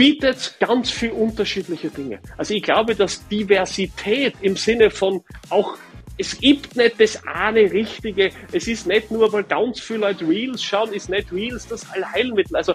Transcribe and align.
bietet 0.00 0.56
ganz 0.58 0.90
viel 0.90 1.10
unterschiedliche 1.10 1.90
Dinge. 1.90 2.20
Also 2.38 2.54
ich 2.54 2.62
glaube, 2.62 2.94
dass 2.94 3.28
Diversität 3.28 4.32
im 4.40 4.56
Sinne 4.56 4.88
von 4.88 5.20
auch 5.50 5.76
es 6.16 6.38
gibt 6.38 6.74
nicht 6.74 6.98
das 6.98 7.22
eine 7.26 7.70
Richtige. 7.70 8.30
Es 8.50 8.66
ist 8.66 8.86
nicht 8.86 9.10
nur, 9.10 9.30
weil 9.30 9.44
ganz 9.44 9.78
viele 9.78 9.98
Leute 9.98 10.26
Reels 10.26 10.62
schauen, 10.62 10.94
ist 10.94 11.10
nicht 11.10 11.30
Reels 11.30 11.68
das 11.68 11.86
Allheilmittel. 11.90 12.56
Also 12.56 12.72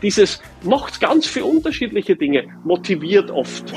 dieses 0.00 0.40
macht 0.62 1.00
ganz 1.00 1.26
viele 1.26 1.46
unterschiedliche 1.46 2.14
Dinge, 2.14 2.44
motiviert 2.62 3.32
oft. 3.32 3.72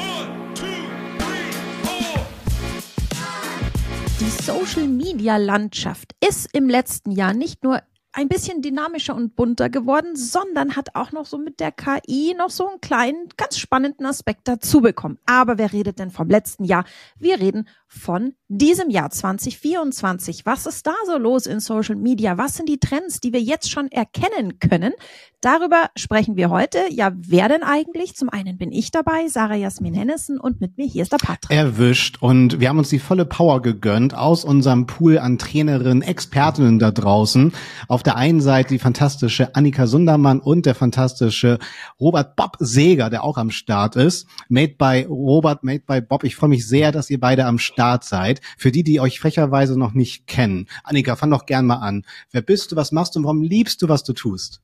Die 4.19 4.43
Social-Media-Landschaft 4.43 6.13
ist 6.23 6.47
im 6.55 6.69
letzten 6.69 7.09
Jahr 7.09 7.33
nicht 7.33 7.63
nur 7.63 7.81
ein 8.13 8.27
bisschen 8.27 8.61
dynamischer 8.61 9.15
und 9.15 9.35
bunter 9.35 9.69
geworden, 9.69 10.15
sondern 10.15 10.75
hat 10.75 10.95
auch 10.95 11.11
noch 11.11 11.25
so 11.25 11.37
mit 11.39 11.59
der 11.59 11.71
KI 11.71 12.35
noch 12.37 12.51
so 12.51 12.69
einen 12.69 12.79
kleinen, 12.79 13.27
ganz 13.37 13.57
spannenden 13.57 14.05
Aspekt 14.05 14.47
dazu 14.47 14.81
bekommen. 14.81 15.17
Aber 15.25 15.57
wer 15.57 15.73
redet 15.73 15.99
denn 15.99 16.11
vom 16.11 16.29
letzten 16.29 16.63
Jahr? 16.63 16.85
Wir 17.17 17.39
reden 17.39 17.67
von 17.93 18.33
diesem 18.47 18.89
Jahr 18.89 19.09
2024. 19.09 20.45
Was 20.45 20.65
ist 20.65 20.85
da 20.87 20.93
so 21.05 21.17
los 21.17 21.45
in 21.45 21.59
Social 21.59 21.95
Media? 21.95 22.37
Was 22.37 22.55
sind 22.55 22.67
die 22.67 22.79
Trends, 22.79 23.19
die 23.19 23.33
wir 23.33 23.41
jetzt 23.41 23.69
schon 23.69 23.91
erkennen 23.91 24.59
können? 24.59 24.93
Darüber 25.41 25.89
sprechen 25.97 26.37
wir 26.37 26.49
heute. 26.49 26.79
Ja, 26.89 27.11
wer 27.15 27.49
denn 27.49 27.63
eigentlich? 27.63 28.15
Zum 28.15 28.29
einen 28.29 28.57
bin 28.57 28.71
ich 28.71 28.91
dabei, 28.91 29.27
Sarah 29.27 29.55
Jasmin 29.55 29.93
Hennessen 29.93 30.39
und 30.39 30.61
mit 30.61 30.77
mir 30.77 30.87
hier 30.87 31.01
ist 31.01 31.11
der 31.11 31.17
Patrick. 31.17 31.51
Erwischt 31.55 32.21
und 32.21 32.61
wir 32.61 32.69
haben 32.69 32.77
uns 32.77 32.89
die 32.89 32.99
volle 32.99 33.25
Power 33.25 33.61
gegönnt 33.61 34.15
aus 34.15 34.45
unserem 34.45 34.87
Pool 34.87 35.19
an 35.19 35.37
Trainerinnen, 35.37 36.01
Expertinnen 36.01 36.79
da 36.79 36.91
draußen. 36.91 37.51
Auf 37.89 38.03
der 38.03 38.15
einen 38.15 38.39
Seite 38.39 38.69
die 38.69 38.79
fantastische 38.79 39.53
Annika 39.53 39.85
Sundermann 39.85 40.39
und 40.39 40.65
der 40.65 40.75
fantastische 40.75 41.59
Robert 41.99 42.37
Bob 42.37 42.55
Seger, 42.59 43.09
der 43.09 43.23
auch 43.23 43.37
am 43.37 43.51
Start 43.51 43.97
ist. 43.97 44.27
Made 44.47 44.75
by 44.77 45.05
Robert, 45.09 45.63
made 45.63 45.83
by 45.85 45.99
Bob. 45.99 46.23
Ich 46.23 46.37
freue 46.37 46.49
mich 46.49 46.67
sehr, 46.67 46.93
dass 46.93 47.09
ihr 47.09 47.19
beide 47.19 47.45
am 47.45 47.59
Start 47.59 47.82
seid. 48.03 48.41
Für 48.57 48.71
die, 48.71 48.83
die 48.83 48.99
euch 48.99 49.19
frecherweise 49.19 49.77
noch 49.77 49.93
nicht 49.93 50.27
kennen. 50.27 50.67
Annika, 50.83 51.15
fang 51.15 51.31
doch 51.31 51.45
gern 51.45 51.65
mal 51.65 51.77
an. 51.77 52.05
Wer 52.31 52.41
bist 52.41 52.71
du, 52.71 52.75
was 52.75 52.91
machst 52.91 53.15
du 53.15 53.19
und 53.19 53.25
warum 53.25 53.41
liebst 53.41 53.81
du, 53.81 53.89
was 53.89 54.03
du 54.03 54.13
tust? 54.13 54.61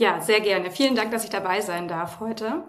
Ja, 0.00 0.22
sehr 0.22 0.40
gerne. 0.40 0.70
Vielen 0.70 0.94
Dank, 0.94 1.10
dass 1.10 1.24
ich 1.24 1.30
dabei 1.30 1.60
sein 1.60 1.86
darf 1.86 2.20
heute. 2.20 2.64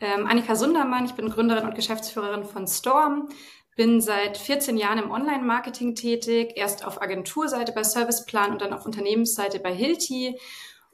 Ähm, 0.00 0.24
Annika 0.26 0.54
Sundermann, 0.54 1.04
ich 1.04 1.14
bin 1.14 1.28
Gründerin 1.28 1.64
und 1.64 1.74
Geschäftsführerin 1.74 2.44
von 2.44 2.68
Storm, 2.68 3.28
bin 3.74 4.00
seit 4.00 4.38
14 4.38 4.76
Jahren 4.76 4.98
im 4.98 5.10
Online-Marketing 5.10 5.96
tätig, 5.96 6.52
erst 6.54 6.86
auf 6.86 7.02
Agenturseite 7.02 7.72
bei 7.72 7.82
Serviceplan 7.82 8.52
und 8.52 8.62
dann 8.62 8.72
auf 8.72 8.86
Unternehmensseite 8.86 9.58
bei 9.58 9.74
Hilti 9.74 10.38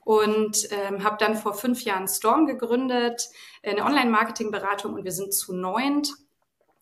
und 0.05 0.67
ähm, 0.71 1.05
habe 1.05 1.17
dann 1.19 1.37
vor 1.37 1.53
fünf 1.53 1.85
Jahren 1.85 2.09
Storm 2.09 2.47
gegründet, 2.47 3.29
eine 3.63 3.85
Online-Marketing-Beratung 3.85 4.95
und 4.95 5.05
wir 5.05 5.13
sind 5.13 5.35
zu 5.35 5.53
neunt. 5.55 6.09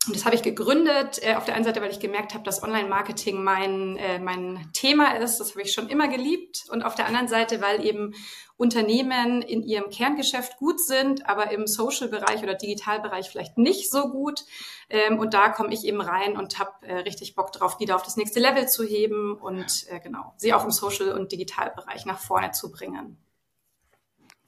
Und 0.06 0.17
das 0.17 0.25
habe 0.25 0.34
ich 0.34 0.43
gegründet, 0.43 1.23
äh, 1.23 1.34
auf 1.34 1.45
der 1.45 1.55
einen 1.55 1.65
Seite, 1.65 1.83
weil 1.83 1.91
ich 1.91 2.01
gemerkt 2.01 2.33
habe, 2.33 2.43
dass 2.43 2.62
Online-Marketing 2.62 3.43
mein, 3.43 3.97
äh, 3.97 4.19
mein 4.19 4.70
Thema 4.73 5.19
ist. 5.19 5.39
Das 5.39 5.51
habe 5.51 5.61
ich 5.61 5.75
schon 5.75 5.91
immer 5.91 6.09
geliebt. 6.09 6.65
Und 6.70 6.83
auf 6.83 6.95
der 6.95 7.06
anderen 7.06 7.29
Seite, 7.29 7.61
weil 7.61 7.84
eben 7.84 8.15
Unternehmen 8.56 9.43
in 9.43 9.62
ihrem 9.62 9.91
Kerngeschäft 9.91 10.56
gut 10.56 10.81
sind, 10.81 11.28
aber 11.28 11.51
im 11.51 11.67
Social-Bereich 11.67 12.43
oder 12.43 12.55
Digitalbereich 12.55 13.28
vielleicht 13.28 13.59
nicht 13.59 13.91
so 13.91 14.09
gut. 14.09 14.45
Ähm, 14.89 15.19
und 15.19 15.34
da 15.34 15.51
komme 15.51 15.75
ich 15.75 15.84
eben 15.84 16.01
rein 16.01 16.39
und 16.39 16.59
habe 16.59 16.73
äh, 16.87 17.01
richtig 17.01 17.34
Bock 17.34 17.53
drauf, 17.53 17.77
die 17.77 17.84
da 17.84 17.95
auf 17.95 18.03
das 18.03 18.17
nächste 18.17 18.41
Level 18.41 18.69
zu 18.69 18.84
heben 18.84 19.37
und 19.37 19.87
äh, 19.91 20.01
genau, 20.01 20.33
sie 20.37 20.55
auch 20.55 20.65
im 20.65 20.71
Social- 20.71 21.12
und 21.12 21.31
Digitalbereich 21.31 22.06
nach 22.06 22.19
vorne 22.19 22.53
zu 22.53 22.73
bringen. 22.73 23.19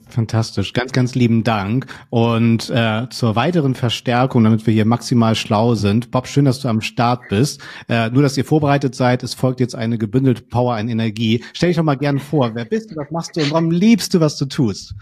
Fantastisch, 0.08 0.72
ganz, 0.72 0.92
ganz 0.92 1.14
lieben 1.14 1.44
Dank. 1.44 1.86
Und 2.10 2.70
äh, 2.70 3.08
zur 3.10 3.36
weiteren 3.36 3.74
Verstärkung, 3.74 4.44
damit 4.44 4.66
wir 4.66 4.74
hier 4.74 4.84
maximal 4.84 5.34
schlau 5.34 5.74
sind, 5.74 6.10
Bob, 6.10 6.26
schön, 6.26 6.44
dass 6.44 6.60
du 6.60 6.68
am 6.68 6.80
Start 6.80 7.28
bist. 7.28 7.62
Äh, 7.88 8.10
nur, 8.10 8.22
dass 8.22 8.36
ihr 8.36 8.44
vorbereitet 8.44 8.94
seid, 8.94 9.22
es 9.22 9.34
folgt 9.34 9.60
jetzt 9.60 9.74
eine 9.74 9.98
gebündelte 9.98 10.42
Power 10.42 10.74
an 10.74 10.88
Energie. 10.88 11.44
Stell 11.52 11.70
dich 11.70 11.76
doch 11.76 11.84
mal 11.84 11.96
gern 11.96 12.18
vor, 12.18 12.54
wer 12.54 12.64
bist 12.64 12.90
du, 12.90 12.96
was 12.96 13.10
machst 13.10 13.36
du 13.36 13.40
und 13.40 13.52
warum 13.52 13.70
liebst 13.70 14.12
du, 14.14 14.20
was 14.20 14.36
du 14.36 14.46
tust? 14.46 14.94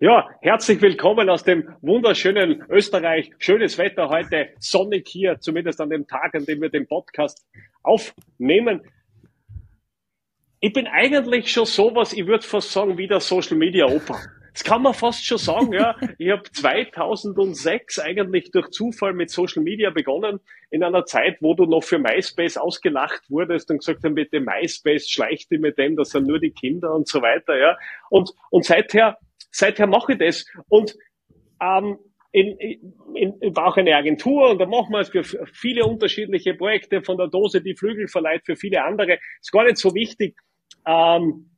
Ja, 0.00 0.28
herzlich 0.40 0.82
willkommen 0.82 1.30
aus 1.30 1.44
dem 1.44 1.68
wunderschönen 1.80 2.64
Österreich. 2.68 3.30
Schönes 3.38 3.78
Wetter 3.78 4.08
heute, 4.08 4.48
sonnig 4.58 5.06
hier, 5.06 5.38
zumindest 5.38 5.80
an 5.80 5.90
dem 5.90 6.08
Tag, 6.08 6.34
an 6.34 6.44
dem 6.44 6.60
wir 6.60 6.70
den 6.70 6.88
Podcast 6.88 7.46
aufnehmen 7.84 8.80
ich 10.62 10.72
bin 10.72 10.86
eigentlich 10.86 11.50
schon 11.50 11.66
sowas, 11.66 12.12
ich 12.12 12.24
würde 12.28 12.46
fast 12.46 12.70
sagen, 12.70 12.96
wie 12.96 13.08
der 13.08 13.18
Social 13.18 13.56
Media 13.56 13.84
Opa. 13.84 14.16
Das 14.52 14.62
kann 14.62 14.82
man 14.82 14.94
fast 14.94 15.26
schon 15.26 15.38
sagen, 15.38 15.72
ja. 15.72 15.96
Ich 16.18 16.30
habe 16.30 16.44
2006 16.44 17.98
eigentlich 17.98 18.52
durch 18.52 18.70
Zufall 18.70 19.12
mit 19.12 19.30
Social 19.30 19.64
Media 19.64 19.90
begonnen, 19.90 20.38
in 20.70 20.84
einer 20.84 21.04
Zeit, 21.04 21.38
wo 21.40 21.54
du 21.54 21.64
noch 21.64 21.82
für 21.82 21.98
MySpace 21.98 22.58
ausgelacht 22.58 23.28
wurdest 23.28 23.72
und 23.72 23.78
gesagt 23.78 24.04
haben, 24.04 24.14
mit 24.14 24.32
dem 24.32 24.44
MySpace 24.44 25.10
schleicht 25.10 25.50
die 25.50 25.58
mit 25.58 25.78
dem, 25.78 25.96
das 25.96 26.10
sind 26.10 26.28
nur 26.28 26.38
die 26.38 26.52
Kinder 26.52 26.94
und 26.94 27.08
so 27.08 27.22
weiter, 27.22 27.58
ja. 27.58 27.76
Und, 28.08 28.32
und 28.50 28.64
seither, 28.64 29.18
seither 29.50 29.88
mache 29.88 30.12
ich 30.12 30.18
das. 30.18 30.46
Und 30.68 30.94
ähm, 31.60 31.98
in, 32.30 32.56
in, 32.58 32.94
in, 33.40 33.56
war 33.56 33.66
auch 33.66 33.76
eine 33.78 33.96
Agentur 33.96 34.50
und 34.50 34.60
da 34.60 34.66
machen 34.66 34.92
wir 34.92 35.00
es 35.00 35.08
für 35.08 35.24
viele 35.52 35.84
unterschiedliche 35.86 36.54
Projekte, 36.54 37.02
von 37.02 37.16
der 37.16 37.26
Dose, 37.26 37.62
die 37.62 37.74
Flügel 37.74 38.06
verleiht, 38.06 38.42
für 38.46 38.54
viele 38.54 38.84
andere. 38.84 39.18
Ist 39.40 39.50
gar 39.50 39.64
nicht 39.64 39.78
so 39.78 39.92
wichtig. 39.92 40.36
Ähm, 40.86 41.50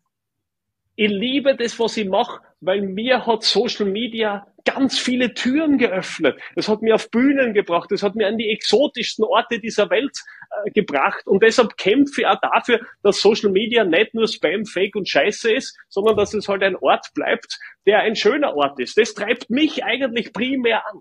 ich 0.96 1.10
liebe 1.10 1.56
das, 1.56 1.78
was 1.78 1.96
ich 1.96 2.08
mache, 2.08 2.40
weil 2.60 2.82
mir 2.82 3.26
hat 3.26 3.42
Social 3.42 3.86
Media 3.86 4.46
ganz 4.64 4.98
viele 4.98 5.34
Türen 5.34 5.76
geöffnet. 5.76 6.40
Es 6.56 6.68
hat 6.68 6.82
mir 6.82 6.94
auf 6.94 7.10
Bühnen 7.10 7.52
gebracht, 7.52 7.92
es 7.92 8.02
hat 8.02 8.14
mir 8.14 8.28
an 8.28 8.38
die 8.38 8.48
exotischsten 8.48 9.24
Orte 9.24 9.58
dieser 9.58 9.90
Welt 9.90 10.16
äh, 10.64 10.70
gebracht. 10.70 11.26
Und 11.26 11.42
deshalb 11.42 11.76
kämpfe 11.76 12.22
ich 12.22 12.26
auch 12.26 12.40
dafür, 12.40 12.80
dass 13.02 13.20
Social 13.20 13.50
Media 13.50 13.84
nicht 13.84 14.14
nur 14.14 14.26
Spam, 14.26 14.64
Fake 14.64 14.96
und 14.96 15.08
Scheiße 15.08 15.52
ist, 15.52 15.76
sondern 15.88 16.16
dass 16.16 16.32
es 16.32 16.48
halt 16.48 16.62
ein 16.62 16.76
Ort 16.76 17.08
bleibt, 17.14 17.58
der 17.86 18.00
ein 18.00 18.16
schöner 18.16 18.56
Ort 18.56 18.80
ist. 18.80 18.96
Das 18.96 19.14
treibt 19.14 19.50
mich 19.50 19.84
eigentlich 19.84 20.32
primär 20.32 20.86
an. 20.86 21.00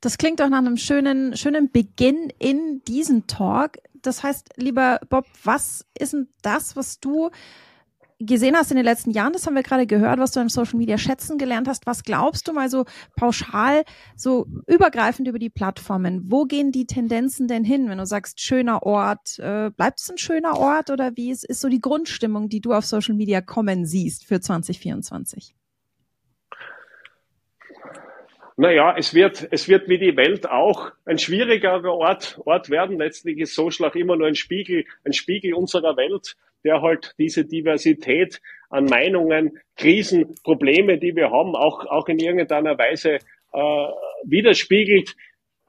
Das 0.00 0.16
klingt 0.16 0.38
doch 0.38 0.48
nach 0.48 0.58
einem 0.58 0.76
schönen, 0.76 1.36
schönen 1.36 1.72
Beginn 1.72 2.32
in 2.38 2.82
diesen 2.86 3.26
Talk. 3.26 3.78
Das 4.02 4.22
heißt, 4.22 4.50
lieber 4.56 5.00
Bob, 5.08 5.26
was 5.44 5.84
ist 5.98 6.12
denn 6.12 6.28
das, 6.42 6.76
was 6.76 7.00
du 7.00 7.30
gesehen 8.20 8.56
hast 8.56 8.70
in 8.70 8.76
den 8.76 8.84
letzten 8.84 9.10
Jahren? 9.10 9.32
Das 9.32 9.46
haben 9.46 9.54
wir 9.54 9.62
gerade 9.62 9.86
gehört, 9.86 10.18
was 10.18 10.32
du 10.32 10.40
an 10.40 10.48
Social 10.48 10.76
Media 10.76 10.98
schätzen 10.98 11.38
gelernt 11.38 11.68
hast. 11.68 11.86
Was 11.86 12.02
glaubst 12.02 12.48
du 12.48 12.52
mal 12.52 12.68
so 12.68 12.84
pauschal, 13.16 13.84
so 14.16 14.46
übergreifend 14.66 15.28
über 15.28 15.38
die 15.38 15.50
Plattformen? 15.50 16.24
Wo 16.26 16.44
gehen 16.44 16.72
die 16.72 16.86
Tendenzen 16.86 17.48
denn 17.48 17.64
hin, 17.64 17.88
wenn 17.88 17.98
du 17.98 18.06
sagst, 18.06 18.40
schöner 18.40 18.82
Ort? 18.82 19.38
Äh, 19.38 19.70
bleibt 19.70 20.00
es 20.00 20.10
ein 20.10 20.18
schöner 20.18 20.58
Ort 20.58 20.90
oder 20.90 21.16
wie 21.16 21.30
ist, 21.30 21.44
ist 21.44 21.60
so 21.60 21.68
die 21.68 21.80
Grundstimmung, 21.80 22.48
die 22.48 22.60
du 22.60 22.72
auf 22.72 22.84
Social 22.84 23.14
Media 23.14 23.40
kommen 23.40 23.86
siehst 23.86 24.24
für 24.24 24.40
2024? 24.40 25.54
Naja, 28.60 28.96
es 28.98 29.14
wird, 29.14 29.46
es 29.52 29.68
wird 29.68 29.88
wie 29.88 29.98
die 29.98 30.16
Welt 30.16 30.50
auch 30.50 30.90
ein 31.04 31.18
schwierigerer 31.18 31.94
Ort, 31.94 32.40
Ort 32.44 32.70
werden. 32.70 32.98
Letztlich 32.98 33.38
ist 33.38 33.54
Social 33.54 33.88
auch 33.88 33.94
immer 33.94 34.16
nur 34.16 34.26
ein 34.26 34.34
Spiegel, 34.34 34.84
ein 35.04 35.12
Spiegel 35.12 35.54
unserer 35.54 35.96
Welt, 35.96 36.34
der 36.64 36.82
halt 36.82 37.14
diese 37.18 37.44
Diversität 37.44 38.40
an 38.68 38.86
Meinungen, 38.86 39.60
Krisen, 39.76 40.34
Probleme, 40.42 40.98
die 40.98 41.14
wir 41.14 41.30
haben, 41.30 41.54
auch, 41.54 41.86
auch 41.86 42.08
in 42.08 42.18
irgendeiner 42.18 42.76
Weise 42.76 43.18
äh, 43.52 43.88
widerspiegelt. 44.24 45.14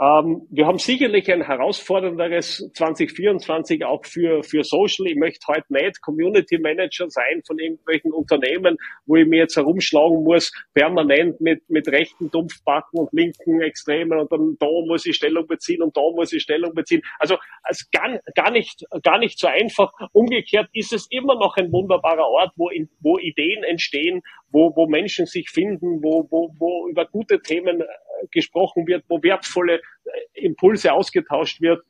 Ähm, 0.02 0.48
wir 0.50 0.66
haben 0.66 0.80
sicherlich 0.80 1.30
ein 1.30 1.42
herausfordernderes 1.42 2.72
2024 2.74 3.84
auch 3.84 4.06
für, 4.06 4.44
für 4.44 4.64
Social. 4.64 5.08
Ich 5.08 5.18
möchte 5.18 5.46
heute 5.48 5.66
nicht 5.68 6.02
Community 6.02 6.58
Manager 6.58 7.10
sein 7.10 7.42
von 7.46 7.60
irgendwelchen 7.60 8.14
Unternehmen, 8.14 8.78
wo 9.06 9.18
ich 9.18 9.28
mir 9.28 9.40
jetzt 9.40 9.58
herumschlagen 9.58 10.24
muss, 10.24 10.54
permanent 10.74 11.42
mit, 11.42 11.70
mit 11.70 11.90
rechten 11.90 12.32
Dumpfbacken 12.32 12.98
und 12.98 13.12
linken 13.12 13.62
Extremen 13.62 14.20
und 14.20 14.32
dann 14.32 14.56
da 14.58 14.68
muss 14.88 15.06
ich 15.06 15.18
Stellung 15.18 15.46
beziehen 15.48 15.82
und 15.82 15.98
da 15.98 16.02
muss 16.16 16.32
ich 16.32 16.44
Stellung 16.44 16.74
beziehen. 16.74 17.02
Also, 17.20 17.36
also 17.64 17.86
gar, 17.92 18.20
gar, 18.36 18.52
nicht, 18.52 18.86
gar 19.04 19.20
nicht 19.20 19.38
so 19.38 19.48
einfach. 19.48 19.92
Umgekehrt 20.14 20.70
ist 20.72 20.94
es 20.94 21.08
immer 21.10 21.36
noch 21.36 21.58
ein 21.58 21.74
wunderbarer 21.74 22.26
Ort, 22.26 22.54
wo, 22.56 22.70
in, 22.70 22.90
wo 23.02 23.18
Ideen 23.18 23.64
entstehen, 23.64 24.22
wo, 24.52 24.76
wo 24.76 24.88
Menschen 24.88 25.26
sich 25.26 25.50
finden, 25.50 26.04
wo, 26.04 26.28
wo, 26.30 26.54
wo 26.58 26.88
über 26.90 27.06
gute 27.06 27.42
Themen 27.42 27.84
gesprochen 28.32 28.88
wird, 28.88 29.06
wo 29.08 29.22
wertvolle 29.24 29.76
äh, 29.76 30.46
Impulse 30.46 30.94
ausgetauscht 30.94 31.62
wird. 31.62 31.84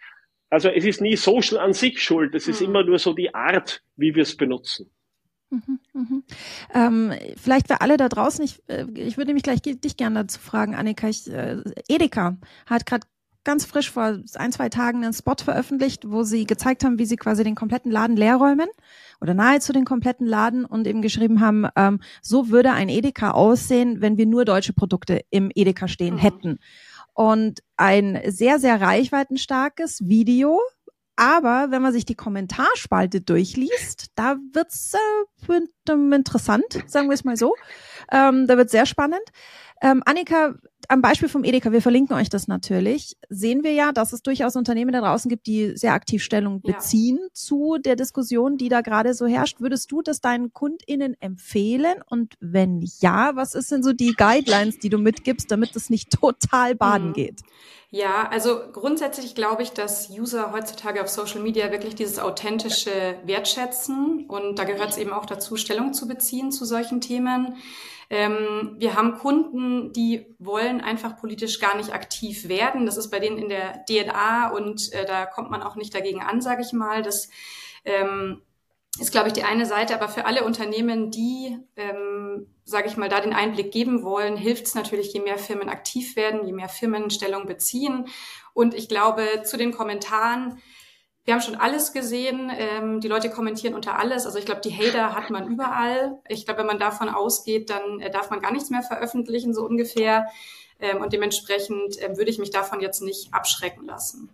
Also 0.49 0.69
es 0.69 0.85
ist 0.85 1.01
nie 1.01 1.15
Social 1.15 1.59
an 1.59 1.73
sich 1.73 2.01
schuld, 2.01 2.33
es 2.35 2.47
ist 2.47 2.61
mhm. 2.61 2.67
immer 2.67 2.83
nur 2.83 2.99
so 2.99 3.13
die 3.13 3.33
Art, 3.33 3.83
wie 3.95 4.15
wir 4.15 4.23
es 4.23 4.35
benutzen. 4.35 4.91
Mhm, 5.51 5.79
mhm. 5.93 6.23
Ähm, 6.73 7.13
vielleicht 7.35 7.67
für 7.67 7.81
alle 7.81 7.97
da 7.97 8.07
draußen, 8.07 8.43
ich, 8.45 8.61
äh, 8.67 8.85
ich 8.95 9.17
würde 9.17 9.27
nämlich 9.27 9.43
gleich 9.43 9.61
dich 9.61 9.97
gerne 9.97 10.21
dazu 10.21 10.39
fragen, 10.39 10.75
Annika. 10.75 11.09
Ich, 11.09 11.27
äh, 11.31 11.57
Edeka 11.87 12.37
hat 12.67 12.85
gerade 12.85 13.07
ganz 13.43 13.65
frisch 13.65 13.91
vor 13.91 14.19
ein, 14.35 14.51
zwei 14.51 14.69
Tagen 14.69 15.03
einen 15.03 15.13
Spot 15.13 15.35
veröffentlicht, 15.41 16.09
wo 16.09 16.23
sie 16.23 16.45
gezeigt 16.45 16.83
haben, 16.83 16.99
wie 16.99 17.05
sie 17.05 17.15
quasi 17.15 17.43
den 17.43 17.55
kompletten 17.55 17.91
Laden 17.91 18.15
leer 18.15 18.35
räumen 18.35 18.69
oder 19.21 19.33
nahezu 19.33 19.73
den 19.73 19.85
kompletten 19.85 20.27
Laden 20.27 20.65
und 20.65 20.87
eben 20.87 21.01
geschrieben 21.01 21.39
haben, 21.39 21.67
ähm, 21.75 22.01
so 22.21 22.49
würde 22.49 22.71
ein 22.71 22.89
Edeka 22.89 23.31
aussehen, 23.31 24.01
wenn 24.01 24.17
wir 24.17 24.25
nur 24.25 24.45
deutsche 24.45 24.73
Produkte 24.73 25.21
im 25.29 25.51
Edeka 25.53 25.87
stehen 25.87 26.15
mhm. 26.15 26.19
hätten. 26.19 26.59
Und 27.13 27.59
ein 27.75 28.21
sehr, 28.27 28.59
sehr 28.59 28.79
reichweitenstarkes 28.79 30.07
Video, 30.07 30.59
aber 31.19 31.67
wenn 31.69 31.81
man 31.81 31.91
sich 31.91 32.05
die 32.05 32.15
Kommentarspalte 32.15 33.19
durchliest, 33.19 34.07
da 34.15 34.37
wird's 34.53 34.93
äh, 34.93 35.59
interessant, 36.15 36.63
sagen 36.87 37.09
wir 37.09 37.13
es 37.13 37.25
mal 37.25 37.35
so. 37.35 37.55
Ähm, 38.09 38.47
da 38.47 38.55
wird 38.55 38.69
sehr 38.69 38.85
spannend. 38.85 39.19
Ähm, 39.81 40.03
Annika, 40.05 40.55
am 40.89 41.01
Beispiel 41.01 41.29
vom 41.29 41.43
Edeka, 41.43 41.71
wir 41.71 41.83
verlinken 41.83 42.15
euch 42.15 42.29
das 42.29 42.47
natürlich, 42.47 43.15
sehen 43.29 43.63
wir 43.63 43.73
ja, 43.73 43.91
dass 43.91 44.11
es 44.11 44.23
durchaus 44.23 44.55
Unternehmen 44.55 44.91
da 44.91 45.01
draußen 45.01 45.29
gibt, 45.29 45.45
die 45.45 45.77
sehr 45.77 45.93
aktiv 45.93 46.23
Stellung 46.23 46.61
beziehen 46.61 47.19
ja. 47.21 47.27
zu 47.31 47.77
der 47.77 47.95
Diskussion, 47.95 48.57
die 48.57 48.69
da 48.69 48.81
gerade 48.81 49.13
so 49.13 49.27
herrscht. 49.27 49.61
Würdest 49.61 49.91
du 49.91 50.01
das 50.01 50.19
deinen 50.19 50.51
KundInnen 50.51 51.15
empfehlen? 51.21 52.01
Und 52.09 52.33
wenn 52.39 52.83
ja, 53.01 53.35
was 53.35 53.53
ist 53.53 53.71
denn 53.71 53.83
so 53.83 53.93
die 53.93 54.13
Guidelines, 54.13 54.79
die 54.79 54.89
du 54.89 54.97
mitgibst, 54.97 55.51
damit 55.51 55.75
es 55.75 55.91
nicht 55.91 56.09
total 56.19 56.73
baden 56.73 57.09
mhm. 57.09 57.13
geht? 57.13 57.41
Ja, 57.91 58.27
also 58.29 58.59
grundsätzlich 58.71 59.35
glaube 59.35 59.63
ich, 59.63 59.71
dass 59.71 60.09
User 60.09 60.51
heutzutage 60.53 61.01
auf 61.01 61.09
Social 61.09 61.41
Media 61.41 61.71
wirklich 61.71 61.95
dieses 61.95 62.19
authentische 62.19 62.91
wertschätzen 63.25 64.25
und 64.27 64.59
da 64.59 64.63
gehört 64.63 64.91
es 64.91 64.97
eben 64.97 65.11
auch 65.11 65.25
dazu, 65.25 65.55
Stellung 65.55 65.93
zu 65.93 66.07
beziehen 66.07 66.51
zu 66.51 66.65
solchen 66.65 67.01
Themen. 67.01 67.55
Ähm, 68.09 68.75
wir 68.79 68.95
haben 68.95 69.17
Kunden, 69.19 69.93
die 69.93 70.35
wollen 70.39 70.81
einfach 70.81 71.17
politisch 71.17 71.59
gar 71.59 71.77
nicht 71.77 71.93
aktiv 71.93 72.49
werden. 72.49 72.85
Das 72.85 72.97
ist 72.97 73.11
bei 73.11 73.19
denen 73.19 73.37
in 73.37 73.49
der 73.49 73.85
DNA 73.85 74.49
und 74.49 74.91
äh, 74.93 75.05
da 75.05 75.25
kommt 75.25 75.51
man 75.51 75.61
auch 75.61 75.75
nicht 75.75 75.93
dagegen 75.93 76.21
an, 76.21 76.41
sage 76.41 76.63
ich 76.63 76.73
mal. 76.73 77.03
Das 77.03 77.29
ähm, 77.85 78.41
ist, 78.99 79.11
glaube 79.11 79.27
ich, 79.27 79.33
die 79.33 79.43
eine 79.43 79.65
Seite. 79.65 79.93
Aber 79.93 80.09
für 80.09 80.25
alle 80.25 80.43
Unternehmen, 80.43 81.11
die, 81.11 81.57
ähm, 81.75 82.47
sage 82.63 82.87
ich 82.87 82.97
mal, 82.97 83.09
da 83.09 83.21
den 83.21 83.33
Einblick 83.33 83.71
geben 83.71 84.03
wollen, 84.03 84.35
hilft 84.35 84.65
es 84.65 84.75
natürlich, 84.75 85.13
je 85.13 85.21
mehr 85.21 85.37
Firmen 85.37 85.69
aktiv 85.69 86.15
werden, 86.15 86.45
je 86.45 86.53
mehr 86.53 86.69
Firmen 86.69 87.11
Stellung 87.11 87.45
beziehen. 87.45 88.07
Und 88.53 88.73
ich 88.73 88.89
glaube, 88.89 89.43
zu 89.43 89.55
den 89.57 89.71
Kommentaren, 89.71 90.59
wir 91.29 91.35
haben 91.35 91.41
schon 91.43 91.57
alles 91.57 91.93
gesehen. 91.93 92.51
Ähm, 92.57 93.01
die 93.01 93.07
Leute 93.07 93.29
kommentieren 93.29 93.75
unter 93.75 93.99
alles. 93.99 94.25
Also 94.25 94.39
ich 94.39 94.45
glaube, 94.45 94.61
die 94.61 94.75
Hater 94.75 95.13
hat 95.13 95.29
man 95.29 95.47
überall. 95.47 96.17
Ich 96.27 96.43
glaube, 96.43 96.61
wenn 96.61 96.65
man 96.65 96.79
davon 96.79 97.07
ausgeht, 97.07 97.69
dann 97.69 97.99
äh, 97.99 98.09
darf 98.09 98.31
man 98.31 98.39
gar 98.39 98.51
nichts 98.51 98.71
mehr 98.71 98.81
veröffentlichen, 98.81 99.53
so 99.53 99.63
ungefähr. 99.63 100.25
Ähm, 100.79 101.01
und 101.01 101.13
dementsprechend 101.13 102.01
äh, 102.01 102.17
würde 102.17 102.31
ich 102.31 102.39
mich 102.39 102.49
davon 102.49 102.81
jetzt 102.81 103.03
nicht 103.03 103.31
abschrecken 103.31 103.85
lassen. 103.85 104.33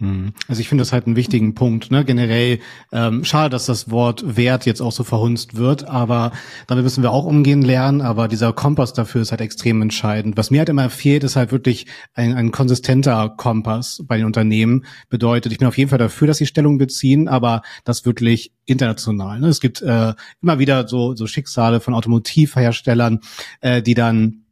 Hm. 0.00 0.32
Also 0.48 0.62
ich 0.62 0.68
finde 0.68 0.80
das 0.80 0.92
halt 0.92 1.06
einen 1.06 1.16
wichtigen 1.16 1.54
Punkt. 1.54 1.90
Ne? 1.90 2.06
Generell 2.06 2.58
ähm, 2.90 3.22
schade, 3.22 3.50
dass 3.50 3.66
das 3.66 3.90
Wort 3.90 4.36
Wert 4.36 4.64
jetzt 4.64 4.80
auch 4.80 4.92
so 4.92 5.04
verhunzt 5.04 5.56
wird, 5.56 5.86
aber 5.86 6.32
damit 6.66 6.84
müssen 6.84 7.02
wir 7.02 7.12
auch 7.12 7.26
umgehen 7.26 7.60
lernen. 7.60 8.00
Aber 8.00 8.26
dieser 8.26 8.54
Kompass 8.54 8.94
dafür 8.94 9.20
ist 9.20 9.30
halt 9.30 9.42
extrem 9.42 9.82
entscheidend. 9.82 10.38
Was 10.38 10.50
mir 10.50 10.60
halt 10.60 10.70
immer 10.70 10.88
fehlt, 10.88 11.22
ist 11.22 11.36
halt 11.36 11.52
wirklich 11.52 11.86
ein, 12.14 12.34
ein 12.34 12.50
konsistenter 12.50 13.28
Kompass 13.36 14.02
bei 14.06 14.16
den 14.16 14.24
Unternehmen. 14.24 14.86
Bedeutet, 15.10 15.52
ich 15.52 15.58
bin 15.58 15.68
auf 15.68 15.76
jeden 15.76 15.90
Fall 15.90 15.98
dafür, 15.98 16.26
dass 16.26 16.38
sie 16.38 16.46
Stellung 16.46 16.78
beziehen, 16.78 17.28
aber 17.28 17.60
das 17.84 18.06
wirklich 18.06 18.52
international. 18.64 19.38
Ne? 19.38 19.48
Es 19.48 19.60
gibt 19.60 19.82
äh, 19.82 20.14
immer 20.40 20.58
wieder 20.58 20.88
so, 20.88 21.14
so 21.14 21.26
Schicksale 21.26 21.80
von 21.80 21.92
Automotivherstellern, 21.92 23.20
äh, 23.60 23.82
die 23.82 23.94
dann 23.94 24.44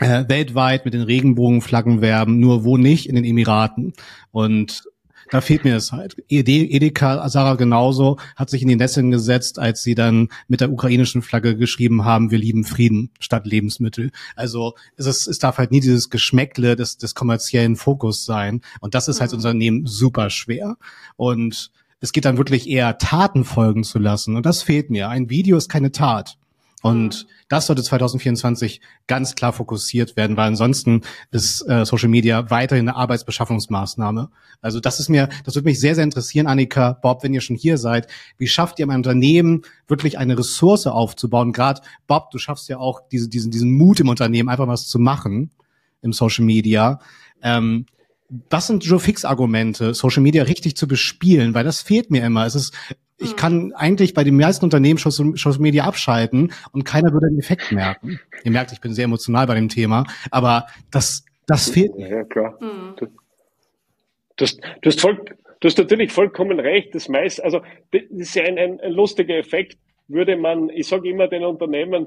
äh, 0.00 0.24
weltweit 0.28 0.84
mit 0.84 0.94
den 0.94 1.02
Regenbogenflaggen 1.02 2.00
werben, 2.00 2.40
nur 2.40 2.64
wo 2.64 2.76
nicht, 2.76 3.08
in 3.08 3.14
den 3.14 3.24
Emiraten. 3.24 3.92
Und 4.30 4.84
da 5.32 5.40
fehlt 5.40 5.64
mir 5.64 5.76
es 5.76 5.92
halt. 5.92 6.16
Edeka, 6.28 7.26
Sarah 7.30 7.54
genauso, 7.54 8.18
hat 8.36 8.50
sich 8.50 8.60
in 8.60 8.68
die 8.68 8.76
Nesseln 8.76 9.10
gesetzt, 9.10 9.58
als 9.58 9.82
sie 9.82 9.94
dann 9.94 10.28
mit 10.46 10.60
der 10.60 10.70
ukrainischen 10.70 11.22
Flagge 11.22 11.56
geschrieben 11.56 12.04
haben, 12.04 12.30
wir 12.30 12.36
lieben 12.36 12.64
Frieden 12.64 13.10
statt 13.18 13.46
Lebensmittel. 13.46 14.10
Also 14.36 14.74
es, 14.96 15.06
ist, 15.06 15.26
es 15.26 15.38
darf 15.38 15.56
halt 15.56 15.70
nie 15.70 15.80
dieses 15.80 16.10
Geschmäckle 16.10 16.76
des, 16.76 16.98
des 16.98 17.14
kommerziellen 17.14 17.76
Fokus 17.76 18.26
sein. 18.26 18.60
Und 18.80 18.94
das 18.94 19.08
ist 19.08 19.22
halt 19.22 19.30
mhm. 19.32 19.38
Unternehmen 19.38 19.86
super 19.86 20.28
schwer. 20.28 20.76
Und 21.16 21.70
es 22.00 22.12
geht 22.12 22.26
dann 22.26 22.36
wirklich 22.36 22.68
eher 22.68 22.98
Taten 22.98 23.44
folgen 23.44 23.84
zu 23.84 23.98
lassen. 23.98 24.36
Und 24.36 24.44
das 24.44 24.62
fehlt 24.62 24.90
mir. 24.90 25.08
Ein 25.08 25.30
Video 25.30 25.56
ist 25.56 25.70
keine 25.70 25.92
Tat. 25.92 26.36
Und 26.82 27.24
mhm. 27.24 27.28
das 27.48 27.66
sollte 27.66 27.82
2024 27.82 28.80
ganz 29.06 29.34
klar 29.34 29.52
fokussiert 29.52 30.16
werden, 30.16 30.36
weil 30.36 30.48
ansonsten 30.48 31.02
ist 31.30 31.62
äh, 31.68 31.86
Social 31.86 32.08
Media 32.08 32.50
weiterhin 32.50 32.88
eine 32.88 32.96
Arbeitsbeschaffungsmaßnahme. 32.96 34.30
Also 34.60 34.80
das 34.80 35.00
ist 35.00 35.08
mir, 35.08 35.28
das 35.44 35.54
würde 35.54 35.68
mich 35.68 35.80
sehr, 35.80 35.94
sehr 35.94 36.04
interessieren, 36.04 36.48
Annika, 36.48 36.98
Bob, 37.00 37.22
wenn 37.22 37.32
ihr 37.32 37.40
schon 37.40 37.56
hier 37.56 37.78
seid. 37.78 38.08
Wie 38.36 38.48
schafft 38.48 38.78
ihr 38.78 38.86
ein 38.86 38.96
Unternehmen 38.96 39.62
wirklich 39.86 40.18
eine 40.18 40.36
Ressource 40.36 40.86
aufzubauen? 40.88 41.52
Gerade 41.52 41.80
Bob, 42.06 42.30
du 42.32 42.38
schaffst 42.38 42.68
ja 42.68 42.78
auch 42.78 43.00
diese, 43.10 43.28
diesen, 43.28 43.52
diesen 43.52 43.72
Mut 43.72 44.00
im 44.00 44.08
Unternehmen, 44.08 44.48
einfach 44.48 44.66
was 44.66 44.88
zu 44.88 44.98
machen 44.98 45.50
im 46.02 46.12
Social 46.12 46.44
Media. 46.44 46.98
Ähm, 47.42 47.86
was 48.50 48.66
sind 48.66 48.82
so 48.82 48.98
Fix-Argumente, 48.98 49.94
Social 49.94 50.22
Media 50.22 50.44
richtig 50.44 50.76
zu 50.76 50.88
bespielen? 50.88 51.54
Weil 51.54 51.64
das 51.64 51.82
fehlt 51.82 52.10
mir 52.10 52.24
immer. 52.24 52.46
Es 52.46 52.54
ist 52.54 52.72
ich 53.22 53.30
hm. 53.30 53.36
kann 53.36 53.72
eigentlich 53.74 54.14
bei 54.14 54.24
den 54.24 54.36
meisten 54.36 54.64
Unternehmen 54.64 54.98
Social 54.98 55.58
Media 55.58 55.84
abschalten 55.84 56.52
und 56.72 56.84
keiner 56.84 57.12
würde 57.12 57.28
den 57.28 57.38
Effekt 57.38 57.72
merken. 57.72 58.20
Ihr 58.44 58.50
merkt, 58.50 58.72
ich 58.72 58.80
bin 58.80 58.92
sehr 58.92 59.04
emotional 59.04 59.46
bei 59.46 59.54
dem 59.54 59.68
Thema, 59.68 60.04
aber 60.30 60.66
das, 60.90 61.24
das 61.46 61.70
fehlt. 61.70 61.92
Ja, 61.96 62.24
klar. 62.24 62.58
Mhm. 62.60 62.96
Du, 62.96 63.06
du, 64.36 64.44
hast, 64.44 64.60
du, 64.80 64.88
hast 64.88 65.00
voll, 65.00 65.24
du 65.60 65.68
hast 65.68 65.78
natürlich 65.78 66.12
vollkommen 66.12 66.60
recht. 66.60 66.94
Das 66.94 67.08
meist, 67.08 67.42
also, 67.42 67.60
das 67.92 68.02
ist 68.10 68.34
ja 68.34 68.44
ein, 68.44 68.58
ein, 68.58 68.80
ein 68.80 68.92
lustiger 68.92 69.36
Effekt. 69.36 69.78
Würde 70.08 70.36
man, 70.36 70.68
ich 70.70 70.88
sage 70.88 71.08
immer 71.08 71.28
den 71.28 71.44
Unternehmen, 71.44 72.06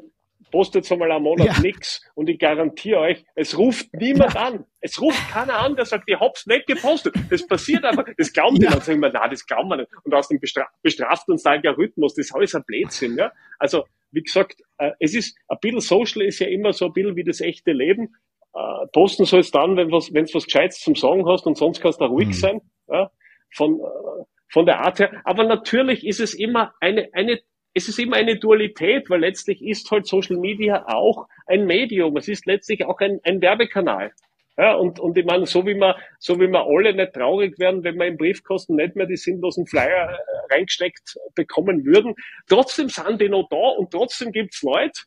postet 0.55 0.89
einmal 0.89 1.11
einen 1.11 1.25
Monat 1.25 1.47
ja. 1.47 1.59
nichts 1.59 2.01
und 2.15 2.29
ich 2.29 2.39
garantiere 2.39 3.01
euch, 3.01 3.25
es 3.35 3.57
ruft 3.57 3.93
niemand 3.93 4.35
ja. 4.35 4.47
an. 4.47 4.65
Es 4.79 5.01
ruft 5.01 5.29
keiner 5.29 5.59
an, 5.59 5.75
der 5.75 5.83
sagt, 5.83 6.05
ich 6.07 6.17
hab's 6.17 6.47
nicht 6.47 6.65
gepostet. 6.65 7.13
Das 7.29 7.45
passiert 7.45 7.83
einfach. 7.83 8.05
Das 8.17 8.31
glauben 8.31 8.55
die 8.55 8.63
ja. 8.63 8.71
dann, 8.71 8.79
sagen 8.79 9.01
wir, 9.01 9.11
nein, 9.11 9.29
das 9.29 9.45
glauben 9.45 9.67
wir 9.67 9.75
nicht. 9.75 9.89
Und 10.05 10.13
aus 10.13 10.29
dem 10.29 10.39
bestra 10.39 10.65
bestraft 10.81 11.27
uns 11.27 11.45
Algorithmus, 11.45 12.15
das 12.15 12.27
ist 12.27 12.33
alles 12.33 12.55
ein 12.55 12.63
Blödsinn, 12.65 13.17
ja. 13.17 13.33
Also, 13.59 13.83
wie 14.11 14.23
gesagt, 14.23 14.61
äh, 14.77 14.91
es 15.01 15.13
ist, 15.13 15.37
ein 15.49 15.57
bisschen 15.59 15.81
Social 15.81 16.21
ist 16.21 16.39
ja 16.39 16.47
immer 16.47 16.71
so 16.71 16.85
ein 16.85 16.93
bisschen 16.93 17.17
wie 17.17 17.25
das 17.25 17.41
echte 17.41 17.73
Leben. 17.73 18.15
Äh, 18.53 18.87
posten 18.93 19.25
soll 19.25 19.41
es 19.41 19.51
dann, 19.51 19.75
wenn 19.75 19.91
was, 19.91 20.13
wenn's 20.13 20.33
was 20.33 20.45
Gescheites 20.45 20.79
zum 20.79 20.95
Sagen 20.95 21.27
hast 21.27 21.45
und 21.47 21.57
sonst 21.57 21.81
kannst 21.81 21.99
du 21.99 22.05
ruhig 22.05 22.27
mhm. 22.27 22.33
sein, 22.33 22.61
ja. 22.87 23.11
Von, 23.53 23.81
äh, 23.81 24.23
von 24.47 24.65
der 24.65 24.79
Art 24.79 24.99
her. 24.99 25.21
Aber 25.25 25.43
natürlich 25.43 26.07
ist 26.07 26.21
es 26.21 26.33
immer 26.33 26.73
eine, 26.79 27.09
eine 27.11 27.41
es 27.75 27.89
ist 27.89 27.99
immer 27.99 28.15
eine 28.15 28.37
Dualität, 28.37 29.09
weil 29.09 29.19
letztlich 29.19 29.61
ist 29.61 29.91
halt 29.91 30.07
Social 30.07 30.37
Media 30.37 30.85
auch 30.87 31.27
ein 31.45 31.65
Medium. 31.65 32.15
Es 32.15 32.29
ist 32.29 32.45
letztlich 32.45 32.85
auch 32.85 32.99
ein, 33.01 33.19
ein 33.23 33.41
Werbekanal. 33.41 34.13
Ja, 34.57 34.75
und, 34.75 35.01
und 35.01 35.17
ich 35.17 35.25
meine, 35.25 35.45
so 35.45 35.65
wie 35.65 35.75
wir, 35.75 35.97
so 36.17 36.39
wie 36.39 36.47
wir 36.47 36.65
alle 36.65 36.93
nicht 36.93 37.11
traurig 37.13 37.59
werden, 37.59 37.83
wenn 37.83 37.97
wir 37.97 38.07
im 38.07 38.15
Briefkasten 38.15 38.75
nicht 38.75 38.95
mehr 38.95 39.05
die 39.05 39.17
sinnlosen 39.17 39.67
Flyer 39.67 40.17
äh, 40.17 40.53
reingesteckt 40.53 41.17
bekommen 41.35 41.83
würden, 41.83 42.15
trotzdem 42.47 42.87
sind 42.87 43.19
die 43.19 43.27
noch 43.27 43.49
da 43.49 43.57
und 43.77 43.91
trotzdem 43.91 44.31
gibt's 44.31 44.63
Leute, 44.63 45.01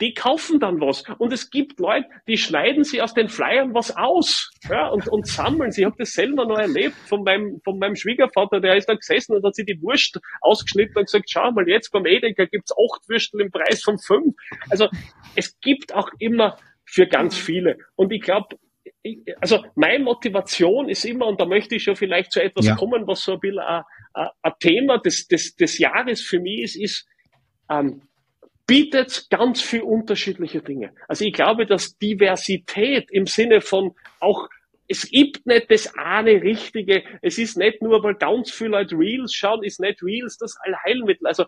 die 0.00 0.12
kaufen 0.12 0.58
dann 0.58 0.80
was. 0.80 1.04
Und 1.18 1.32
es 1.32 1.50
gibt 1.50 1.78
Leute, 1.78 2.08
die 2.26 2.36
schneiden 2.36 2.84
sie 2.84 3.00
aus 3.00 3.14
den 3.14 3.28
Flyern 3.28 3.74
was 3.74 3.96
aus 3.96 4.50
ja, 4.68 4.88
und, 4.88 5.08
und 5.08 5.26
sammeln 5.26 5.70
sie. 5.70 5.82
Ich 5.82 5.86
habe 5.86 5.96
das 5.98 6.12
selber 6.12 6.46
noch 6.46 6.58
erlebt 6.58 6.96
von 7.06 7.22
meinem, 7.22 7.60
von 7.62 7.78
meinem 7.78 7.94
Schwiegervater, 7.94 8.60
der 8.60 8.76
ist 8.76 8.88
da 8.88 8.94
gesessen 8.94 9.36
und 9.36 9.44
hat 9.44 9.54
sich 9.54 9.66
die 9.66 9.80
Wurst 9.82 10.18
ausgeschnitten 10.40 10.96
und 10.98 11.04
gesagt, 11.04 11.30
schau 11.30 11.50
mal, 11.52 11.68
jetzt 11.68 11.90
beim 11.90 12.06
Edeka 12.06 12.44
gibt's 12.46 12.72
acht 12.72 13.08
Würstel 13.08 13.40
im 13.40 13.50
Preis 13.50 13.82
von 13.82 13.98
fünf. 13.98 14.34
Also 14.68 14.88
es 15.36 15.58
gibt 15.60 15.94
auch 15.94 16.08
immer 16.18 16.58
für 16.84 17.06
ganz 17.06 17.36
viele. 17.36 17.78
Und 17.94 18.12
ich 18.12 18.22
glaube, 18.22 18.56
also 19.40 19.64
meine 19.74 20.02
Motivation 20.02 20.88
ist 20.88 21.04
immer, 21.04 21.26
und 21.26 21.40
da 21.40 21.46
möchte 21.46 21.76
ich 21.76 21.84
schon 21.84 21.96
vielleicht 21.96 22.32
zu 22.32 22.42
etwas 22.42 22.66
ja. 22.66 22.74
kommen, 22.74 23.06
was 23.06 23.22
so 23.22 23.34
ein 23.34 23.40
bisschen 23.40 23.60
ein, 23.60 23.82
ein 24.14 24.52
Thema 24.60 24.98
des, 24.98 25.26
des, 25.28 25.54
des 25.56 25.78
Jahres 25.78 26.20
für 26.20 26.40
mich 26.40 26.62
ist, 26.62 26.76
ist, 26.76 27.08
ähm, 27.70 28.02
bietet 28.66 29.26
ganz 29.30 29.60
viel 29.60 29.82
unterschiedliche 29.82 30.62
Dinge. 30.62 30.92
Also 31.08 31.24
ich 31.24 31.32
glaube, 31.32 31.66
dass 31.66 31.98
Diversität 31.98 33.10
im 33.10 33.26
Sinne 33.26 33.60
von 33.60 33.94
auch 34.20 34.48
es 34.86 35.10
gibt 35.10 35.46
nicht 35.46 35.70
das 35.70 35.94
eine 35.96 36.42
Richtige. 36.42 37.04
Es 37.22 37.38
ist 37.38 37.56
nicht 37.56 37.80
nur, 37.80 38.02
weil 38.02 38.14
ganz 38.16 38.50
viele 38.50 38.70
Leute 38.70 38.96
Reels 38.96 39.32
schauen, 39.32 39.64
ist 39.64 39.80
nicht 39.80 40.02
Reels 40.02 40.36
das 40.36 40.56
Allheilmittel. 40.60 41.26
Also 41.26 41.46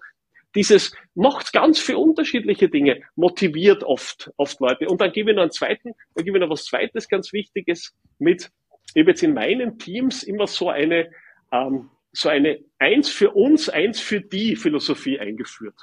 dieses 0.55 0.97
macht 1.15 1.53
ganz 1.53 1.79
viele 1.79 1.99
unterschiedliche 1.99 2.71
Dinge, 2.71 3.03
motiviert 3.15 3.85
oft, 3.85 4.31
oft 4.39 4.59
Leute. 4.61 4.89
Und 4.89 5.03
dann 5.03 5.13
gebe 5.13 5.31
ich 5.31 5.37
noch 5.37 5.43
einen 5.43 5.53
zweiten, 5.53 5.93
dann 6.15 6.25
gebe 6.25 6.39
ich 6.39 6.41
noch 6.43 6.51
was 6.51 6.65
zweites 6.65 7.09
ganz 7.09 7.33
Wichtiges 7.33 7.95
mit. 8.19 8.51
Ich 8.95 9.03
habe 9.03 9.11
jetzt 9.11 9.23
in 9.23 9.35
meinen 9.35 9.79
Teams 9.79 10.23
immer 10.23 10.47
so 10.47 10.71
eine, 10.71 11.11
ähm, 11.53 11.91
so 12.13 12.31
eine 12.31 12.61
eins 12.79 13.11
für 13.11 13.33
uns, 13.33 13.69
eins 13.69 14.01
für 14.01 14.23
die 14.23 14.57
Philosophie 14.57 15.19
eingeführt. 15.21 15.75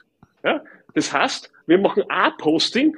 Ja? 0.44 0.64
Das 0.94 1.12
heißt, 1.12 1.52
wir 1.68 1.80
machen 1.80 2.04
ein 2.10 2.32
Posting 2.38 2.96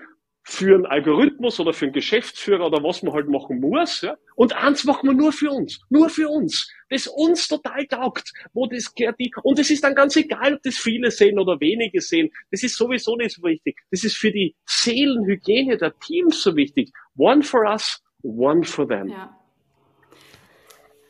für 0.48 0.75
einen 0.75 0.86
Algorithmus 0.86 1.60
oder 1.60 1.74
für 1.74 1.86
einen 1.86 1.94
Geschäftsführer 1.94 2.68
oder 2.68 2.84
was 2.84 3.02
man 3.02 3.14
halt 3.14 3.28
machen 3.28 3.60
muss. 3.60 4.02
Ja? 4.02 4.16
Und 4.36 4.54
eins 4.54 4.84
machen 4.84 5.10
wir 5.10 5.16
nur 5.16 5.32
für 5.32 5.50
uns, 5.50 5.82
nur 5.90 6.10
für 6.10 6.30
uns, 6.30 6.72
das 6.90 7.08
uns 7.08 7.48
total 7.48 7.88
taugt, 7.88 8.32
wo 8.54 8.68
das 8.68 8.94
kreativ, 8.94 9.32
und 9.42 9.58
es 9.58 9.72
ist 9.72 9.84
dann 9.84 9.96
ganz 9.96 10.16
egal, 10.16 10.56
ob 10.56 10.62
das 10.62 10.75
viele 10.75 11.10
sehen 11.10 11.40
oder 11.40 11.60
wenige 11.60 12.00
sehen, 12.00 12.30
das 12.52 12.62
ist 12.62 12.75
sowieso 12.75 13.16
nicht 13.16 13.36
so 13.36 13.44
wichtig. 13.44 13.75
Das 13.90 14.04
ist 14.04 14.18
für 14.18 14.32
die 14.32 14.56
Seelenhygiene 14.66 15.78
der 15.78 15.98
Teams 16.00 16.44
so 16.44 16.56
wichtig. 16.56 16.92
One 17.18 17.42
for 17.42 17.66
us, 17.66 18.04
one 18.22 18.64
for 18.64 18.88
them. 18.88 19.08
Ja. 19.08 19.36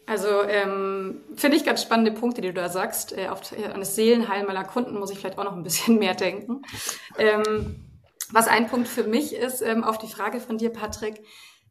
Also 0.08 0.44
ähm, 0.44 1.22
finde 1.36 1.58
ich 1.58 1.66
ganz 1.66 1.82
spannende 1.82 2.12
Punkte, 2.12 2.42
die 2.42 2.50
du 2.50 2.54
da 2.54 2.70
sagst. 2.70 3.18
Äh, 3.18 3.28
auf, 3.28 3.42
an 3.52 3.80
das 3.80 3.96
Seelenheil 3.96 4.46
meiner 4.46 4.64
Kunden 4.64 5.00
muss 5.00 5.12
ich 5.12 5.18
vielleicht 5.18 5.38
auch 5.38 5.44
noch 5.44 5.56
ein 5.56 5.64
bisschen 5.64 5.98
mehr 6.00 6.14
denken. 6.14 6.62
Ähm, 7.18 7.86
was 8.32 8.48
ein 8.48 8.68
Punkt 8.68 8.88
für 8.88 9.04
mich 9.04 9.36
ist, 9.36 9.62
ähm, 9.62 9.84
auf 9.84 9.98
die 9.98 10.08
Frage 10.08 10.40
von 10.40 10.58
dir, 10.58 10.72
Patrick, 10.72 11.24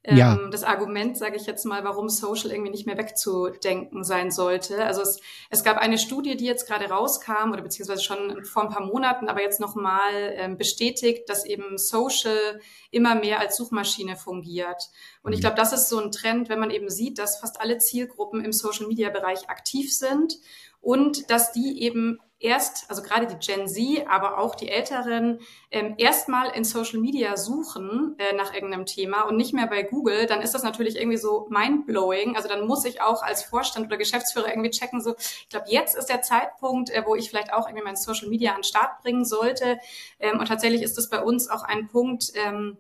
ähm, 0.07 0.19
ja. 0.19 0.39
das 0.51 0.65
Argument, 0.65 1.17
sage 1.17 1.37
ich 1.37 1.47
jetzt 1.47 1.65
mal, 1.65 1.83
warum 1.83 2.11
Social 2.11 2.51
irgendwie 2.51 2.71
nicht 2.71 2.87
mehr 2.87 2.99
wegzudenken 2.99 4.05
sein 4.05 4.31
sollte. 4.31 4.85
Also 4.85 5.01
es, 5.01 5.21
es 5.49 5.65
gab 5.65 5.79
eine 5.79 5.97
Studie, 5.97 6.37
die 6.37 6.45
jetzt 6.45 6.69
gerade 6.69 6.91
rauskam 6.91 7.53
oder 7.53 7.63
beziehungsweise 7.63 8.03
schon 8.03 8.45
vor 8.45 8.65
ein 8.65 8.69
paar 8.69 8.85
Monaten, 8.85 9.29
aber 9.31 9.41
jetzt 9.41 9.61
nochmal 9.61 10.35
ähm, 10.37 10.59
bestätigt, 10.59 11.31
dass 11.31 11.47
eben 11.47 11.79
Social 11.79 12.61
immer 12.91 13.15
mehr 13.15 13.41
als 13.41 13.57
Suchmaschine 13.57 14.17
fungiert. 14.17 14.91
Und 15.23 15.33
ich 15.33 15.39
mhm. 15.39 15.43
glaube, 15.43 15.57
das 15.57 15.73
ist 15.73 15.89
so 15.89 15.99
ein 15.99 16.13
Trend, 16.13 16.51
wenn 16.51 16.61
man 16.61 16.71
eben 16.71 16.91
sieht, 16.91 17.19
dass 17.19 17.41
fast 17.41 17.63
alle 17.63 17.79
Zielgruppen 17.79 18.45
im 18.45 18.53
Social-Media-Bereich 18.53 19.49
aktiv 19.49 19.97
sind 19.97 20.35
und 20.83 21.31
dass 21.31 21.53
die 21.53 21.81
eben 21.83 22.21
erst, 22.45 22.89
also 22.91 23.03
gerade 23.03 23.27
die 23.27 23.39
Gen 23.39 23.67
Z, 23.67 24.07
aber 24.07 24.39
auch 24.39 24.55
die 24.55 24.69
Älteren, 24.69 25.41
ähm, 25.71 25.95
erstmal 25.97 26.51
in 26.51 26.63
Social 26.63 27.01
Media 27.01 27.37
suchen 27.37 28.17
äh, 28.19 28.35
nach 28.37 28.53
irgendeinem 28.53 28.85
Thema 28.85 29.23
und 29.23 29.37
nicht 29.37 29.55
mehr 29.55 29.67
bei 29.67 29.83
Google, 29.83 30.27
dann 30.27 30.43
ist 30.43 30.55
das 30.55 30.63
natürlich 30.63 30.97
irgendwie 30.97 31.17
so 31.17 31.47
mindblowing. 31.49 32.37
Also 32.37 32.49
dann 32.49 32.67
muss 32.67 32.85
ich 32.85 33.01
auch 33.01 33.23
als 33.23 33.43
Vorstand 33.45 33.87
oder 33.87 33.97
Geschäftsführer 33.97 34.49
irgendwie 34.49 34.71
checken, 34.71 35.01
so, 35.01 35.15
ich 35.19 35.49
glaube, 35.49 35.67
jetzt 35.69 35.97
ist 35.97 36.07
der 36.07 36.23
Zeitpunkt, 36.23 36.91
äh, 36.91 37.03
wo 37.07 37.15
ich 37.15 37.31
vielleicht 37.31 37.53
auch 37.53 37.67
irgendwie 37.67 37.85
mein 37.85 37.97
Social 37.97 38.29
Media 38.29 38.51
an 38.53 38.59
den 38.59 38.65
Start 38.65 39.01
bringen 39.03 39.25
sollte. 39.25 39.79
Ähm, 40.21 40.39
und 40.39 40.47
tatsächlich 40.47 40.83
ist 40.83 40.99
das 40.99 41.09
bei 41.09 41.23
uns 41.23 41.49
auch 41.49 41.63
ein 41.65 41.89
Punkt, 41.89 42.33
ähm, 42.35 42.77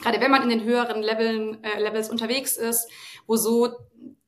gerade 0.00 0.20
wenn 0.20 0.30
man 0.30 0.42
in 0.42 0.50
den 0.50 0.64
höheren 0.64 1.02
Leveln, 1.02 1.64
äh, 1.64 1.80
Levels 1.80 2.10
unterwegs 2.10 2.56
ist, 2.56 2.90
wo 3.26 3.36
so 3.36 3.74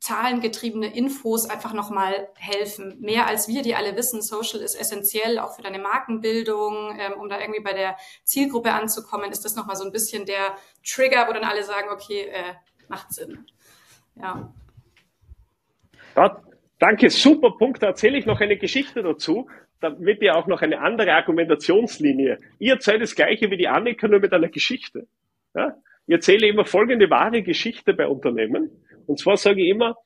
zahlengetriebene 0.01 0.95
Infos 0.95 1.49
einfach 1.49 1.73
nochmal 1.73 2.29
helfen. 2.37 2.99
Mehr 3.01 3.27
als 3.27 3.49
wir, 3.49 3.63
die 3.63 3.75
alle 3.75 3.97
wissen, 3.97 4.23
Social 4.23 4.61
ist 4.61 4.75
essentiell, 4.75 5.39
auch 5.39 5.55
für 5.55 5.63
deine 5.63 5.79
Markenbildung, 5.79 6.99
ähm, 6.99 7.21
um 7.21 7.29
da 7.29 7.39
irgendwie 7.39 7.63
bei 7.63 7.75
der 7.75 7.97
Zielgruppe 8.25 8.73
anzukommen, 8.73 9.31
ist 9.31 9.45
das 9.45 9.57
nochmal 9.57 9.77
so 9.77 9.85
ein 9.85 9.93
bisschen 9.93 10.27
der 10.27 10.57
Trigger, 10.85 11.29
wo 11.29 11.33
dann 11.33 11.45
alle 11.45 11.63
sagen, 11.63 11.89
okay, 11.93 12.29
äh, 12.33 12.55
macht 12.89 13.13
Sinn. 13.13 13.47
Ja. 14.17 14.53
ja. 16.17 16.43
Danke, 16.79 17.11
super 17.11 17.53
Punkt. 17.59 17.83
Da 17.83 17.89
erzähle 17.89 18.19
ich 18.19 18.25
noch 18.25 18.41
eine 18.41 18.57
Geschichte 18.57 19.03
dazu 19.03 19.47
damit 19.81 20.21
ihr 20.23 20.37
auch 20.37 20.47
noch 20.47 20.63
eine 20.63 20.81
andere 20.81 21.13
Argumentationslinie. 21.15 22.39
Ihr 22.59 22.75
erzählt 22.75 23.03
das 23.03 23.15
Gleiche 23.15 23.51
wie 23.51 23.57
die 23.57 23.69
Annika, 23.69 24.09
nur 24.09 24.21
mit 24.21 24.33
einer 24.33 24.49
Geschichte. 24.49 25.07
Ja? 25.55 25.75
Ich 26.07 26.15
erzähle 26.15 26.49
immer 26.49 26.65
folgende 26.65 27.09
wahre 27.11 27.43
Geschichte 27.43 27.95
bei 27.95 28.07
Unternehmen. 28.07 28.71
Und 29.11 29.19
zwar 29.19 29.37
sage 29.37 29.61
ich 29.61 29.71
immer, 29.71 29.97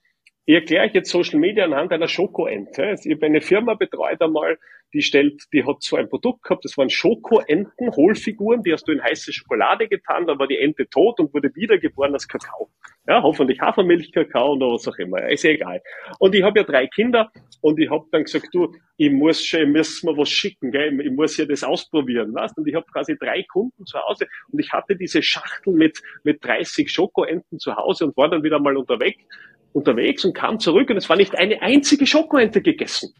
ich 0.47 0.55
erkläre 0.55 0.87
euch 0.87 0.95
jetzt 0.95 1.11
Social 1.11 1.39
Media 1.39 1.65
anhand 1.65 1.93
einer 1.93 2.09
Schokoente. 2.09 2.97
Ich 3.03 3.15
habe 3.15 3.27
eine 3.27 3.41
Firma 3.41 3.75
betreut 3.75 4.21
einmal, 4.21 4.59
die 4.93 5.03
stellt, 5.03 5.43
die 5.53 5.65
hat 5.65 5.83
so 5.83 5.97
ein 5.97 6.09
Produkt 6.09 6.45
gehabt, 6.45 6.65
das 6.65 6.79
waren 6.79 6.89
Schokoenten, 6.89 7.91
Hohlfiguren, 7.91 8.63
die 8.63 8.73
hast 8.73 8.87
du 8.87 8.93
in 8.93 9.03
heiße 9.03 9.33
Schokolade 9.33 9.89
getan, 9.89 10.27
dann 10.27 10.39
war 10.39 10.47
die 10.47 10.59
Ente 10.59 10.89
tot 10.89 11.19
und 11.19 11.35
wurde 11.35 11.51
wiedergeboren 11.55 12.15
als 12.15 12.29
Kakao. 12.29 12.71
Ja, 13.07 13.23
hoffentlich 13.23 13.61
Hafermilchkakao 13.61 14.53
oder 14.53 14.67
was 14.67 14.87
auch 14.87 14.97
immer. 14.97 15.29
ist 15.29 15.45
egal. 15.45 15.83
Und 16.21 16.35
ich 16.35 16.43
habe 16.43 16.61
ja 16.61 16.65
drei 16.65 16.87
Kinder 16.87 17.31
und 17.61 17.79
ich 17.81 17.91
habe 17.91 18.07
dann 18.13 18.25
gesagt, 18.25 18.49
du, 18.53 18.73
ich 18.97 19.11
muss 19.11 19.45
schon, 19.45 19.63
ich 19.63 19.69
muss 19.69 20.03
mir 20.05 20.17
was 20.17 20.29
schicken, 20.29 20.71
gell? 20.71 21.01
ich 21.01 21.11
muss 21.11 21.37
ja 21.37 21.45
das 21.45 21.65
ausprobieren. 21.65 22.33
Weißt? 22.35 22.57
Und 22.57 22.69
ich 22.69 22.75
habe 22.75 22.87
quasi 22.93 23.17
drei 23.19 23.43
Kunden 23.43 23.85
zu 23.85 23.99
Hause 23.99 24.27
und 24.53 24.61
ich 24.61 24.73
hatte 24.73 24.97
diese 24.97 25.23
Schachtel 25.23 25.75
mit, 25.75 26.01
mit 26.23 26.45
30 26.45 26.91
Schokoenten 26.91 27.59
zu 27.59 27.75
Hause 27.75 28.07
und 28.07 28.17
war 28.17 28.31
dann 28.31 28.43
wieder 28.43 28.61
mal 28.61 28.77
unterwegs, 28.77 29.23
unterwegs 29.75 30.25
und 30.25 30.35
kam 30.35 30.59
zurück 30.61 30.89
und 30.89 30.97
es 30.97 31.09
war 31.09 31.17
nicht 31.17 31.37
eine 31.37 31.61
einzige 31.61 32.07
Schokoente 32.07 32.63
gegessen. 32.63 33.13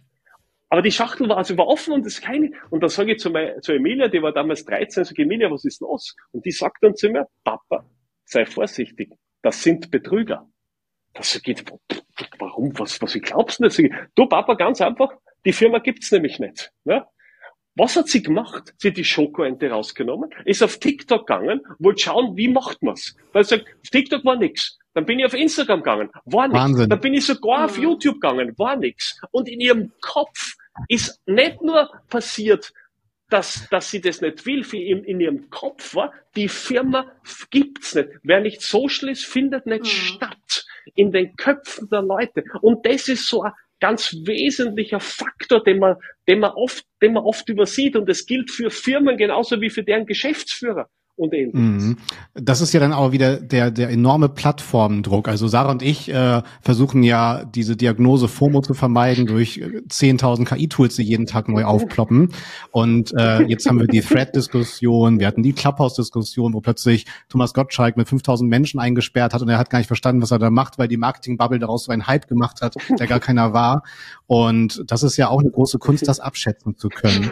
Aber 0.71 0.83
die 0.83 0.93
Schachtel 0.93 1.29
war 1.29 1.37
also 1.37 1.57
war 1.59 1.67
offen 1.67 1.93
und 1.93 2.07
es 2.07 2.21
keine. 2.21 2.51
Und 2.71 2.81
dann 2.81 2.91
sage 2.91 3.13
ich 3.13 3.19
zu, 3.19 3.31
mein, 3.31 3.61
zu 3.61 3.73
Emilia, 3.73 4.09
die 4.09 4.23
war 4.23 4.33
damals 4.33 4.65
13, 4.65 5.05
sage 5.05 5.23
Emilia, 5.23 5.51
was 5.51 5.65
ist 5.65 5.81
los? 5.81 6.17
Und 6.33 6.45
die 6.47 6.53
sagt 6.53 6.83
dann 6.83 6.97
zu 6.97 7.11
mir, 7.11 7.27
Papa, 7.45 7.85
sei 8.25 8.47
vorsichtig, 8.47 9.13
das 9.43 9.63
sind 9.63 9.91
Betrüger. 9.91 10.49
Das 11.13 11.41
geht, 11.43 11.65
warum, 12.39 12.77
was, 12.79 13.01
was, 13.03 13.15
wie 13.15 13.21
glaubst 13.21 13.61
du 13.61 13.69
denn? 13.69 13.95
Du 14.15 14.27
Papa, 14.27 14.55
ganz 14.55 14.81
einfach, 14.81 15.13
die 15.45 15.53
Firma 15.53 15.79
gibt's 15.79 16.11
nämlich 16.11 16.39
nicht. 16.39 16.73
Ne? 16.85 17.05
Was 17.77 17.97
hat 17.97 18.09
sie 18.09 18.23
gemacht? 18.23 18.75
Sie 18.79 18.89
hat 18.89 18.97
die 18.97 19.05
Schokoente 19.05 19.71
rausgenommen, 19.71 20.31
ist 20.45 20.63
auf 20.63 20.79
TikTok 20.79 21.27
gegangen, 21.27 21.61
wollte 21.79 22.03
schauen, 22.03 22.37
wie 22.37 22.49
macht 22.49 22.83
man's. 22.83 23.17
Weil 23.33 23.45
sie 23.45 23.57
sagt, 23.57 23.67
auf 23.67 23.91
TikTok 23.91 24.25
war 24.25 24.37
nix. 24.37 24.79
Dann 24.95 25.05
bin 25.05 25.19
ich 25.19 25.27
auf 25.27 25.35
Instagram 25.35 25.81
gegangen, 25.81 26.11
war 26.25 26.49
nichts. 26.49 26.89
Dann 26.89 27.01
bin 27.01 27.15
ich 27.15 27.27
sogar 27.27 27.65
auf 27.65 27.77
YouTube 27.77 28.21
gegangen, 28.21 28.55
war 28.57 28.77
nichts. 28.77 29.21
Und 29.33 29.49
in 29.49 29.61
ihrem 29.61 29.93
Kopf 30.01 30.55
ist 30.89 31.21
nicht 31.27 31.63
nur 31.63 31.91
passiert, 32.09 32.73
dass, 33.29 33.69
dass 33.71 33.91
sie 33.91 34.01
das 34.01 34.21
nicht 34.21 34.47
will, 34.47 34.63
für 34.63 34.77
in, 34.77 35.03
in 35.05 35.21
ihrem 35.21 35.51
Kopf 35.51 35.95
war, 35.95 36.13
die 36.37 36.49
Firma 36.49 37.11
gibt's 37.51 37.95
nicht. 37.95 38.09
Wer 38.23 38.41
nicht 38.41 38.63
social 38.63 39.09
ist, 39.09 39.25
findet 39.25 39.67
nicht 39.67 39.83
mhm. 39.83 39.87
statt 39.87 40.65
in 40.95 41.11
den 41.11 41.35
Köpfen 41.37 41.89
der 41.89 42.03
Leute. 42.03 42.45
Und 42.61 42.87
das 42.87 43.09
ist 43.09 43.27
so 43.27 43.43
ein 43.43 43.53
ganz 43.81 44.15
wesentlicher 44.25 45.01
Faktor, 45.01 45.65
den 45.65 45.79
man, 45.79 45.97
den 46.29 46.41
man 46.41 46.53
oft, 46.53 46.85
den 47.03 47.15
man 47.15 47.25
oft 47.25 47.49
übersieht. 47.49 47.97
Und 47.97 48.09
das 48.09 48.27
gilt 48.27 48.51
für 48.51 48.71
Firmen 48.71 49.17
genauso 49.17 49.61
wie 49.61 49.71
für 49.71 49.83
deren 49.83 50.07
Geschäftsführer 50.07 50.89
und 51.17 51.33
ähnliches. 51.33 51.85
Mhm. 51.85 51.97
Das 52.35 52.61
ist 52.61 52.73
ja 52.73 52.81
dann 52.81 52.93
auch 52.93 53.13
wieder 53.13 53.41
der, 53.41 53.71
der 53.71 53.91
enorme 53.91 54.29
Plattformendruck. 54.29 55.29
Also 55.29 55.47
Sarah 55.47 55.71
und 55.71 55.83
ich 55.83 56.13
äh, 56.13 56.43
versuchen 56.61 57.03
ja 57.03 57.45
diese 57.45 57.77
Diagnose 57.77 58.27
FOMO 58.27 58.63
zu 58.63 58.75
vermeiden 58.75 59.27
durch 59.27 59.63
10.000 59.63 60.43
äh, 60.43 60.45
KI-Tools, 60.45 60.97
die 60.97 61.05
jeden 61.05 61.27
Tag 61.27 61.49
neu 61.49 61.65
aufploppen. 61.65 62.33
Und 62.73 63.13
äh, 63.17 63.43
jetzt 63.43 63.69
haben 63.69 63.79
wir 63.79 63.87
die 63.87 64.01
Thread-Diskussion, 64.01 65.21
wir 65.21 65.27
hatten 65.27 65.43
die 65.43 65.53
Clubhouse-Diskussion, 65.53 66.53
wo 66.53 66.61
plötzlich 66.61 67.07
Thomas 67.29 67.55
Gottschalk 67.55 67.97
mit 67.97 68.09
5.000 68.09 68.49
Menschen 68.49 68.81
eingesperrt 68.81 69.35
hat 69.35 69.43
und 69.43 69.49
er 69.49 69.59
hat 69.59 69.71
gar 69.71 69.79
nicht 69.79 69.89
verstanden, 69.89 70.21
was 70.21 70.33
er 70.33 70.39
da 70.39 70.51
macht, 70.51 70.79
weil 70.79 70.89
die 70.89 70.97
Marketing-Bubble 70.97 71.61
daraus 71.61 71.85
so 71.85 71.93
einen 71.93 72.07
Hype 72.07 72.27
gemacht 72.27 72.61
hat, 72.61 72.75
der 72.99 73.07
gar 73.07 73.21
keiner 73.21 73.53
war. 73.53 73.83
Und 74.27 74.85
das 74.87 75.03
ist 75.03 75.17
ja 75.17 75.29
auch 75.29 75.41
eine 75.41 75.51
große 75.51 75.79
Kunst, 75.79 76.09
das 76.09 76.21
abschätzen 76.21 76.77
zu 76.77 76.89
können. 76.89 77.31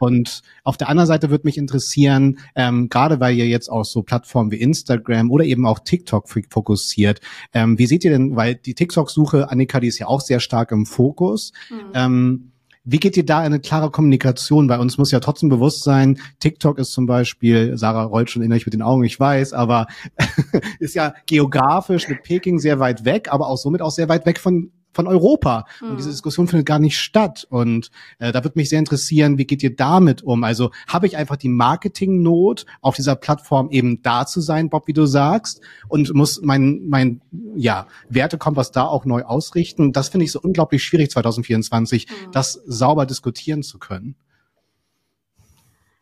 Und 0.00 0.42
auf 0.64 0.76
der 0.76 0.88
anderen 0.88 1.06
Seite 1.06 1.30
würde 1.30 1.46
mich 1.46 1.58
interessieren, 1.58 2.38
ähm, 2.54 2.88
gerade 2.88 3.20
weil 3.20 3.36
ihr 3.36 3.46
jetzt 3.46 3.68
auch 3.68 3.84
so 3.84 4.02
Plattformen 4.02 4.50
wie 4.50 4.60
Instagram 4.60 5.30
oder 5.30 5.44
eben 5.44 5.66
auch 5.66 5.78
TikTok 5.78 6.28
fokussiert, 6.50 7.20
ähm, 7.52 7.78
wie 7.78 7.86
seht 7.86 8.04
ihr 8.04 8.10
denn, 8.10 8.34
weil 8.34 8.54
die 8.54 8.74
TikTok-Suche, 8.74 9.50
Annika, 9.50 9.80
die 9.80 9.88
ist 9.88 9.98
ja 9.98 10.06
auch 10.06 10.20
sehr 10.20 10.40
stark 10.40 10.72
im 10.72 10.86
Fokus. 10.86 11.52
Mhm. 11.70 11.76
Ähm, 11.94 12.52
wie 12.84 12.98
geht 12.98 13.16
ihr 13.16 13.24
da 13.24 13.38
eine 13.38 13.60
klare 13.60 13.90
Kommunikation? 13.90 14.66
Bei 14.66 14.78
uns 14.78 14.98
muss 14.98 15.12
ja 15.12 15.20
trotzdem 15.20 15.48
bewusst 15.48 15.84
sein, 15.84 16.18
TikTok 16.40 16.78
ist 16.78 16.92
zum 16.92 17.06
Beispiel, 17.06 17.76
Sarah 17.76 18.02
rollt 18.02 18.30
schon 18.30 18.42
innerlich 18.42 18.66
mit 18.66 18.74
den 18.74 18.82
Augen, 18.82 19.04
ich 19.04 19.20
weiß, 19.20 19.52
aber 19.52 19.86
ist 20.80 20.96
ja 20.96 21.14
geografisch 21.26 22.08
mit 22.08 22.24
Peking 22.24 22.58
sehr 22.58 22.80
weit 22.80 23.04
weg, 23.04 23.28
aber 23.30 23.46
auch 23.46 23.56
somit 23.56 23.82
auch 23.82 23.92
sehr 23.92 24.08
weit 24.08 24.26
weg 24.26 24.40
von 24.40 24.72
von 24.92 25.06
Europa. 25.06 25.66
Mhm. 25.80 25.90
Und 25.90 25.96
diese. 25.98 26.12
Diskussion 26.12 26.46
findet 26.46 26.66
gar 26.66 26.78
nicht 26.78 26.98
statt. 26.98 27.46
Und 27.48 27.90
äh, 28.18 28.32
da 28.32 28.44
würde 28.44 28.58
mich 28.58 28.68
sehr 28.68 28.78
interessieren, 28.78 29.38
wie 29.38 29.46
geht 29.46 29.62
ihr 29.62 29.74
damit 29.74 30.22
um? 30.22 30.44
Also 30.44 30.70
habe 30.86 31.06
ich 31.06 31.16
einfach 31.16 31.36
die 31.36 31.48
Marketingnot, 31.48 32.66
auf 32.80 32.94
dieser 32.94 33.16
Plattform 33.16 33.70
eben 33.70 34.02
da 34.02 34.26
zu 34.26 34.40
sein, 34.40 34.68
Bob, 34.68 34.86
wie 34.86 34.92
du 34.92 35.06
sagst, 35.06 35.60
und 35.88 36.14
muss 36.14 36.40
mein, 36.42 36.82
mein 36.86 37.22
ja, 37.56 37.86
Wertekompass 38.08 38.70
da 38.70 38.84
auch 38.84 39.04
neu 39.04 39.22
ausrichten. 39.22 39.92
Das 39.92 40.10
finde 40.10 40.24
ich 40.24 40.32
so 40.32 40.40
unglaublich 40.40 40.84
schwierig 40.84 41.10
2024, 41.10 42.08
mhm. 42.08 42.32
das 42.32 42.52
sauber 42.66 43.06
diskutieren 43.06 43.62
zu 43.62 43.78
können. 43.78 44.16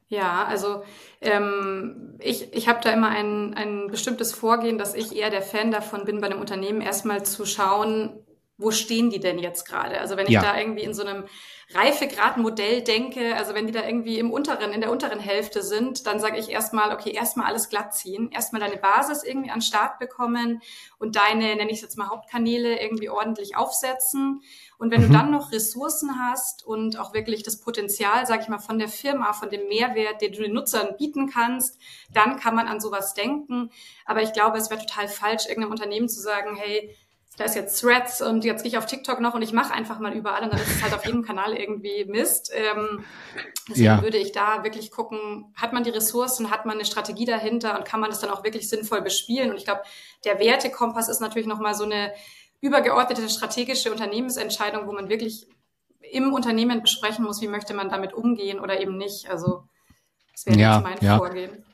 Ja, 0.09 0.45
also 0.45 0.83
ähm, 1.21 2.17
ich, 2.19 2.53
ich 2.53 2.69
habe 2.69 2.81
da 2.83 2.91
immer 2.91 3.11
ein, 3.11 3.55
ein 3.55 3.87
bestimmtes 3.87 4.33
Vorgehen, 4.33 4.77
dass 4.77 4.97
ich 4.97 5.15
eher 5.15 5.31
der 5.31 5.41
Fan 5.41 5.71
davon 5.71 6.05
bin, 6.05 6.21
bei 6.21 6.27
einem 6.27 6.41
Unternehmen 6.41 6.81
erstmal 6.81 7.25
zu 7.25 7.47
schauen, 7.47 8.19
wo 8.61 8.71
stehen 8.71 9.11
die 9.11 9.21
denn 9.21 9.39
jetzt 9.39 9.67
gerade? 9.67 10.01
Also 10.01 10.17
wenn 10.17 10.27
ich 10.27 10.33
ja. 10.33 10.43
da 10.43 10.59
irgendwie 10.59 10.83
in 10.83 10.95
so 10.95 11.03
einem 11.03 11.25
Reifegradmodell 11.73 12.83
denke, 12.83 13.37
also 13.37 13.55
wenn 13.55 13.67
die 13.67 13.73
da 13.73 13.87
irgendwie 13.87 14.19
im 14.19 14.33
unteren, 14.33 14.73
in 14.73 14.81
der 14.81 14.91
unteren 14.91 15.21
Hälfte 15.21 15.63
sind, 15.63 16.05
dann 16.07 16.19
sage 16.19 16.37
ich 16.37 16.51
erstmal, 16.51 16.93
okay, 16.93 17.11
erstmal 17.11 17.47
alles 17.47 17.69
glatt 17.69 17.95
ziehen, 17.95 18.31
erstmal 18.33 18.61
deine 18.61 18.77
Basis 18.77 19.23
irgendwie 19.23 19.51
an 19.51 19.63
Start 19.63 20.01
bekommen 20.01 20.63
und 20.99 21.15
deine, 21.15 21.55
nenne 21.55 21.71
ich 21.71 21.77
es 21.77 21.83
jetzt 21.83 21.97
mal 21.97 22.09
Hauptkanäle 22.09 22.81
irgendwie 22.81 23.09
ordentlich 23.09 23.57
aufsetzen 23.57 24.43
Und 24.79 24.91
wenn 24.91 25.03
mhm. 25.03 25.07
du 25.07 25.13
dann 25.13 25.31
noch 25.31 25.53
Ressourcen 25.53 26.19
hast 26.19 26.67
und 26.67 26.99
auch 26.99 27.15
wirklich 27.15 27.45
das 27.45 27.61
Potenzial, 27.61 28.27
sag 28.27 28.43
ich 28.43 28.49
mal, 28.49 28.59
von 28.59 28.81
der 28.81 28.89
Firma, 28.89 29.33
von 29.33 29.49
dem 29.49 29.69
Mehrwert, 29.69 30.21
den 30.21 30.33
du 30.33 30.43
den 30.43 30.53
Nutzern 30.53 30.97
bieten 30.99 31.31
kannst, 31.31 31.79
dann 32.13 32.37
kann 32.37 32.57
man 32.57 32.67
an 32.67 32.81
sowas 32.81 33.15
denken. 33.15 33.71
Aber 34.07 34.23
ich 34.23 34.33
glaube, 34.33 34.59
es 34.59 34.71
wäre 34.71 34.85
total 34.85 35.07
falsch, 35.07 35.47
irgendeinem 35.47 35.71
Unternehmen 35.71 36.09
zu 36.09 36.21
sagen, 36.21 36.57
hey, 36.57 36.97
da 37.37 37.45
ist 37.45 37.55
jetzt 37.55 37.81
Threads 37.81 38.21
und 38.21 38.45
jetzt 38.45 38.63
gehe 38.63 38.71
ich 38.71 38.79
auf 38.79 38.87
TikTok 38.87 39.21
noch 39.21 39.35
und 39.35 39.43
ich 39.43 39.53
mache 39.53 39.73
einfach 39.73 39.99
mal 39.99 40.13
überall 40.13 40.43
und 40.43 40.53
dann 40.53 40.61
ist 40.61 40.77
es 40.77 40.83
halt 40.83 40.93
auf 40.93 41.07
jedem 41.07 41.25
Kanal 41.25 41.55
irgendwie 41.55 42.05
Mist. 42.05 42.53
Ähm, 42.55 43.05
deswegen 43.69 43.85
ja. 43.85 44.03
würde 44.03 44.19
ich 44.19 44.33
da 44.33 44.63
wirklich 44.65 44.91
gucken, 44.91 45.53
hat 45.55 45.73
man 45.73 45.85
die 45.85 45.91
Ressourcen, 45.91 46.51
hat 46.51 46.67
man 46.67 46.75
eine 46.75 46.85
Strategie 46.85 47.25
dahinter 47.25 47.79
und 47.79 47.85
kann 47.85 48.01
man 48.01 48.11
das 48.11 48.21
dann 48.21 48.31
auch 48.31 48.45
wirklich 48.45 48.69
sinnvoll 48.69 49.01
bespielen? 49.01 49.51
Und 49.51 49.57
ich 49.57 49.65
glaube, 49.65 49.83
der 50.25 50.39
Wertekompass 50.39 51.09
ist 51.09 51.21
natürlich 51.21 51.49
nochmal 51.49 51.75
so 51.75 51.85
eine 51.85 52.13
übergeordnete 52.61 53.29
strategische 53.29 53.91
Unternehmensentscheidung, 53.91 54.87
wo 54.87 54.93
man 54.93 55.09
wirklich 55.09 55.49
im 56.13 56.33
Unternehmen 56.33 56.83
besprechen 56.83 57.25
muss, 57.25 57.41
wie 57.41 57.49
möchte 57.49 57.75
man 57.75 57.89
damit 57.89 58.13
umgehen 58.13 58.59
oder 58.59 58.81
eben 58.81 58.97
nicht. 58.97 59.31
Also 59.31 59.65
das 60.33 60.47
wäre 60.47 60.59
ja, 60.59 60.75
jetzt 60.75 60.85
mein 60.85 60.99
ja. 61.01 61.17
Vorgehen. 61.17 61.65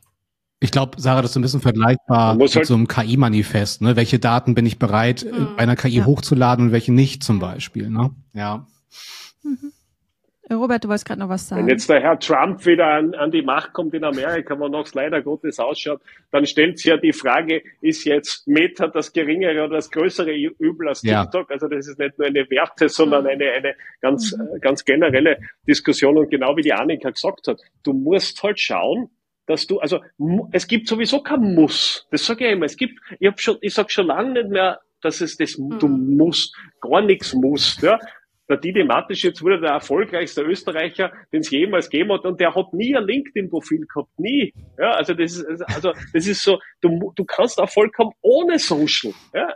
Ich 0.59 0.71
glaube, 0.71 0.99
Sarah, 0.99 1.21
das 1.21 1.33
ist 1.33 1.37
ein 1.37 1.43
bisschen 1.43 1.61
vergleichbar 1.61 2.35
mit 2.35 2.55
halt 2.55 2.67
so 2.67 2.75
einem 2.75 2.89
KI-Manifest. 2.89 3.83
Ne? 3.83 3.95
Welche 3.97 4.19
Daten 4.19 4.55
bin 4.55 4.65
ich 4.65 4.79
bereit, 4.79 5.27
mhm. 5.31 5.57
bei 5.57 5.63
einer 5.63 5.77
KI 5.77 5.99
ja. 5.99 6.05
hochzuladen 6.07 6.67
und 6.67 6.73
welche 6.73 6.93
nicht 6.93 7.23
zum 7.23 7.39
Beispiel? 7.39 7.91
Ne? 7.91 8.11
Ja. 8.33 8.67
Mhm. 9.43 9.73
Robert, 10.49 10.85
du 10.85 10.89
wolltest 10.89 11.07
gerade 11.07 11.21
noch 11.21 11.29
was 11.29 11.49
sagen. 11.49 11.63
Wenn 11.63 11.71
jetzt 11.71 11.91
der 11.91 12.01
Herr 12.01 12.21
Trump 12.21 12.65
wieder 12.67 12.87
an, 12.87 13.15
an 13.17 13.33
die 13.33 13.43
Macht 13.43 13.73
kommt 13.73 13.95
in 13.95 14.05
Amerika, 14.05 14.57
wo 14.59 14.69
noch 14.69 14.87
leider 14.95 15.21
Gottes 15.21 15.59
ausschaut, 15.59 16.01
dann 16.31 16.47
stellt 16.47 16.79
sich 16.79 16.87
ja 16.87 16.97
die 16.97 17.13
Frage, 17.13 17.63
ist 17.81 18.05
jetzt 18.05 18.47
Meta 18.47 18.87
das 18.87 19.13
geringere 19.13 19.65
oder 19.65 19.77
das 19.77 19.91
größere 19.91 20.33
Übel 20.33 20.89
als 20.89 21.01
TikTok? 21.01 21.51
Ja. 21.51 21.55
Also 21.55 21.67
das 21.67 21.89
ist 21.89 21.99
nicht 21.99 22.17
nur 22.17 22.29
eine 22.29 22.49
Werte, 22.49 22.89
sondern 22.89 23.25
mhm. 23.25 23.31
eine, 23.31 23.51
eine 23.51 23.75
ganz, 24.01 24.37
mhm. 24.37 24.61
ganz 24.61 24.85
generelle 24.85 25.39
Diskussion. 25.67 26.17
Und 26.17 26.31
genau 26.31 26.57
wie 26.57 26.63
die 26.63 26.73
Annika 26.73 27.11
gesagt 27.11 27.49
hat, 27.49 27.61
du 27.83 27.93
musst 27.93 28.41
halt 28.45 28.61
schauen, 28.61 29.11
dass 29.47 29.67
du, 29.67 29.79
also 29.79 30.01
es 30.53 30.67
gibt 30.67 30.89
sowieso 30.89 31.23
kein 31.23 31.55
Muss. 31.55 32.07
Das 32.11 32.27
sage 32.27 32.47
ich 32.47 32.53
immer. 32.53 32.67
Es 32.67 32.77
gibt, 32.77 32.99
ich 33.19 33.27
habe 33.27 33.41
schon, 33.41 33.59
ich 33.61 33.75
sag 33.75 33.91
schon 33.91 34.07
lange 34.07 34.33
nicht 34.33 34.51
mehr, 34.51 34.81
dass 35.01 35.21
es 35.21 35.37
das, 35.37 35.57
mhm. 35.57 35.79
du 35.79 35.89
musst, 35.89 36.57
gar 36.81 37.01
nichts 37.01 37.33
musst. 37.35 37.83
Ja. 37.83 37.99
Der 38.49 38.59
Didi 38.59 38.85
Matisch 38.85 39.25
jetzt 39.25 39.43
wurde 39.43 39.61
der 39.61 39.71
erfolgreichste 39.71 40.43
Österreicher, 40.43 41.13
den 41.33 41.41
es 41.41 41.51
jemals 41.51 41.91
gegeben 41.91 42.13
hat, 42.13 42.25
und 42.25 42.39
der 42.41 42.55
hat 42.55 42.73
nie 42.73 42.95
ein 42.97 43.05
LinkedIn-Profil 43.05 43.87
gehabt, 43.87 44.19
nie. 44.19 44.53
Ja, 44.79 44.93
also 44.93 45.15
das 45.15 45.37
ist, 45.37 45.63
also 45.63 45.93
das 46.13 46.27
ist 46.27 46.43
so, 46.43 46.61
du, 46.81 47.13
du 47.17 47.25
kannst 47.25 47.59
Erfolg 47.59 47.99
haben 47.99 48.13
ohne 48.23 48.59
Social. 48.59 49.13
Ja 49.35 49.53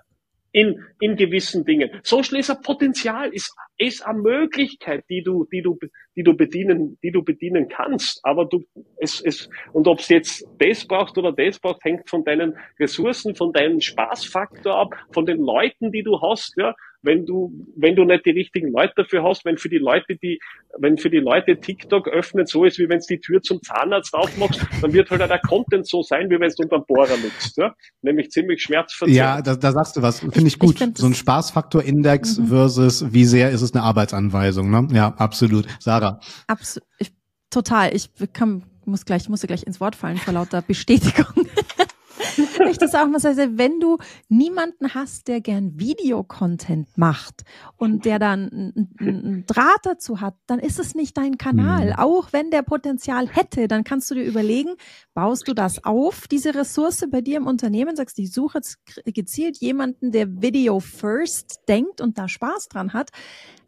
in, 0.52 0.84
in 1.00 1.16
gewissen 1.16 1.64
Dingen. 1.64 1.90
Social 2.02 2.38
ist 2.38 2.50
ein 2.50 2.60
Potenzial, 2.62 3.32
ist, 3.32 3.54
ist 3.78 4.06
eine 4.06 4.20
Möglichkeit, 4.20 5.04
die 5.08 5.22
du, 5.22 5.46
die 5.52 5.62
du, 5.62 5.78
die 6.16 6.22
du 6.22 6.36
bedienen, 6.36 6.98
die 7.02 7.12
du 7.12 7.22
bedienen 7.22 7.68
kannst. 7.68 8.20
Aber 8.24 8.46
du, 8.46 8.64
es, 8.96 9.20
es, 9.20 9.48
und 9.72 9.86
ob 9.86 10.00
es 10.00 10.08
jetzt 10.08 10.44
das 10.58 10.86
braucht 10.86 11.16
oder 11.18 11.32
das 11.32 11.58
braucht, 11.58 11.84
hängt 11.84 12.08
von 12.08 12.24
deinen 12.24 12.56
Ressourcen, 12.78 13.34
von 13.34 13.52
deinem 13.52 13.80
Spaßfaktor 13.80 14.74
ab, 14.74 14.94
von 15.12 15.26
den 15.26 15.38
Leuten, 15.38 15.92
die 15.92 16.02
du 16.02 16.20
hast, 16.20 16.54
ja 16.56 16.74
wenn 17.02 17.24
du, 17.24 17.52
wenn 17.76 17.96
du 17.96 18.04
nicht 18.04 18.26
die 18.26 18.30
richtigen 18.30 18.72
Leute 18.72 18.92
dafür 18.96 19.24
hast, 19.24 19.44
wenn 19.44 19.56
für 19.56 19.68
die 19.68 19.78
Leute, 19.78 20.16
die, 20.16 20.38
wenn 20.78 20.98
für 20.98 21.10
die 21.10 21.18
Leute 21.18 21.58
TikTok 21.58 22.08
öffnet 22.08 22.48
so 22.48 22.64
ist, 22.64 22.78
wie 22.78 22.88
wenn 22.88 22.98
es 22.98 23.06
die 23.06 23.18
Tür 23.18 23.40
zum 23.42 23.62
Zahnarzt 23.62 24.14
aufmachst, 24.14 24.66
dann 24.82 24.92
wird 24.92 25.10
halt 25.10 25.22
auch 25.22 25.28
der 25.28 25.40
Content 25.40 25.86
so 25.86 26.02
sein, 26.02 26.28
wie 26.30 26.38
wenn 26.38 26.48
es 26.48 26.58
unter 26.58 26.76
einem 26.76 26.84
Bohrer 26.86 27.16
nutzt, 27.16 27.56
ja? 27.56 27.74
Nämlich 28.02 28.30
ziemlich 28.30 28.62
schmerzverzerrend. 28.62 29.16
Ja, 29.16 29.40
da, 29.40 29.56
da 29.56 29.72
sagst 29.72 29.96
du 29.96 30.02
was. 30.02 30.20
Finde 30.20 30.46
ich 30.46 30.58
gut. 30.58 30.80
Ich 30.80 30.98
so 30.98 31.06
ein 31.06 31.14
Spaßfaktor-Index 31.14 32.38
mhm. 32.38 32.46
versus 32.48 33.12
wie 33.12 33.24
sehr 33.24 33.50
ist 33.50 33.62
es 33.62 33.74
eine 33.74 33.82
Arbeitsanweisung, 33.82 34.70
ne? 34.70 34.88
Ja, 34.92 35.14
absolut. 35.16 35.66
Sarah. 35.78 36.20
Absolut. 36.46 36.86
Total. 37.50 37.94
Ich 37.94 38.10
kann, 38.32 38.62
muss 38.84 39.04
gleich, 39.04 39.28
musste 39.28 39.46
gleich 39.46 39.64
ins 39.64 39.80
Wort 39.80 39.96
fallen 39.96 40.18
vor 40.18 40.34
lauter 40.34 40.62
Bestätigung. 40.62 41.26
ich 42.68 42.78
das 42.78 42.94
auch 42.94 43.06
mal 43.06 43.20
sage, 43.20 43.52
wenn 43.54 43.80
du 43.80 43.98
niemanden 44.28 44.94
hast, 44.94 45.28
der 45.28 45.40
gern 45.40 45.78
Videocontent 45.78 46.96
macht 46.96 47.42
und 47.76 48.04
der 48.04 48.18
dann 48.18 48.72
einen 48.98 49.44
Draht 49.46 49.80
dazu 49.84 50.20
hat, 50.20 50.34
dann 50.46 50.58
ist 50.58 50.78
es 50.78 50.94
nicht 50.94 51.16
dein 51.16 51.38
Kanal. 51.38 51.86
Mhm. 51.86 51.98
Auch 51.98 52.32
wenn 52.32 52.50
der 52.50 52.62
Potenzial 52.62 53.28
hätte, 53.28 53.68
dann 53.68 53.84
kannst 53.84 54.10
du 54.10 54.14
dir 54.14 54.24
überlegen, 54.24 54.70
baust 55.14 55.48
du 55.48 55.54
das 55.54 55.84
auf, 55.84 56.28
diese 56.28 56.54
Ressource 56.54 57.04
bei 57.10 57.20
dir 57.20 57.36
im 57.36 57.46
Unternehmen, 57.46 57.96
sagst, 57.96 58.18
ich 58.18 58.32
suche 58.32 58.58
jetzt 58.58 58.78
gezielt 59.04 59.58
jemanden, 59.58 60.12
der 60.12 60.42
Video 60.42 60.80
First 60.80 61.60
denkt 61.68 62.00
und 62.00 62.18
da 62.18 62.28
Spaß 62.28 62.68
dran 62.68 62.92
hat. 62.92 63.10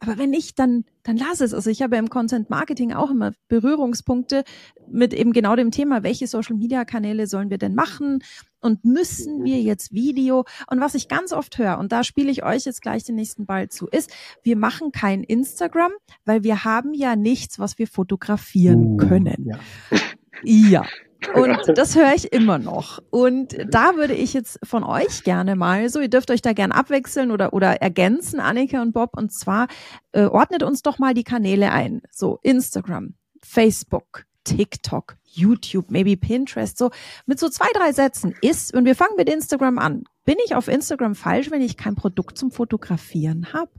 Aber 0.03 0.19
wenn 0.19 0.31
nicht, 0.31 0.59
dann, 0.59 0.85
dann 1.05 1.17
lass 1.17 1.41
es. 1.41 1.55
Also 1.55 1.71
ich 1.71 1.81
habe 1.81 1.97
im 1.97 2.11
Content 2.11 2.51
Marketing 2.51 2.93
auch 2.93 3.11
immer 3.11 3.33
Berührungspunkte 3.47 4.43
mit 4.89 5.15
eben 5.15 5.33
genau 5.33 5.55
dem 5.55 5.71
Thema, 5.71 6.03
welche 6.03 6.27
Social 6.27 6.57
Media 6.57 6.85
Kanäle 6.85 7.29
sollen 7.29 7.51
wir 7.51 7.59
denn 7.59 7.77
machen? 7.77 8.23
Und 8.61 8.82
müssen 8.85 9.45
wir 9.45 9.61
jetzt 9.61 9.93
Video? 9.93 10.45
Und 10.71 10.81
was 10.81 10.95
ich 10.95 11.09
ganz 11.09 11.33
oft 11.33 11.59
höre, 11.59 11.79
und 11.79 11.93
da 11.93 12.05
spiele 12.05 12.31
ich 12.31 12.45
euch 12.45 12.65
jetzt 12.65 12.83
gleich 12.83 13.05
den 13.05 13.17
nächsten 13.17 13.47
Ball 13.47 13.69
zu, 13.69 13.87
ist, 13.87 14.11
wir 14.43 14.57
machen 14.57 14.93
kein 14.93 15.23
Instagram, 15.25 15.93
weil 16.25 16.43
wir 16.43 16.65
haben 16.65 16.95
ja 16.95 17.17
nichts, 17.17 17.59
was 17.59 17.79
wir 17.79 17.87
fotografieren 17.87 18.95
uh, 18.95 18.97
können. 18.97 19.51
Ja. 19.51 19.59
ja. 20.45 20.87
Und 21.35 21.59
das 21.79 21.97
höre 21.97 22.15
ich 22.15 22.33
immer 22.33 22.59
noch. 22.59 22.99
Und 23.11 23.57
da 23.69 23.97
würde 23.97 24.15
ich 24.15 24.33
jetzt 24.33 24.59
von 24.65 24.85
euch 24.85 25.25
gerne 25.25 25.57
mal 25.57 25.89
so, 25.89 26.01
ihr 26.01 26.09
dürft 26.09 26.31
euch 26.31 26.43
da 26.43 26.53
gern 26.53 26.73
abwechseln 26.73 27.31
oder, 27.31 27.53
oder 27.53 27.81
ergänzen, 27.81 28.41
Annika 28.41 28.83
und 28.83 28.93
Bob. 28.93 29.17
Und 29.17 29.33
zwar 29.33 29.69
äh, 30.13 30.25
ordnet 30.25 30.63
uns 30.63 30.83
doch 30.83 30.99
mal 30.99 31.15
die 31.15 31.25
Kanäle 31.25 31.73
ein. 31.73 32.03
So 32.11 32.39
Instagram, 32.43 33.15
Facebook, 33.41 34.25
TikTok, 34.45 35.17
YouTube, 35.33 35.91
maybe 35.91 36.17
Pinterest. 36.17 36.77
So 36.77 36.91
mit 37.27 37.39
so 37.39 37.49
zwei, 37.49 37.69
drei 37.75 37.93
Sätzen 37.93 38.35
ist, 38.41 38.75
und 38.75 38.85
wir 38.85 38.95
fangen 38.95 39.17
mit 39.17 39.29
Instagram 39.29 39.79
an. 39.79 40.05
Bin 40.25 40.37
ich 40.45 40.55
auf 40.55 40.69
Instagram 40.69 41.15
falsch, 41.15 41.51
wenn 41.51 41.63
ich 41.63 41.77
kein 41.77 41.95
Produkt 41.95 42.39
zum 42.39 42.51
Fotografieren 42.51 43.53
habe? 43.53 43.71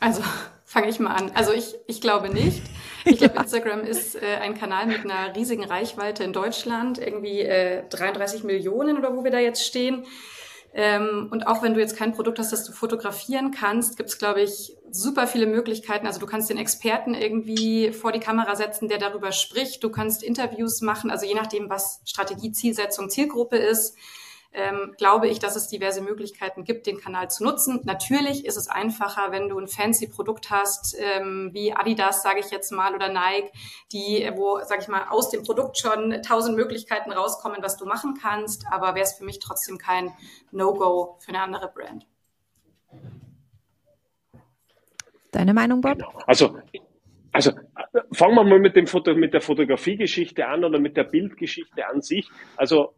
Also 0.00 0.22
fange 0.64 0.88
ich 0.88 1.00
mal 1.00 1.14
an. 1.14 1.32
Also 1.34 1.52
ich, 1.52 1.74
ich 1.86 2.00
glaube 2.00 2.28
nicht. 2.28 2.62
Ich 3.04 3.18
glaube, 3.18 3.38
Instagram 3.40 3.80
ist 3.80 4.16
äh, 4.16 4.36
ein 4.40 4.56
Kanal 4.56 4.86
mit 4.86 5.04
einer 5.04 5.34
riesigen 5.34 5.64
Reichweite 5.64 6.24
in 6.24 6.32
Deutschland, 6.32 6.98
irgendwie 6.98 7.40
äh, 7.40 7.84
33 7.88 8.44
Millionen 8.44 8.98
oder 8.98 9.16
wo 9.16 9.24
wir 9.24 9.30
da 9.30 9.38
jetzt 9.38 9.64
stehen. 9.64 10.04
Ähm, 10.74 11.28
und 11.30 11.46
auch 11.46 11.62
wenn 11.62 11.74
du 11.74 11.80
jetzt 11.80 11.96
kein 11.96 12.12
Produkt 12.12 12.38
hast, 12.38 12.52
das 12.52 12.64
du 12.64 12.72
fotografieren 12.72 13.50
kannst, 13.50 13.96
gibt 13.96 14.10
es, 14.10 14.18
glaube 14.18 14.42
ich, 14.42 14.76
super 14.90 15.26
viele 15.26 15.46
Möglichkeiten. 15.46 16.06
Also 16.06 16.20
du 16.20 16.26
kannst 16.26 16.50
den 16.50 16.58
Experten 16.58 17.14
irgendwie 17.14 17.92
vor 17.92 18.12
die 18.12 18.20
Kamera 18.20 18.54
setzen, 18.54 18.88
der 18.88 18.98
darüber 18.98 19.32
spricht. 19.32 19.82
Du 19.82 19.90
kannst 19.90 20.22
Interviews 20.22 20.80
machen, 20.80 21.10
also 21.10 21.26
je 21.26 21.34
nachdem, 21.34 21.70
was 21.70 22.00
Strategie, 22.04 22.52
Zielsetzung, 22.52 23.10
Zielgruppe 23.10 23.56
ist 23.56 23.96
ähm, 24.52 24.94
glaube 24.96 25.28
ich, 25.28 25.38
dass 25.38 25.56
es 25.56 25.68
diverse 25.68 26.00
Möglichkeiten 26.00 26.64
gibt, 26.64 26.86
den 26.86 26.98
Kanal 26.98 27.30
zu 27.30 27.44
nutzen. 27.44 27.80
Natürlich 27.84 28.46
ist 28.46 28.56
es 28.56 28.68
einfacher, 28.68 29.30
wenn 29.30 29.48
du 29.48 29.58
ein 29.58 29.68
fancy 29.68 30.08
Produkt 30.08 30.50
hast, 30.50 30.96
ähm, 30.98 31.50
wie 31.52 31.72
Adidas, 31.72 32.22
sage 32.22 32.40
ich 32.40 32.50
jetzt 32.50 32.72
mal, 32.72 32.94
oder 32.94 33.08
Nike, 33.08 33.50
die, 33.92 34.28
wo, 34.34 34.60
sage 34.64 34.82
ich 34.82 34.88
mal, 34.88 35.06
aus 35.10 35.30
dem 35.30 35.42
Produkt 35.42 35.78
schon 35.78 36.22
tausend 36.22 36.56
Möglichkeiten 36.56 37.12
rauskommen, 37.12 37.58
was 37.62 37.76
du 37.76 37.84
machen 37.84 38.14
kannst. 38.20 38.64
Aber 38.70 38.94
wäre 38.94 39.04
es 39.04 39.14
für 39.14 39.24
mich 39.24 39.38
trotzdem 39.38 39.78
kein 39.78 40.12
No-Go 40.50 41.16
für 41.20 41.28
eine 41.28 41.42
andere 41.42 41.70
Brand. 41.72 42.06
Deine 45.30 45.52
Meinung, 45.52 45.82
Bob? 45.82 45.98
Genau. 45.98 46.12
Also 46.26 46.56
also 47.32 47.52
fangen 48.12 48.34
wir 48.34 48.42
mal 48.42 48.58
mit, 48.58 48.74
dem 48.74 48.86
Foto, 48.86 49.14
mit 49.14 49.32
der 49.32 49.40
Fotografiegeschichte 49.40 50.48
an 50.48 50.64
oder 50.64 50.80
mit 50.80 50.96
der 50.96 51.04
Bildgeschichte 51.04 51.86
an 51.86 52.02
sich. 52.02 52.28
Also 52.56 52.94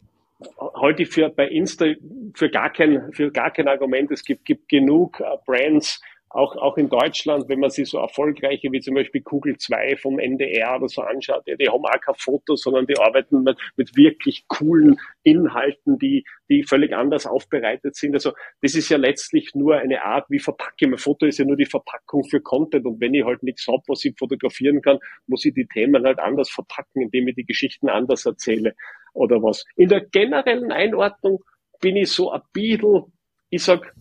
ich 1.03 1.09
für 1.09 1.29
bei 1.29 1.49
Insta 1.49 1.87
für 2.35 2.49
gar 2.49 2.73
kein, 2.73 3.13
für 3.13 3.31
gar 3.31 3.51
kein 3.51 3.69
Argument. 3.69 4.11
Es 4.11 4.25
gibt, 4.25 4.45
gibt 4.45 4.69
genug 4.69 5.21
uh, 5.21 5.37
Brands, 5.45 6.01
auch, 6.31 6.57
auch 6.57 6.77
in 6.77 6.89
Deutschland, 6.89 7.49
wenn 7.49 7.59
man 7.59 7.71
sich 7.71 7.91
so 7.91 7.99
erfolgreiche 7.99 8.71
wie 8.71 8.81
zum 8.81 8.95
Beispiel 8.95 9.21
Kugel 9.21 9.57
2 9.59 9.97
vom 9.97 10.21
NDR 10.21 10.77
oder 10.77 10.89
so 10.89 11.03
anschaut, 11.03 11.43
ja, 11.47 11.57
die 11.57 11.69
haben 11.69 11.85
auch 11.85 12.01
kein 12.01 12.15
Foto, 12.15 12.55
sondern 12.55 12.87
die 12.87 12.97
arbeiten 12.97 13.43
mit, 13.43 13.59
mit 13.77 13.97
wirklich 13.97 14.45
coolen 14.47 14.97
Inhalten, 15.25 15.99
die, 15.99 16.25
die 16.49 16.63
völlig 16.63 16.95
anders 16.95 17.27
aufbereitet 17.27 17.97
sind. 17.97 18.15
Also 18.15 18.33
das 18.63 18.77
ist 18.77 18.89
ja 18.91 18.97
letztlich 18.97 19.55
nur 19.55 19.77
eine 19.77 20.05
Art, 20.05 20.27
wie 20.31 20.39
verpacke 20.39 20.77
ich 20.79 20.89
mein 20.89 20.99
Foto, 20.99 21.27
ist 21.27 21.39
ja 21.39 21.45
nur 21.45 21.57
die 21.57 21.67
Verpackung 21.67 22.23
für 22.23 22.41
Content. 22.41 22.87
Und 22.87 23.01
wenn 23.01 23.13
ich 23.13 23.25
halt 23.25 23.43
nichts 23.43 23.67
habe, 23.67 23.83
was 23.89 24.05
ich 24.05 24.15
fotografieren 24.17 24.83
kann, 24.83 25.01
muss 25.27 25.45
ich 25.45 25.55
die 25.55 25.67
Themen 25.67 26.05
halt 26.05 26.21
anders 26.21 26.49
verpacken, 26.49 27.03
indem 27.03 27.27
ich 27.27 27.35
die 27.35 27.45
Geschichten 27.45 27.89
anders 27.89 28.25
erzähle 28.25 28.77
oder 29.15 29.43
was. 29.43 29.65
In 29.75 29.89
der 29.89 30.03
generellen 30.03 30.71
Einordnung 30.71 31.43
bin 31.81 31.97
ich 31.97 32.13
so 32.13 32.31
ein 32.31 32.43
bisschen, 32.53 33.13
ich 33.49 33.65
sag, 33.65 33.93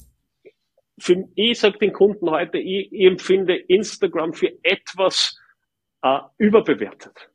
für, 0.99 1.25
ich 1.35 1.59
sag 1.59 1.79
den 1.79 1.93
Kunden 1.93 2.29
heute, 2.29 2.57
ich, 2.57 2.91
ich 2.91 3.05
empfinde 3.05 3.55
Instagram 3.55 4.33
für 4.33 4.51
etwas 4.63 5.39
äh, 6.01 6.19
überbewertet. 6.38 7.29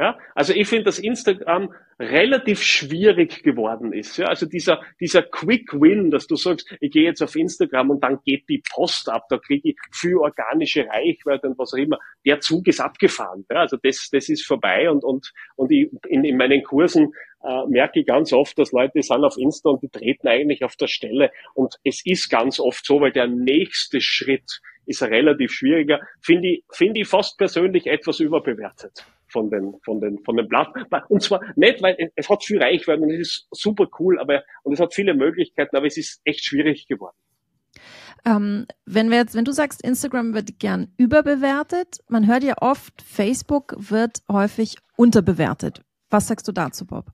Ja? 0.00 0.18
Also 0.34 0.54
ich 0.54 0.66
finde, 0.66 0.84
dass 0.84 0.98
Instagram 0.98 1.74
relativ 1.98 2.62
schwierig 2.62 3.42
geworden 3.42 3.92
ist. 3.92 4.16
Ja? 4.16 4.26
Also 4.26 4.46
dieser, 4.46 4.80
dieser 4.98 5.22
Quick 5.22 5.74
Win, 5.74 6.10
dass 6.10 6.26
du 6.26 6.36
sagst, 6.36 6.74
ich 6.80 6.90
gehe 6.90 7.04
jetzt 7.04 7.22
auf 7.22 7.36
Instagram 7.36 7.90
und 7.90 8.02
dann 8.02 8.18
geht 8.24 8.48
die 8.48 8.62
Post 8.72 9.10
ab, 9.10 9.26
da 9.28 9.36
kriege 9.36 9.70
ich 9.70 9.76
viel 9.92 10.16
organische 10.16 10.86
Reichweite 10.86 11.48
und 11.48 11.58
was 11.58 11.74
auch 11.74 11.78
immer. 11.78 11.98
Der 12.24 12.40
Zug 12.40 12.66
ist 12.66 12.80
abgefahren. 12.80 13.44
Ja? 13.50 13.58
Also 13.60 13.76
das, 13.76 14.08
das 14.10 14.30
ist 14.30 14.46
vorbei 14.46 14.90
und, 14.90 15.04
und, 15.04 15.32
und 15.56 15.70
ich, 15.70 15.90
in, 16.08 16.24
in 16.24 16.38
meinen 16.38 16.62
Kursen 16.62 17.12
äh, 17.42 17.66
merke 17.68 18.00
ich 18.00 18.06
ganz 18.06 18.32
oft, 18.32 18.58
dass 18.58 18.72
Leute 18.72 19.02
sind 19.02 19.24
auf 19.24 19.36
Insta 19.38 19.70
und 19.70 19.82
die 19.82 19.88
treten 19.88 20.28
eigentlich 20.28 20.64
auf 20.64 20.76
der 20.76 20.88
Stelle. 20.88 21.30
Und 21.54 21.76
es 21.84 22.04
ist 22.04 22.28
ganz 22.28 22.60
oft 22.60 22.84
so, 22.84 23.00
weil 23.00 23.12
der 23.12 23.26
nächste 23.26 24.00
Schritt 24.00 24.60
ist 24.86 25.02
relativ 25.02 25.52
schwieriger, 25.52 26.00
finde 26.20 26.48
ich, 26.48 26.64
finde 26.70 27.00
ich 27.00 27.08
fast 27.08 27.38
persönlich 27.38 27.86
etwas 27.86 28.20
überbewertet 28.20 29.06
von 29.28 29.48
den, 29.50 29.74
von 29.84 30.00
den, 30.00 30.18
von 30.24 30.36
den 30.36 30.48
Platten. 30.48 30.84
Und 31.08 31.22
zwar 31.22 31.40
nicht, 31.56 31.80
weil 31.82 32.10
es 32.16 32.28
hat 32.28 32.44
viel 32.44 32.60
Reichweite 32.60 33.02
und 33.02 33.10
es 33.10 33.20
ist 33.20 33.48
super 33.52 33.86
cool, 33.98 34.18
aber, 34.18 34.42
und 34.64 34.72
es 34.72 34.80
hat 34.80 34.94
viele 34.94 35.14
Möglichkeiten, 35.14 35.76
aber 35.76 35.86
es 35.86 35.96
ist 35.96 36.20
echt 36.24 36.44
schwierig 36.44 36.88
geworden. 36.88 37.16
Ähm, 38.26 38.66
wenn 38.84 39.10
wir 39.10 39.18
jetzt, 39.18 39.34
wenn 39.34 39.44
du 39.44 39.52
sagst, 39.52 39.82
Instagram 39.82 40.34
wird 40.34 40.58
gern 40.58 40.92
überbewertet, 40.98 42.00
man 42.08 42.26
hört 42.26 42.42
ja 42.42 42.54
oft, 42.60 43.00
Facebook 43.00 43.74
wird 43.78 44.18
häufig 44.30 44.76
unterbewertet. 44.96 45.82
Was 46.10 46.26
sagst 46.26 46.46
du 46.48 46.52
dazu, 46.52 46.86
Bob? 46.86 47.06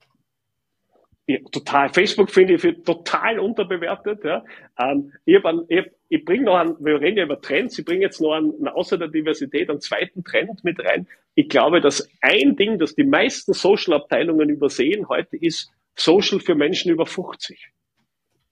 Ja, 1.29 1.39
total. 1.51 1.93
Facebook 1.93 2.31
finde 2.31 2.55
ich 2.55 2.61
für 2.61 2.81
total 2.83 3.41
unterbewertet. 3.41 4.23
Ja. 4.23 4.45
Ähm, 4.79 5.13
ich, 5.25 5.37
ich, 5.69 5.91
ich 6.09 6.25
bringe 6.25 6.45
noch 6.45 6.57
einen, 6.57 6.77
wir 6.79 7.01
reden 7.01 7.19
ja 7.19 7.25
über 7.25 7.41
Trends, 7.41 7.77
ich 7.79 7.85
bringe 7.85 8.03
jetzt 8.03 8.21
noch 8.21 8.33
einen, 8.33 8.69
außer 8.69 8.97
der 8.97 9.09
Diversität 9.09 9.69
einen 9.69 9.81
zweiten 9.81 10.23
Trend 10.23 10.63
mit 10.63 10.79
rein. 10.79 11.09
Ich 11.35 11.49
glaube, 11.49 11.81
dass 11.81 12.09
ein 12.21 12.55
Ding, 12.55 12.79
das 12.79 12.95
die 12.95 13.05
meisten 13.05 13.55
Social-Abteilungen 13.55 14.49
übersehen 14.51 15.09
heute, 15.09 15.37
ist 15.37 15.73
Social 15.97 16.39
für 16.39 16.55
Menschen 16.55 16.93
über 16.93 17.07
50. 17.07 17.73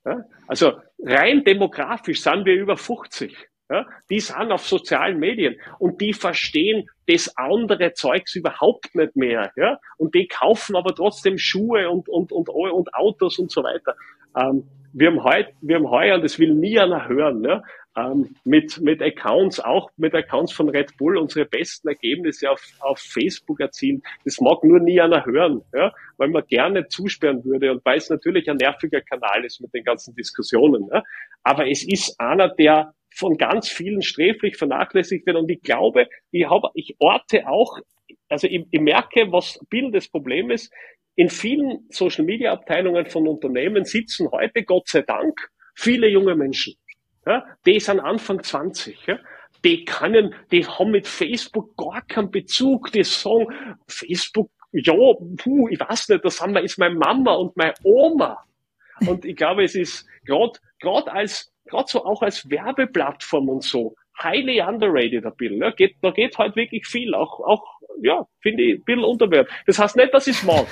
Ja. 0.05 0.25
Also 0.49 0.73
rein 0.99 1.45
demografisch 1.45 2.23
sind 2.23 2.45
wir 2.45 2.55
über 2.55 2.77
50. 2.77 3.37
Ja, 3.71 3.87
die 4.11 4.21
sind 4.21 4.53
auf 4.53 4.67
sozialen 4.67 5.19
Medien 5.19 5.57
und 5.79 6.01
die 6.03 6.13
verstehen 6.13 6.87
das 7.07 7.35
andere 7.37 7.95
Zeugs 7.95 8.35
überhaupt 8.35 8.95
nicht 8.95 9.17
mehr. 9.17 9.53
Ja, 9.57 9.79
und 9.97 10.15
die 10.15 10.29
kaufen 10.29 10.77
aber 10.77 10.95
trotzdem 10.95 11.39
Schuhe 11.39 11.89
und, 11.89 12.09
und, 12.09 12.31
und, 12.31 12.49
und 12.51 12.95
Autos 12.95 13.39
und 13.39 13.51
so 13.51 13.63
weiter. 13.63 13.95
Ähm, 14.37 14.65
wir 14.93 15.09
haben 15.09 15.25
heute, 15.25 15.53
wir 15.61 15.77
haben 15.77 15.91
heuer, 15.91 16.17
und 16.17 16.25
das 16.25 16.39
will 16.39 16.55
nie 16.55 16.79
einer 16.79 17.09
hören, 17.09 17.43
ja, 17.43 17.63
ähm, 17.97 18.35
mit, 18.45 18.81
mit 18.81 19.03
Accounts, 19.03 19.61
auch 19.61 19.91
mit 19.97 20.15
Accounts 20.15 20.53
von 20.53 20.69
Red 20.69 20.97
Bull, 20.97 21.17
unsere 21.17 21.47
besten 21.47 21.89
Ergebnisse 21.89 22.51
auf, 22.51 22.63
auf 22.81 22.99
Facebook 22.99 23.61
erzielen. 23.61 24.03
Das 24.25 24.41
mag 24.41 24.63
nur 24.65 24.81
nie 24.81 25.01
einer 25.01 25.25
hören, 25.25 25.63
ja, 25.73 25.93
weil 26.17 26.29
man 26.29 26.45
gerne 26.47 26.87
zusperren 26.89 27.45
würde 27.45 27.73
und 27.73 27.85
weil 27.85 27.99
es 27.99 28.11
natürlich 28.11 28.51
ein 28.51 28.57
nerviger 28.57 29.01
Kanal 29.01 29.45
ist 29.45 29.61
mit 29.61 29.73
den 29.75 29.85
ganzen 29.85 30.15
Diskussionen. 30.15 30.89
Ja. 30.93 31.03
Aber 31.43 31.69
es 31.69 31.87
ist 31.87 32.19
einer, 32.21 32.49
der 32.49 32.93
von 33.15 33.37
ganz 33.37 33.69
vielen 33.69 34.03
sträflich 34.03 34.57
vernachlässigt 34.57 35.27
wird. 35.27 35.37
Und 35.37 35.51
ich 35.51 35.63
glaube, 35.63 36.09
ich, 36.31 36.49
habe, 36.49 36.69
ich 36.75 36.97
orte 36.99 37.49
auch, 37.49 37.79
also 38.29 38.47
ich, 38.47 38.67
ich 38.71 38.81
merke, 38.81 39.31
was 39.31 39.59
ein 39.73 39.93
das 39.93 40.09
Problem 40.09 40.51
ist. 40.51 40.73
In 41.17 41.29
vielen 41.29 41.87
Social 41.91 42.25
Media 42.25 42.53
Abteilungen 42.53 43.07
von 43.07 43.29
Unternehmen 43.29 43.85
sitzen 43.85 44.31
heute, 44.33 44.65
Gott 44.65 44.89
sei 44.89 45.03
Dank, 45.03 45.49
viele 45.77 46.09
junge 46.09 46.35
Menschen. 46.35 46.75
Ja, 47.25 47.45
die 47.65 47.79
sind 47.79 48.01
Anfang 48.01 48.43
20. 48.43 49.07
Ja, 49.07 49.19
die 49.65 49.85
können, 49.85 50.35
die 50.51 50.67
haben 50.67 50.91
mit 50.91 51.07
Facebook 51.07 51.77
gar 51.77 52.03
keinen 52.03 52.31
Bezug. 52.31 52.91
Die 52.93 53.05
sagen, 53.05 53.47
Facebook, 53.87 54.51
ja, 54.73 54.93
puh, 54.93 55.69
ich 55.69 55.79
weiß 55.79 56.09
nicht, 56.09 56.25
das 56.25 56.41
haben 56.41 56.53
wir, 56.53 56.63
ist 56.63 56.79
meine 56.79 56.97
Mama 56.97 57.35
und 57.35 57.57
meine 57.57 57.75
Oma. 57.85 58.45
Und 59.07 59.25
ich 59.25 59.37
glaube, 59.37 59.65
es 59.65 59.77
ist 59.77 60.07
gerade, 60.27 60.59
gerade 60.81 61.13
als 61.13 61.54
gerade 61.67 61.87
so 61.89 62.05
auch 62.05 62.23
als 62.23 62.49
Werbeplattform 62.51 63.49
und 63.49 63.65
so, 63.65 63.95
highly 64.23 64.61
underrated 64.61 65.25
ein 65.27 65.37
bisschen. 65.37 65.61
Ja, 65.61 65.71
geht, 65.71 65.97
da 66.03 66.11
geht 66.11 66.39
halt 66.39 66.57
wirklich 66.57 66.87
viel, 66.87 67.15
auch, 67.15 67.41
auch 67.41 67.65
ja, 68.03 68.27
finde 68.41 68.63
ich, 68.63 68.75
ein 68.81 68.85
bisschen 68.85 69.05
unterwert. 69.05 69.49
Das 69.67 69.79
heißt 69.79 69.97
nicht, 69.97 70.13
dass 70.13 70.27
ich 70.27 70.37
es 70.37 70.43
mag. 70.43 70.67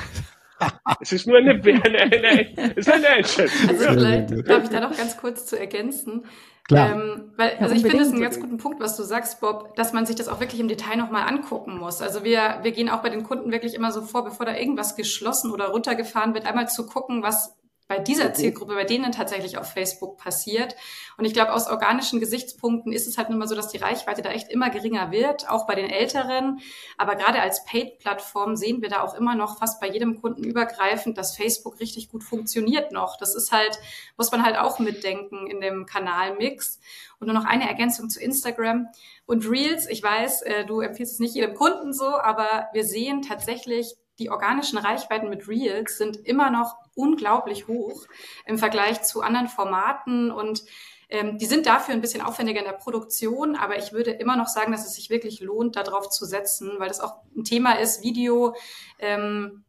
es 1.01 1.13
ist 1.13 1.27
nur 1.27 1.39
eine, 1.39 1.53
eine, 1.53 2.01
eine, 2.01 2.73
es 2.77 2.87
ist 2.87 2.93
eine 2.93 3.09
Einschätzung. 3.09 3.69
Also 3.69 3.85
vielleicht 3.85 4.49
darf 4.49 4.65
ich 4.65 4.71
da 4.71 4.81
noch 4.81 4.97
ganz 4.97 5.17
kurz 5.17 5.47
zu 5.47 5.59
ergänzen. 5.59 6.25
Klar. 6.69 6.93
Ähm, 6.93 7.33
weil, 7.37 7.57
also 7.59 7.75
ich 7.75 7.83
finde 7.83 8.05
es 8.05 8.13
einen 8.13 8.21
ganz 8.21 8.39
guten 8.39 8.59
Punkt, 8.59 8.81
was 8.81 8.97
du 8.97 9.03
sagst, 9.03 9.41
Bob, 9.41 9.75
dass 9.75 9.93
man 9.93 10.07
sich 10.07 10.15
das 10.15 10.29
auch 10.29 10.39
wirklich 10.39 10.61
im 10.61 10.69
Detail 10.69 10.97
nochmal 10.97 11.27
angucken 11.29 11.77
muss. 11.79 12.01
Also 12.01 12.23
wir, 12.23 12.61
wir 12.63 12.71
gehen 12.71 12.89
auch 12.89 13.03
bei 13.03 13.11
den 13.11 13.25
Kunden 13.25 13.51
wirklich 13.51 13.75
immer 13.75 13.91
so 13.91 14.03
vor, 14.03 14.25
bevor 14.25 14.47
da 14.47 14.57
irgendwas 14.57 14.95
geschlossen 14.95 15.51
oder 15.51 15.69
runtergefahren 15.69 16.35
wird, 16.35 16.47
einmal 16.47 16.69
zu 16.69 16.87
gucken, 16.87 17.23
was 17.23 17.59
bei 17.93 17.99
dieser 17.99 18.31
mhm. 18.31 18.35
Zielgruppe, 18.35 18.75
bei 18.75 18.85
denen 18.85 19.13
tatsächlich 19.13 19.59
auf 19.59 19.71
Facebook 19.71 20.17
passiert. 20.17 20.75
Und 21.19 21.27
ich 21.27 21.35
glaube, 21.35 21.53
aus 21.53 21.69
organischen 21.69 22.21
Gesichtspunkten 22.21 22.91
ist 22.91 23.07
es 23.07 23.19
halt 23.19 23.29
nun 23.29 23.39
mal 23.39 23.47
so, 23.47 23.55
dass 23.55 23.69
die 23.69 23.77
Reichweite 23.77 24.23
da 24.23 24.31
echt 24.31 24.49
immer 24.49 24.71
geringer 24.71 25.11
wird, 25.11 25.51
auch 25.51 25.67
bei 25.67 25.75
den 25.75 25.91
Älteren. 25.91 26.61
Aber 26.97 27.17
gerade 27.17 27.43
als 27.43 27.67
Paid-Plattform 27.67 28.57
sehen 28.57 28.81
wir 28.81 28.89
da 28.89 29.03
auch 29.03 29.15
immer 29.15 29.35
noch 29.35 29.59
fast 29.59 29.79
bei 29.79 29.89
jedem 29.91 30.23
Kunden 30.23 30.43
übergreifend, 30.43 31.19
dass 31.19 31.37
Facebook 31.37 31.81
richtig 31.81 32.09
gut 32.09 32.25
funktioniert 32.25 32.93
noch. 32.93 33.19
Das 33.19 33.35
ist 33.35 33.53
halt, 33.53 33.79
muss 34.17 34.33
man 34.33 34.43
halt 34.43 34.57
auch 34.57 34.79
mitdenken 34.79 35.47
in 35.47 35.61
dem 35.61 35.85
Kanalmix. 35.85 36.81
Und 37.21 37.27
nur 37.27 37.35
noch 37.35 37.45
eine 37.45 37.69
Ergänzung 37.69 38.09
zu 38.09 38.21
Instagram 38.21 38.89
und 39.27 39.47
Reels. 39.47 39.87
Ich 39.87 40.03
weiß, 40.03 40.43
äh, 40.43 40.65
du 40.65 40.81
empfiehlst 40.81 41.13
es 41.13 41.19
nicht 41.21 41.35
jedem 41.35 41.55
Kunden 41.55 41.93
so, 41.93 42.07
aber 42.07 42.69
wir 42.73 42.85
sehen 42.85 43.21
tatsächlich 43.21 43.97
die 44.23 44.31
organischen 44.31 44.79
Reichweiten 44.79 45.29
mit 45.29 45.49
Reels 45.49 45.99
sind 45.99 46.17
immer 46.17 46.51
noch 46.51 46.77
unglaublich 46.95 47.67
hoch 47.67 48.07
im 48.47 48.57
Vergleich 48.57 49.03
zu 49.03 49.23
anderen 49.23 49.49
Formaten 49.49 50.31
und 50.31 50.63
ähm, 51.09 51.39
die 51.39 51.47
sind 51.47 51.67
dafür 51.67 51.95
ein 51.95 52.01
bisschen 52.01 52.23
aufwendiger 52.23 52.61
in 52.61 52.67
der 52.67 52.73
Produktion, 52.73 53.57
aber 53.57 53.77
ich 53.77 53.93
würde 53.93 54.13
immer 54.13 54.37
noch 54.37 54.47
sagen, 54.47 54.73
dass 54.73 54.87
es 54.87 54.95
sich 54.95 55.11
wirklich 55.11 55.41
lohnt, 55.41 55.77
darauf 55.77 56.09
zu 56.09 56.25
setzen, 56.25 56.77
weil 56.79 56.89
das 56.89 57.01
auch 57.01 57.17
ein 57.37 57.45
Thema 57.45 57.79
ist, 57.79 58.03
Video. 58.03 58.55
Ähm, 58.99 59.65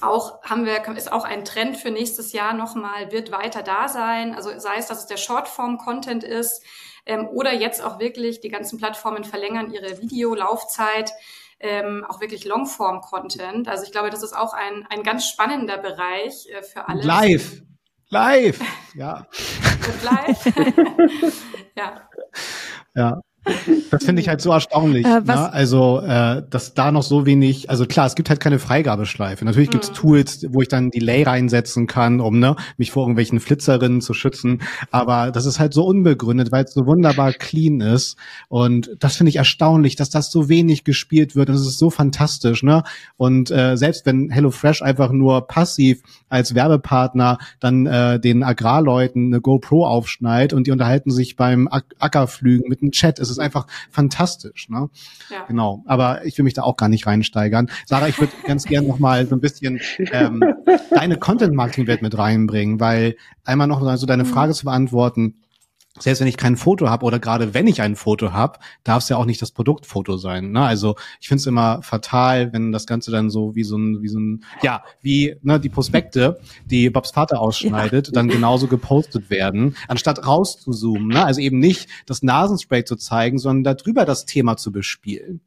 auch 0.00 0.42
haben 0.42 0.64
wir, 0.64 0.84
ist 0.96 1.12
auch 1.12 1.24
ein 1.24 1.44
Trend 1.44 1.76
für 1.76 1.90
nächstes 1.90 2.32
Jahr 2.32 2.54
nochmal, 2.54 3.12
wird 3.12 3.30
weiter 3.30 3.62
da 3.62 3.88
sein. 3.88 4.34
Also 4.34 4.50
sei 4.58 4.76
es, 4.78 4.86
dass 4.86 5.00
es 5.00 5.06
der 5.06 5.16
Shortform-Content 5.16 6.24
ist 6.24 6.64
ähm, 7.06 7.28
oder 7.28 7.52
jetzt 7.52 7.82
auch 7.82 7.98
wirklich 7.98 8.40
die 8.40 8.48
ganzen 8.48 8.78
Plattformen 8.78 9.24
verlängern 9.24 9.72
ihre 9.72 10.00
Videolaufzeit 10.00 11.12
ähm, 11.60 12.04
auch 12.08 12.20
wirklich 12.20 12.44
Longform-Content. 12.44 13.68
Also 13.68 13.84
ich 13.84 13.92
glaube, 13.92 14.10
das 14.10 14.22
ist 14.22 14.34
auch 14.34 14.54
ein, 14.54 14.86
ein 14.90 15.02
ganz 15.02 15.26
spannender 15.26 15.78
Bereich 15.78 16.48
äh, 16.48 16.62
für 16.62 16.88
alle. 16.88 17.02
Live. 17.02 17.62
Live. 18.08 18.60
Ja. 18.96 19.28
live. 20.02 20.44
ja. 21.76 22.08
Ja. 22.96 23.20
Das 23.90 24.04
finde 24.04 24.20
ich 24.20 24.28
halt 24.28 24.40
so 24.40 24.50
erstaunlich. 24.50 25.04
Äh, 25.04 25.20
ne? 25.20 25.52
Also, 25.52 26.00
äh, 26.00 26.42
dass 26.48 26.74
da 26.74 26.92
noch 26.92 27.02
so 27.02 27.26
wenig, 27.26 27.70
also 27.70 27.86
klar, 27.86 28.06
es 28.06 28.14
gibt 28.14 28.28
halt 28.28 28.38
keine 28.38 28.58
Freigabeschleife. 28.58 29.44
Natürlich 29.44 29.70
gibt 29.70 29.84
es 29.84 29.90
mhm. 29.90 29.94
Tools, 29.94 30.46
wo 30.50 30.62
ich 30.62 30.68
dann 30.68 30.90
Delay 30.90 31.22
reinsetzen 31.22 31.86
kann, 31.86 32.20
um 32.20 32.38
ne, 32.38 32.56
mich 32.76 32.90
vor 32.90 33.04
irgendwelchen 33.04 33.40
Flitzerinnen 33.40 34.00
zu 34.00 34.14
schützen. 34.14 34.62
Aber 34.90 35.30
das 35.30 35.46
ist 35.46 35.58
halt 35.58 35.72
so 35.74 35.84
unbegründet, 35.84 36.52
weil 36.52 36.64
es 36.64 36.74
so 36.74 36.86
wunderbar 36.86 37.32
clean 37.32 37.80
ist. 37.80 38.16
Und 38.48 38.90
das 38.98 39.16
finde 39.16 39.30
ich 39.30 39.36
erstaunlich, 39.36 39.96
dass 39.96 40.10
das 40.10 40.30
so 40.30 40.48
wenig 40.48 40.84
gespielt 40.84 41.34
wird. 41.34 41.48
Das 41.48 41.60
ist 41.60 41.78
so 41.78 41.90
fantastisch, 41.90 42.62
ne? 42.62 42.82
Und 43.16 43.50
äh, 43.50 43.76
selbst 43.76 44.06
wenn 44.06 44.30
HelloFresh 44.30 44.82
einfach 44.82 45.10
nur 45.10 45.46
passiv 45.46 46.02
als 46.28 46.54
Werbepartner 46.54 47.38
dann 47.58 47.86
äh, 47.86 48.20
den 48.20 48.42
Agrarleuten 48.42 49.26
eine 49.26 49.40
GoPro 49.40 49.86
aufschneidet 49.86 50.52
und 50.52 50.66
die 50.66 50.70
unterhalten 50.70 51.10
sich 51.10 51.36
beim 51.36 51.68
Ackerflügen 51.68 52.68
mit 52.68 52.82
einem 52.82 52.92
Chat, 52.92 53.18
ist 53.30 53.38
es 53.38 53.38
einfach 53.38 53.66
fantastisch. 53.90 54.68
Ne? 54.68 54.90
Ja. 55.30 55.44
Genau. 55.46 55.82
Aber 55.86 56.24
ich 56.24 56.36
will 56.38 56.44
mich 56.44 56.54
da 56.54 56.62
auch 56.62 56.76
gar 56.76 56.88
nicht 56.88 57.06
reinsteigern. 57.06 57.70
Sarah, 57.86 58.08
ich 58.08 58.18
würde 58.20 58.32
ganz 58.46 58.64
gern 58.64 58.86
noch 58.86 58.98
mal 58.98 59.26
so 59.26 59.34
ein 59.34 59.40
bisschen 59.40 59.80
ähm, 60.12 60.42
deine 60.90 61.16
Content-Marketing-Welt 61.16 62.02
mit 62.02 62.16
reinbringen, 62.16 62.80
weil 62.80 63.16
einmal 63.44 63.66
noch 63.66 63.80
so 63.96 64.06
deine 64.06 64.24
mhm. 64.24 64.28
Frage 64.28 64.52
zu 64.54 64.64
beantworten 64.64 65.36
selbst 65.98 66.20
wenn 66.20 66.28
ich 66.28 66.36
kein 66.36 66.56
Foto 66.56 66.88
habe 66.88 67.04
oder 67.04 67.18
gerade 67.18 67.52
wenn 67.52 67.66
ich 67.66 67.82
ein 67.82 67.96
Foto 67.96 68.32
habe, 68.32 68.58
darf 68.84 69.02
es 69.02 69.08
ja 69.08 69.16
auch 69.16 69.24
nicht 69.24 69.42
das 69.42 69.50
Produktfoto 69.50 70.16
sein. 70.16 70.52
Ne? 70.52 70.62
Also 70.62 70.94
ich 71.20 71.28
finde 71.28 71.40
es 71.40 71.46
immer 71.46 71.82
fatal, 71.82 72.52
wenn 72.52 72.70
das 72.70 72.86
Ganze 72.86 73.10
dann 73.10 73.28
so 73.28 73.56
wie 73.56 73.64
so 73.64 73.76
ein, 73.76 74.00
wie 74.00 74.08
so 74.08 74.18
ein, 74.18 74.44
ja, 74.62 74.84
wie 75.02 75.36
ne, 75.42 75.58
die 75.58 75.68
Prospekte, 75.68 76.38
die 76.64 76.90
Bobs 76.90 77.10
Vater 77.10 77.40
ausschneidet, 77.40 78.08
ja. 78.08 78.12
dann 78.12 78.28
genauso 78.28 78.68
gepostet 78.68 79.30
werden, 79.30 79.76
anstatt 79.88 80.26
rauszuzoomen. 80.26 81.08
Ne? 81.08 81.24
Also 81.24 81.40
eben 81.40 81.58
nicht 81.58 81.88
das 82.06 82.22
Nasenspray 82.22 82.84
zu 82.84 82.94
zeigen, 82.94 83.38
sondern 83.38 83.76
darüber 83.76 84.04
das 84.04 84.26
Thema 84.26 84.56
zu 84.56 84.70
bespielen. 84.70 85.40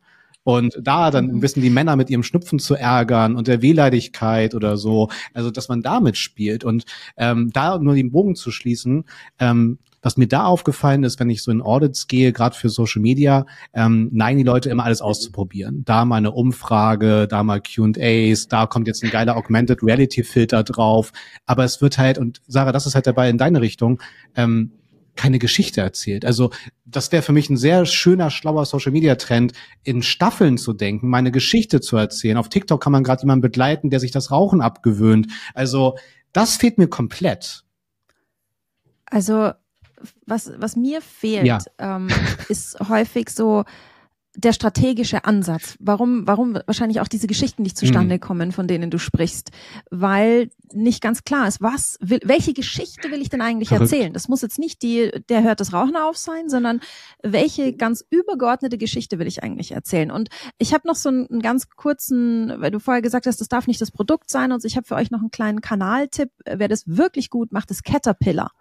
Und 0.44 0.78
da 0.82 1.10
dann 1.10 1.28
mhm. 1.28 1.42
wissen 1.42 1.62
die 1.62 1.70
Männer 1.70 1.96
mit 1.96 2.10
ihrem 2.10 2.24
Schnupfen 2.24 2.60
zu 2.60 2.76
ärgern 2.76 3.38
und 3.38 3.48
der 3.48 3.62
Wehleidigkeit 3.62 4.56
oder 4.56 4.76
so, 4.76 5.10
also 5.34 5.52
dass 5.52 5.70
man 5.70 5.82
damit 5.82 6.18
spielt 6.18 6.66
und 6.66 6.84
ähm, 7.16 7.52
da 7.54 7.78
nur 7.78 7.96
den 7.96 8.12
Bogen 8.12 8.36
zu 8.36 8.52
schließen, 8.52 9.06
ähm, 9.40 9.80
Was 10.04 10.18
mir 10.18 10.28
da 10.28 10.46
aufgefallen 10.46 11.04
ist, 11.04 11.20
wenn 11.20 11.30
ich 11.30 11.42
so 11.42 11.50
in 11.50 11.62
Audits 11.62 12.08
gehe, 12.08 12.34
gerade 12.34 12.56
für 12.56 12.70
Social 12.70 13.02
Media, 13.02 13.46
ähm, 13.74 14.10
neigen 14.12 14.38
die 14.38 14.44
Leute 14.44 14.70
immer 14.70 14.84
alles 14.84 15.02
auszuprobieren. 15.02 15.84
Da 15.86 16.06
mal 16.06 16.18
eine 16.18 16.32
Umfrage, 16.32 17.28
da 17.28 17.42
mal 17.44 17.62
Q&As, 17.62 18.48
da 18.48 18.68
kommt 18.68 18.88
jetzt 18.88 19.04
ein 19.04 19.10
geiler 19.10 19.38
Augmented 19.38 19.82
Reality 19.82 20.24
Filter 20.24 20.63
drauf. 20.63 21.13
Aber 21.46 21.63
es 21.63 21.82
wird 21.82 21.98
halt, 21.98 22.18
und 22.18 22.42
Sarah, 22.48 22.74
das 22.74 22.86
ist 22.86 22.96
halt 22.96 23.08
dabei 23.08 23.30
in 23.30 23.38
deine 23.38 23.62
Richtung, 23.62 24.02
ähm, 24.36 24.74
keine 25.16 25.39
Geschichte 25.39 25.82
erzählt. 25.82 26.26
Also 26.26 26.52
das 26.86 27.12
wäre 27.12 27.24
für 27.24 27.34
mich 27.34 27.50
ein 27.50 27.58
sehr 27.58 27.86
schöner, 27.86 28.30
schlauer 28.30 28.66
Social-Media-Trend, 28.66 29.54
in 29.84 30.02
Staffeln 30.02 30.58
zu 30.58 30.74
denken, 30.74 31.08
meine 31.08 31.32
Geschichte 31.32 31.82
zu 31.82 31.98
erzählen. 31.98 32.38
Auf 32.38 32.50
TikTok 32.50 32.82
kann 32.82 32.92
man 32.92 33.04
gerade 33.04 33.22
jemanden 33.22 33.42
begleiten, 33.42 33.89
der 33.89 34.00
sich 34.00 34.12
das 34.12 34.32
Rauchen 34.32 34.62
abgewöhnt. 34.62 35.28
Also 35.54 35.98
das 36.32 36.58
fehlt 36.58 36.78
mir 36.78 36.88
komplett. 36.88 37.63
Also 39.06 39.52
was, 40.26 40.52
was 40.58 40.76
mir 40.76 41.02
fehlt, 41.02 41.46
ja. 41.46 41.60
ähm, 41.80 42.10
ist 42.50 42.80
häufig 42.80 43.30
so 43.30 43.63
der 44.36 44.54
strategische 44.54 45.26
Ansatz, 45.26 45.78
warum, 45.80 46.26
warum 46.26 46.58
wahrscheinlich 46.66 47.00
auch 47.02 47.08
diese 47.08 47.28
Geschichten 47.28 47.62
nicht 47.62 47.78
zustande 47.78 48.16
mhm. 48.16 48.20
kommen, 48.20 48.52
von 48.52 48.68
denen 48.68 48.89
du 48.89 48.98
sprichst, 48.98 49.52
weil 49.92 50.50
nicht 50.74 51.02
ganz 51.02 51.24
klar 51.24 51.48
ist, 51.48 51.62
was 51.62 51.98
will, 52.02 52.20
welche 52.24 52.54
Geschichte 52.54 53.12
will 53.12 53.22
ich 53.22 53.30
denn 53.30 53.42
eigentlich 53.42 53.70
Verrückt. 53.70 53.92
erzählen? 53.92 54.12
Das 54.12 54.30
muss 54.30 54.42
jetzt 54.42 54.58
nicht 54.58 54.82
die, 54.82 55.12
der 55.30 55.44
hört 55.44 55.60
das 55.60 55.72
Rauchen 55.72 55.96
auf 55.96 56.18
sein, 56.18 56.50
sondern 56.50 56.80
welche 57.22 57.74
ganz 57.74 58.04
übergeordnete 58.10 58.80
Geschichte 58.80 59.20
will 59.20 59.28
ich 59.28 59.44
eigentlich 59.44 59.72
erzählen? 59.72 60.10
Und 60.10 60.30
ich 60.58 60.74
habe 60.74 60.88
noch 60.88 60.96
so 60.96 61.10
einen, 61.10 61.28
einen, 61.30 61.42
ganz 61.42 61.70
kurzen, 61.70 62.54
weil 62.58 62.72
du 62.72 62.80
vorher 62.80 63.04
gesagt 63.04 63.28
hast, 63.28 63.39
das 63.39 63.50
darf 63.50 63.68
nicht 63.68 63.82
das 63.82 63.92
Produkt 63.92 64.32
sein, 64.32 64.52
und 64.52 64.66
ich 64.66 64.78
habe 64.78 64.88
für 64.88 64.96
euch 64.96 65.12
noch 65.12 65.20
einen 65.20 65.32
kleinen 65.32 65.62
Kanaltipp, 65.62 66.32
wer 66.46 66.68
das 66.68 66.84
wirklich 66.88 67.30
gut 67.30 67.52
macht, 67.52 67.70
ist 67.70 67.84
Caterpillar. 67.84 68.52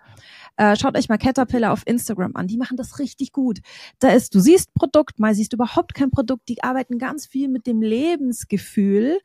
Äh, 0.56 0.76
schaut 0.76 0.96
euch 0.96 1.08
mal 1.08 1.18
Caterpillar 1.18 1.72
auf 1.72 1.82
Instagram 1.86 2.36
an. 2.36 2.46
Die 2.46 2.56
machen 2.56 2.76
das 2.76 2.98
richtig 2.98 3.32
gut. 3.32 3.60
Da 3.98 4.10
ist, 4.10 4.34
du 4.34 4.40
siehst 4.40 4.72
Produkt, 4.74 5.18
mal 5.18 5.34
siehst 5.34 5.52
überhaupt 5.52 5.94
kein 5.94 6.10
Produkt. 6.10 6.48
Die 6.48 6.62
arbeiten 6.62 6.98
ganz 6.98 7.26
viel 7.26 7.48
mit 7.48 7.66
dem 7.66 7.82
Lebensgefühl 7.82 9.18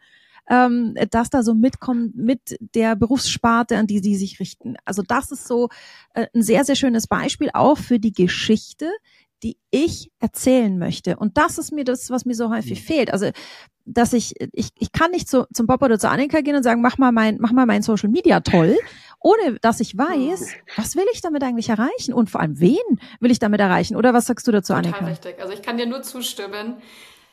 ähm, 0.50 0.96
das 1.10 1.30
da 1.30 1.44
so 1.44 1.54
mitkommt 1.54 2.16
mit 2.16 2.58
der 2.74 2.96
Berufssparte, 2.96 3.78
an 3.78 3.88
die 3.88 4.00
sie 4.00 4.16
sich 4.16 4.40
richten. 4.40 4.76
Also 4.86 5.02
das 5.02 5.32
ist 5.32 5.48
so 5.48 5.70
äh, 6.14 6.28
ein 6.34 6.42
sehr, 6.42 6.64
sehr 6.64 6.76
schönes 6.76 7.08
Beispiel 7.08 7.50
auch 7.54 7.78
für 7.78 8.00
die 8.00 8.14
Geschichte, 8.14 8.90
die 9.44 9.58
ich 9.70 10.12
erzählen 10.20 10.78
möchte. 10.78 11.18
Und 11.18 11.38
das 11.38 11.58
ist 11.58 11.72
mir 11.72 11.84
das, 11.84 12.10
was 12.10 12.26
mir 12.26 12.34
so 12.34 12.50
häufig 12.50 12.82
mhm. 12.82 12.86
fehlt. 12.86 13.14
Also, 13.14 13.30
dass 13.86 14.14
ich, 14.14 14.34
ich, 14.52 14.70
ich 14.78 14.92
kann 14.92 15.12
nicht 15.12 15.30
zu, 15.30 15.46
zum 15.54 15.68
Bob 15.68 15.82
oder 15.82 16.00
zu 16.00 16.10
Annika 16.10 16.42
gehen 16.42 16.56
und 16.56 16.64
sagen, 16.64 16.82
mach 16.82 16.98
mal 16.98 17.12
mein, 17.12 17.38
mach 17.40 17.52
mal 17.52 17.66
mein 17.66 17.84
Social 17.84 18.10
Media 18.10 18.40
toll, 18.40 18.76
ohne 19.20 19.58
dass 19.62 19.80
ich 19.80 19.98
weiß, 19.98 20.54
was 20.76 20.96
will 20.96 21.06
ich 21.14 21.22
damit 21.22 21.44
eigentlich 21.44 21.70
erreichen 21.70 22.14
und 22.14 22.30
vor 22.30 22.42
allem 22.42 22.60
wen 22.60 22.78
will 23.20 23.32
ich 23.32 23.40
damit 23.40 23.60
erreichen? 23.60 23.96
Oder 23.96 24.14
was 24.14 24.26
sagst 24.26 24.48
du 24.48 24.52
dazu, 24.52 24.74
Total 24.74 24.86
Annika? 24.86 25.06
richtig. 25.06 25.40
Also 25.42 25.54
ich 25.54 25.62
kann 25.62 25.78
dir 25.78 25.86
nur 25.86 26.04
zustimmen. 26.04 26.78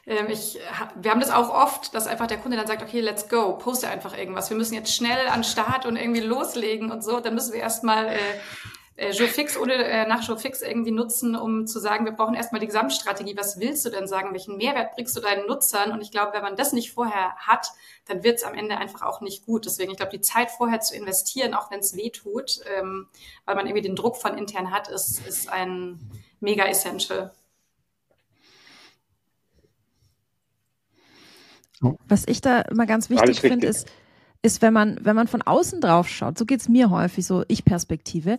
Ähm, 0.06 0.26
ich, 0.28 0.58
wir 0.96 1.10
haben 1.10 1.20
das 1.20 1.30
auch 1.30 1.50
oft, 1.50 1.94
dass 1.94 2.06
einfach 2.06 2.26
der 2.26 2.38
Kunde 2.38 2.56
dann 2.56 2.66
sagt, 2.66 2.82
okay, 2.82 3.00
let's 3.00 3.28
go, 3.28 3.56
poste 3.56 3.88
einfach 3.88 4.16
irgendwas. 4.16 4.50
Wir 4.50 4.56
müssen 4.56 4.74
jetzt 4.74 4.94
schnell 4.94 5.28
an 5.28 5.44
Start 5.44 5.86
und 5.86 5.96
irgendwie 5.96 6.20
loslegen 6.20 6.90
und 6.90 7.02
so. 7.02 7.20
Dann 7.20 7.34
müssen 7.34 7.52
wir 7.52 7.60
erstmal 7.60 8.06
äh, 8.06 8.18
äh, 8.96 9.12
Fix 9.12 9.56
oder 9.56 9.74
äh, 9.74 10.06
nach 10.06 10.22
Fix 10.38 10.62
irgendwie 10.62 10.92
nutzen, 10.92 11.34
um 11.34 11.66
zu 11.66 11.80
sagen, 11.80 12.04
wir 12.04 12.12
brauchen 12.12 12.34
erstmal 12.34 12.60
die 12.60 12.66
Gesamtstrategie. 12.66 13.36
Was 13.36 13.58
willst 13.58 13.84
du 13.84 13.90
denn 13.90 14.06
sagen? 14.06 14.32
Welchen 14.32 14.56
Mehrwert 14.56 14.94
bringst 14.94 15.16
du 15.16 15.20
deinen 15.20 15.46
Nutzern? 15.46 15.90
Und 15.92 16.00
ich 16.00 16.10
glaube, 16.10 16.32
wenn 16.32 16.42
man 16.42 16.56
das 16.56 16.72
nicht 16.72 16.92
vorher 16.92 17.34
hat, 17.36 17.68
dann 18.06 18.22
wird 18.22 18.38
es 18.38 18.44
am 18.44 18.54
Ende 18.54 18.76
einfach 18.78 19.02
auch 19.02 19.20
nicht 19.20 19.46
gut. 19.46 19.66
Deswegen, 19.66 19.90
ich 19.90 19.96
glaube, 19.96 20.12
die 20.12 20.20
Zeit 20.20 20.50
vorher 20.50 20.80
zu 20.80 20.94
investieren, 20.94 21.54
auch 21.54 21.70
wenn 21.70 21.80
es 21.80 21.96
weh 21.96 22.10
tut, 22.10 22.60
ähm, 22.78 23.08
weil 23.44 23.56
man 23.56 23.66
irgendwie 23.66 23.82
den 23.82 23.96
Druck 23.96 24.16
von 24.16 24.38
intern 24.38 24.70
hat, 24.70 24.88
ist, 24.88 25.26
ist 25.26 25.48
ein 25.48 25.98
mega 26.40 26.64
essential. 26.64 27.32
Was 32.06 32.24
ich 32.26 32.40
da 32.40 32.60
immer 32.62 32.86
ganz 32.86 33.10
wichtig 33.10 33.40
finde, 33.40 33.66
ist, 33.66 33.88
ist, 34.44 34.60
wenn 34.60 34.74
man, 34.74 34.98
wenn 35.00 35.16
man 35.16 35.26
von 35.26 35.40
außen 35.40 35.80
drauf 35.80 36.06
schaut, 36.08 36.38
so 36.38 36.44
geht's 36.44 36.68
mir 36.68 36.90
häufig, 36.90 37.24
so 37.26 37.44
Ich-Perspektive, 37.48 38.38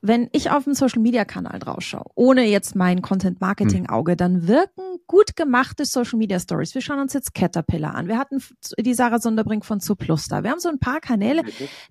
wenn 0.00 0.28
ich 0.32 0.50
auf 0.50 0.64
dem 0.64 0.74
Social-Media-Kanal 0.74 1.58
drauf 1.58 1.82
schaue, 1.82 2.06
ohne 2.14 2.44
jetzt 2.46 2.76
mein 2.76 3.02
Content-Marketing-Auge, 3.02 4.16
dann 4.16 4.46
wirken 4.46 4.82
gut 5.08 5.34
gemachte 5.34 5.84
Social-Media-Stories. 5.84 6.74
Wir 6.74 6.82
schauen 6.82 7.00
uns 7.00 7.12
jetzt 7.14 7.34
Caterpillar 7.34 7.96
an. 7.96 8.06
Wir 8.06 8.16
hatten 8.16 8.40
die 8.78 8.94
Sarah 8.94 9.18
Sonderbrink 9.18 9.64
von 9.64 9.80
Zuplus 9.80 10.28
da. 10.28 10.44
Wir 10.44 10.52
haben 10.52 10.60
so 10.60 10.68
ein 10.68 10.78
paar 10.78 11.00
Kanäle, 11.00 11.42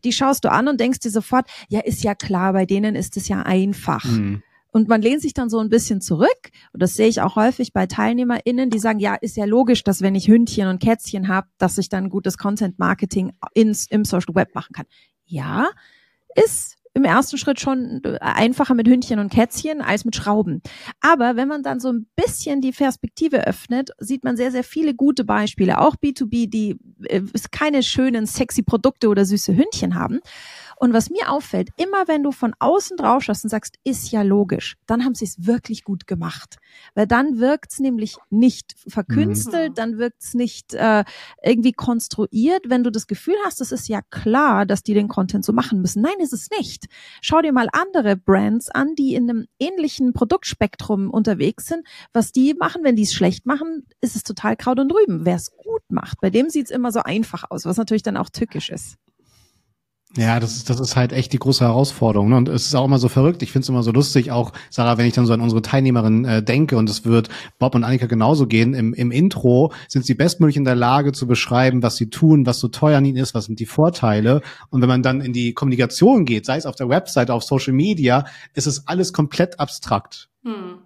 die 0.05 0.13
schaust 0.13 0.45
du 0.45 0.51
an 0.51 0.69
und 0.69 0.79
denkst 0.79 0.99
dir 0.99 1.11
sofort, 1.11 1.45
ja, 1.67 1.81
ist 1.81 2.03
ja 2.03 2.15
klar, 2.15 2.53
bei 2.53 2.65
denen 2.65 2.95
ist 2.95 3.17
es 3.17 3.27
ja 3.27 3.41
einfach. 3.41 4.05
Mhm. 4.05 4.41
Und 4.71 4.87
man 4.87 5.01
lehnt 5.01 5.21
sich 5.21 5.33
dann 5.33 5.49
so 5.49 5.59
ein 5.59 5.69
bisschen 5.69 6.01
zurück. 6.01 6.51
Und 6.73 6.81
das 6.81 6.93
sehe 6.93 7.07
ich 7.07 7.21
auch 7.21 7.35
häufig 7.35 7.73
bei 7.73 7.87
TeilnehmerInnen, 7.87 8.69
die 8.69 8.79
sagen, 8.79 8.99
ja, 8.99 9.15
ist 9.15 9.37
ja 9.37 9.45
logisch, 9.45 9.83
dass 9.83 10.01
wenn 10.01 10.15
ich 10.15 10.27
Hündchen 10.27 10.67
und 10.67 10.81
Kätzchen 10.81 11.27
habe, 11.27 11.47
dass 11.57 11.77
ich 11.77 11.89
dann 11.89 12.09
gutes 12.09 12.37
Content-Marketing 12.37 13.33
ins, 13.53 13.87
im 13.87 14.05
Social 14.05 14.35
Web 14.35 14.53
machen 14.53 14.73
kann. 14.73 14.85
Ja, 15.25 15.69
ist 16.35 16.79
im 16.93 17.05
ersten 17.05 17.37
Schritt 17.37 17.59
schon 17.59 18.01
einfacher 18.19 18.73
mit 18.73 18.87
Hündchen 18.87 19.19
und 19.19 19.31
Kätzchen 19.31 19.81
als 19.81 20.05
mit 20.05 20.15
Schrauben. 20.15 20.61
Aber 21.01 21.35
wenn 21.35 21.47
man 21.47 21.63
dann 21.63 21.79
so 21.79 21.91
ein 21.91 22.07
bisschen 22.15 22.61
die 22.61 22.71
Perspektive 22.71 23.45
öffnet, 23.47 23.91
sieht 23.99 24.23
man 24.23 24.37
sehr, 24.37 24.51
sehr 24.51 24.63
viele 24.63 24.95
gute 24.95 25.23
Beispiele, 25.23 25.79
auch 25.79 25.95
B2B, 25.95 26.49
die 26.49 26.77
äh, 27.05 27.21
keine 27.51 27.83
schönen, 27.83 28.25
sexy 28.25 28.63
Produkte 28.63 29.09
oder 29.09 29.25
süße 29.25 29.55
Hündchen 29.55 29.95
haben. 29.95 30.19
Und 30.81 30.93
was 30.93 31.09
mir 31.09 31.29
auffällt, 31.29 31.71
immer 31.75 32.07
wenn 32.07 32.23
du 32.23 32.31
von 32.31 32.53
außen 32.57 32.95
drauf 32.95 33.23
schaust 33.23 33.43
und 33.43 33.49
sagst, 33.49 33.75
ist 33.83 34.11
ja 34.11 34.21
logisch, 34.21 34.77
dann 34.85 35.03
haben 35.03 35.13
sie 35.13 35.25
es 35.25 35.45
wirklich 35.45 35.83
gut 35.83 36.07
gemacht. 36.07 36.55
Weil 36.95 37.05
dann 37.05 37.37
wirkt 37.37 37.73
es 37.73 37.79
nämlich 37.79 38.15
nicht 38.29 38.75
verkünstelt, 38.87 39.71
mhm. 39.71 39.75
dann 39.75 39.97
wirkt 39.97 40.23
es 40.23 40.33
nicht 40.35 40.73
äh, 40.73 41.03
irgendwie 41.43 41.73
konstruiert. 41.73 42.69
Wenn 42.69 42.85
du 42.85 42.91
das 42.91 43.07
Gefühl 43.07 43.35
hast, 43.43 43.59
es 43.59 43.73
ist 43.73 43.89
ja 43.89 43.99
klar, 44.09 44.65
dass 44.65 44.81
die 44.81 44.93
den 44.93 45.09
Content 45.09 45.43
so 45.43 45.51
machen 45.51 45.81
müssen. 45.81 46.01
Nein, 46.01 46.13
ist 46.19 46.31
es 46.31 46.49
nicht. 46.49 46.85
Schau 47.19 47.41
dir 47.41 47.51
mal 47.51 47.67
andere 47.73 48.15
Brands 48.15 48.69
an, 48.69 48.95
die 48.95 49.15
in 49.15 49.29
einem 49.29 49.47
ähnlichen 49.59 50.13
Produktspektrum 50.13 51.09
unterwegs 51.09 51.65
sind. 51.67 51.85
Was 52.13 52.31
die 52.31 52.53
machen, 52.53 52.85
wenn 52.85 52.95
die 52.95 53.03
es 53.03 53.13
schlecht 53.13 53.45
machen, 53.45 53.85
ist 53.99 54.15
es 54.15 54.23
total 54.23 54.55
Kraut 54.55 54.79
und 54.79 54.93
Rüben. 54.93 55.25
Wer 55.25 55.35
es 55.35 55.51
gut 55.57 55.83
macht, 55.89 56.21
bei 56.21 56.29
dem 56.29 56.49
sieht 56.49 56.67
es 56.67 56.71
immer 56.71 56.93
so 56.93 57.01
einfach 57.01 57.43
aus, 57.49 57.65
was 57.65 57.75
natürlich 57.75 58.03
dann 58.03 58.15
auch 58.15 58.29
tückisch 58.29 58.69
ist. 58.69 58.95
Ja, 60.17 60.39
das 60.39 60.55
ist, 60.55 60.69
das 60.71 60.79
ist 60.79 60.95
halt 60.95 61.13
echt 61.13 61.33
die 61.33 61.37
große 61.37 61.63
Herausforderung. 61.63 62.29
Ne? 62.29 62.37
Und 62.37 62.49
es 62.49 62.65
ist 62.65 62.75
auch 62.75 62.85
immer 62.85 62.97
so 62.97 63.09
verrückt. 63.09 63.43
Ich 63.43 63.51
finde 63.51 63.63
es 63.63 63.69
immer 63.69 63.83
so 63.83 63.91
lustig, 63.91 64.31
auch, 64.31 64.53
Sarah, 64.71 64.97
wenn 64.97 65.05
ich 65.05 65.13
dann 65.13 65.27
so 65.27 65.33
an 65.33 65.41
unsere 65.41 65.61
Teilnehmerin 65.61 66.25
äh, 66.25 66.41
denke, 66.41 66.77
und 66.77 66.89
es 66.89 67.05
wird 67.05 67.29
Bob 67.59 67.75
und 67.75 67.83
Annika 67.83 68.07
genauso 68.07 68.47
gehen, 68.47 68.73
im, 68.73 68.95
im 68.95 69.11
Intro 69.11 69.71
sind 69.87 70.05
sie 70.05 70.15
bestmöglich 70.15 70.57
in 70.57 70.65
der 70.65 70.75
Lage 70.75 71.11
zu 71.11 71.27
beschreiben, 71.27 71.83
was 71.83 71.95
sie 71.95 72.09
tun, 72.09 72.47
was 72.47 72.59
so 72.59 72.69
teuer 72.69 72.97
an 72.97 73.05
ihnen 73.05 73.17
ist, 73.17 73.35
was 73.35 73.45
sind 73.45 73.59
die 73.59 73.67
Vorteile. 73.67 74.41
Und 74.71 74.81
wenn 74.81 74.89
man 74.89 75.03
dann 75.03 75.21
in 75.21 75.31
die 75.31 75.53
Kommunikation 75.53 76.25
geht, 76.25 76.43
sei 76.47 76.57
es 76.57 76.65
auf 76.65 76.75
der 76.75 76.89
Website, 76.89 77.29
auf 77.29 77.43
Social 77.43 77.73
Media, 77.73 78.25
ist 78.55 78.65
es 78.65 78.87
alles 78.87 79.13
komplett 79.13 79.59
abstrakt. 79.59 80.29
Hm. 80.43 80.79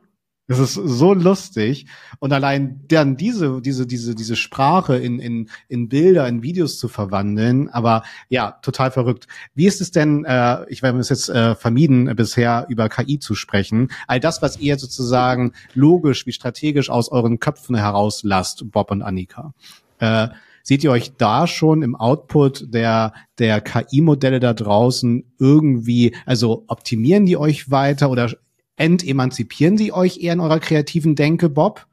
Das 0.47 0.59
ist 0.59 0.73
so 0.73 1.13
lustig. 1.13 1.85
Und 2.19 2.33
allein 2.33 2.81
dann 2.89 3.15
diese, 3.15 3.61
diese, 3.61 3.87
diese, 3.87 4.13
diese 4.13 4.35
Sprache 4.35 4.97
in, 4.97 5.19
in, 5.19 5.49
in 5.69 5.87
Bilder, 5.87 6.27
in 6.27 6.43
Videos 6.43 6.77
zu 6.77 6.89
verwandeln, 6.89 7.69
aber 7.69 8.03
ja, 8.27 8.51
total 8.61 8.91
verrückt. 8.91 9.27
Wie 9.55 9.67
ist 9.67 9.79
es 9.79 9.91
denn, 9.91 10.25
äh, 10.25 10.65
ich 10.67 10.83
werde 10.83 10.99
es 10.99 11.07
jetzt 11.07 11.29
äh, 11.29 11.55
vermieden, 11.55 12.13
bisher 12.17 12.65
über 12.67 12.89
KI 12.89 13.19
zu 13.19 13.35
sprechen, 13.35 13.87
all 14.07 14.19
das, 14.19 14.41
was 14.41 14.59
ihr 14.59 14.77
sozusagen 14.77 15.53
logisch 15.75 16.25
wie 16.25 16.33
strategisch 16.33 16.89
aus 16.89 17.09
euren 17.09 17.39
Köpfen 17.39 17.77
herauslasst, 17.77 18.69
Bob 18.69 18.91
und 18.91 19.01
Annika. 19.01 19.53
Äh, 19.99 20.27
seht 20.61 20.83
ihr 20.83 20.91
euch 20.91 21.13
da 21.17 21.47
schon 21.47 21.83
im 21.83 21.95
Output 21.95 22.73
der, 22.73 23.13
der 23.39 23.61
KI-Modelle 23.61 24.41
da 24.41 24.53
draußen 24.53 25.23
irgendwie, 25.39 26.15
also 26.25 26.65
optimieren 26.67 27.25
die 27.25 27.37
euch 27.37 27.71
weiter 27.71 28.09
oder 28.09 28.29
entemanzipieren 28.75 29.77
sie 29.77 29.91
euch 29.91 30.21
eher 30.21 30.33
in 30.33 30.39
eurer 30.39 30.59
kreativen 30.59 31.15
Denke, 31.15 31.49
Bob? 31.49 31.85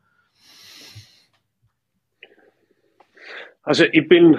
Also 3.62 3.84
ich 3.84 4.08
bin 4.08 4.38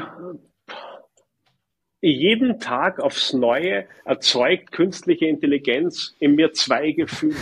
jeden 2.02 2.60
Tag 2.60 3.00
aufs 3.00 3.34
Neue 3.34 3.88
erzeugt 4.06 4.72
künstliche 4.72 5.28
Intelligenz 5.28 6.16
in 6.20 6.36
mir 6.36 6.52
zwei 6.54 6.92
Gefühle. 6.92 7.36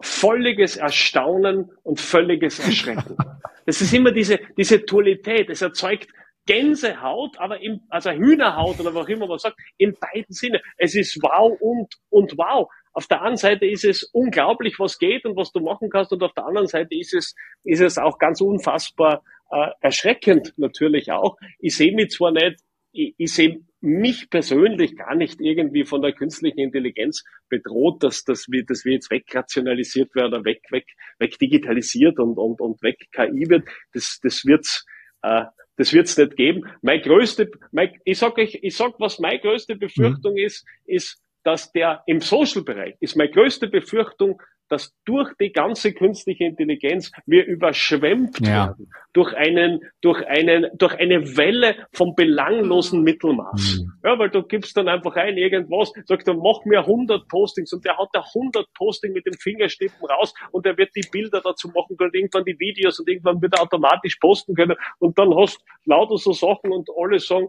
Völliges 0.00 0.76
Erstaunen 0.76 1.70
und 1.82 2.00
völliges 2.00 2.58
Erschrecken. 2.58 3.16
Das 3.66 3.82
ist 3.82 3.92
immer 3.92 4.12
diese, 4.12 4.40
diese 4.56 4.78
Dualität. 4.78 5.50
Es 5.50 5.60
erzeugt 5.60 6.08
Gänsehaut, 6.46 7.38
aber 7.38 7.60
im, 7.60 7.82
also 7.90 8.10
Hühnerhaut 8.10 8.80
oder 8.80 8.94
was 8.94 9.04
auch 9.04 9.08
immer 9.10 9.26
man 9.26 9.38
sagt, 9.38 9.58
in 9.76 9.94
beiden 10.00 10.32
Sinne. 10.34 10.62
Es 10.78 10.94
ist 10.94 11.22
wow 11.22 11.54
und, 11.60 11.94
und 12.08 12.32
wow. 12.38 12.66
Auf 12.98 13.06
der 13.06 13.22
einen 13.22 13.36
Seite 13.36 13.64
ist 13.64 13.84
es 13.84 14.02
unglaublich, 14.02 14.80
was 14.80 14.98
geht 14.98 15.24
und 15.24 15.36
was 15.36 15.52
du 15.52 15.60
machen 15.60 15.88
kannst, 15.88 16.12
und 16.12 16.20
auf 16.24 16.32
der 16.32 16.46
anderen 16.46 16.66
Seite 16.66 16.96
ist 16.96 17.14
es, 17.14 17.36
ist 17.62 17.80
es 17.80 17.96
auch 17.96 18.18
ganz 18.18 18.40
unfassbar 18.40 19.22
äh, 19.52 19.68
erschreckend 19.80 20.52
natürlich 20.56 21.12
auch. 21.12 21.36
Ich 21.60 21.76
sehe 21.76 21.94
mich 21.94 22.10
zwar 22.10 22.32
nicht, 22.32 22.56
ich, 22.90 23.14
ich 23.16 23.32
sehe 23.32 23.60
mich 23.80 24.28
persönlich 24.30 24.96
gar 24.96 25.14
nicht 25.14 25.40
irgendwie 25.40 25.84
von 25.84 26.02
der 26.02 26.12
künstlichen 26.12 26.58
Intelligenz 26.58 27.22
bedroht, 27.48 28.02
dass, 28.02 28.24
dass, 28.24 28.46
wir, 28.48 28.64
dass 28.64 28.84
wir 28.84 28.94
jetzt 28.94 29.12
wegrationalisiert 29.12 30.12
werden, 30.16 30.44
weg, 30.44 30.62
weg, 30.70 30.86
weg 31.20 31.38
digitalisiert 31.38 32.18
und, 32.18 32.36
und, 32.36 32.60
und 32.60 32.82
weg 32.82 32.96
KI 33.12 33.48
wird. 33.48 33.68
Das, 33.92 34.18
das 34.24 34.44
wird's, 34.44 34.84
äh, 35.22 35.44
das 35.76 35.92
wird's 35.92 36.18
nicht 36.18 36.34
geben. 36.34 36.64
Mein 36.82 37.00
größte, 37.00 37.48
mein, 37.70 37.96
ich 38.04 38.18
sag 38.18 38.36
euch, 38.38 38.58
ich 38.60 38.76
sag, 38.76 38.98
was 38.98 39.20
meine 39.20 39.38
größte 39.38 39.76
Befürchtung 39.76 40.32
mhm. 40.32 40.38
ist, 40.38 40.66
ist, 40.84 41.22
dass 41.44 41.72
der 41.72 42.02
im 42.06 42.20
Social-Bereich 42.20 42.96
ist 43.00 43.16
meine 43.16 43.30
größte 43.30 43.68
Befürchtung, 43.68 44.40
dass 44.68 44.94
durch 45.04 45.32
die 45.40 45.52
ganze 45.52 45.92
künstliche 45.92 46.44
Intelligenz 46.44 47.10
wir 47.26 47.46
überschwemmt 47.46 48.38
ja. 48.40 48.68
werden 48.68 48.90
durch 49.12 49.34
einen, 49.34 49.80
durch 50.00 50.24
einen, 50.26 50.66
durch 50.76 50.94
eine 50.94 51.36
Welle 51.36 51.86
von 51.92 52.14
belanglosen 52.14 53.02
Mittelmaß. 53.02 53.80
Mhm. 53.80 53.92
Ja, 54.04 54.18
weil 54.18 54.30
du 54.30 54.42
gibst 54.42 54.76
dann 54.76 54.88
einfach 54.88 55.16
ein 55.16 55.36
irgendwas, 55.36 55.92
sagst 56.04 56.28
dann 56.28 56.38
mach 56.38 56.64
mir 56.64 56.80
100 56.80 57.28
Postings 57.28 57.72
und 57.72 57.84
der 57.84 57.96
hat 57.96 58.08
da 58.12 58.22
100 58.34 58.66
Posting 58.74 59.12
mit 59.12 59.26
dem 59.26 59.34
Fingerstippen 59.34 60.06
raus 60.06 60.34
und 60.52 60.66
er 60.66 60.76
wird 60.76 60.90
die 60.94 61.06
Bilder 61.10 61.40
dazu 61.42 61.68
machen 61.68 61.96
können, 61.96 62.12
irgendwann 62.12 62.44
die 62.44 62.58
Videos 62.58 63.00
und 63.00 63.08
irgendwann 63.08 63.40
wird 63.40 63.54
er 63.54 63.62
automatisch 63.62 64.16
posten 64.16 64.54
können 64.54 64.76
und 64.98 65.18
dann 65.18 65.34
hast 65.34 65.64
lauter 65.84 66.18
so 66.18 66.32
Sachen 66.32 66.72
und 66.72 66.88
alle 66.96 67.18
sagen, 67.18 67.48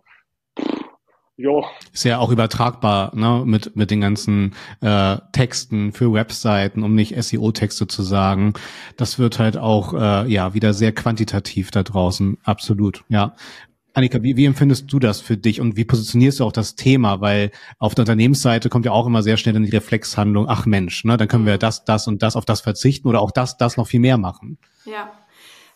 ja. 1.40 1.62
Ist 1.94 2.04
ja 2.04 2.20
auch 2.20 2.32
übertragbar, 2.32 3.16
ne, 3.16 3.44
mit, 3.46 3.76
mit 3.76 3.92
den 3.92 4.02
ganzen 4.02 4.54
äh, 4.82 5.18
Texten 5.32 5.94
für 5.94 6.12
Webseiten, 6.12 6.84
um 6.84 6.96
nicht 6.96 7.16
SEO-Texte 7.22 7.88
zu 7.88 8.04
sagen. 8.04 8.54
Das 8.98 9.20
wird 9.20 9.40
halt 9.40 9.58
auch 9.58 9.94
äh, 9.94 10.30
ja 10.30 10.54
wieder 10.54 10.74
sehr 10.74 10.92
quantitativ 10.92 11.72
da 11.72 11.84
draußen, 11.84 12.38
absolut, 12.44 13.04
ja. 13.08 13.36
Annika, 13.94 14.22
wie, 14.22 14.38
wie 14.38 14.46
empfindest 14.46 14.92
du 14.94 15.00
das 15.00 15.20
für 15.20 15.36
dich 15.36 15.60
und 15.62 15.76
wie 15.76 15.84
positionierst 15.84 16.40
du 16.40 16.46
auch 16.46 16.52
das 16.52 16.76
Thema? 16.76 17.22
Weil 17.22 17.52
auf 17.80 17.96
der 17.96 18.04
Unternehmensseite 18.04 18.70
kommt 18.70 18.86
ja 18.86 18.92
auch 18.92 19.08
immer 19.08 19.24
sehr 19.24 19.36
schnell 19.36 19.56
in 19.56 19.64
die 19.64 19.72
Reflexhandlung, 19.72 20.48
ach 20.48 20.66
Mensch, 20.66 21.06
ne, 21.06 21.18
dann 21.18 21.28
können 21.28 21.46
wir 21.46 21.58
das, 21.58 21.86
das 21.86 22.08
und 22.08 22.22
das 22.22 22.36
auf 22.36 22.46
das 22.46 22.62
verzichten 22.62 23.08
oder 23.08 23.22
auch 23.22 23.32
das, 23.32 23.58
das 23.58 23.78
noch 23.78 23.88
viel 23.88 24.00
mehr 24.00 24.18
machen. 24.18 24.58
Ja, 24.86 25.12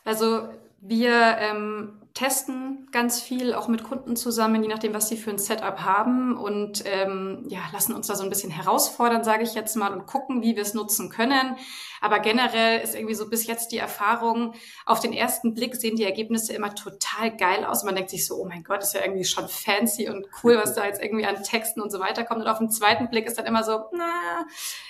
also 0.06 0.44
wir 0.86 1.38
ähm, 1.40 2.02
testen 2.14 2.90
ganz 2.92 3.22
viel 3.22 3.54
auch 3.54 3.70
mit 3.70 3.84
Kunden 3.84 4.18
zusammen, 4.18 4.62
je 4.62 4.68
nachdem, 4.68 4.94
was 4.94 5.08
sie 5.08 5.16
für 5.16 5.30
ein 5.30 5.38
Setup 5.38 5.80
haben 5.80 6.38
und 6.38 6.84
ähm, 6.86 7.46
ja, 7.48 7.62
lassen 7.72 7.96
uns 7.96 8.08
da 8.08 8.16
so 8.16 8.24
ein 8.24 8.30
bisschen 8.30 8.52
herausfordern, 8.52 9.24
sage 9.24 9.44
ich 9.44 9.56
jetzt 9.56 9.78
mal, 9.78 9.94
und 9.94 10.08
gucken, 10.08 10.44
wie 10.44 10.56
wir 10.58 10.62
es 10.62 10.74
nutzen 10.74 11.10
können. 11.10 11.56
Aber 12.02 12.20
generell 12.20 12.82
ist 12.82 12.96
irgendwie 12.96 13.16
so 13.16 13.30
bis 13.30 13.48
jetzt 13.48 13.72
die 13.72 13.78
Erfahrung, 13.78 14.54
auf 14.86 15.00
den 15.00 15.14
ersten 15.14 15.54
Blick 15.54 15.76
sehen 15.76 15.96
die 15.96 16.04
Ergebnisse 16.04 16.54
immer 16.54 16.76
total 16.76 17.36
geil 17.36 17.64
aus. 17.64 17.86
Man 17.86 17.96
denkt 17.96 18.10
sich 18.10 18.28
so, 18.28 18.36
oh 18.36 18.46
mein 18.46 18.64
Gott, 18.64 18.84
ist 18.84 18.94
ja 18.94 19.02
irgendwie 19.02 19.26
schon 19.26 19.48
fancy 19.48 20.10
und 20.10 20.28
cool, 20.44 20.58
was 20.58 20.76
da 20.76 20.86
jetzt 20.86 21.02
irgendwie 21.02 21.26
an 21.26 21.42
Texten 21.42 21.82
und 21.82 21.94
so 21.94 22.02
weiter 22.02 22.26
kommt. 22.26 22.42
Und 22.42 22.48
auf 22.48 22.60
den 22.60 22.70
zweiten 22.70 23.10
Blick 23.10 23.26
ist 23.26 23.40
dann 23.40 23.46
immer 23.46 23.64
so, 23.64 23.86
na, 23.94 24.46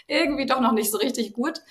irgendwie 0.08 0.48
doch 0.48 0.60
noch 0.60 0.74
nicht 0.74 0.92
so 0.92 0.98
richtig 0.98 1.34
gut. 1.34 1.62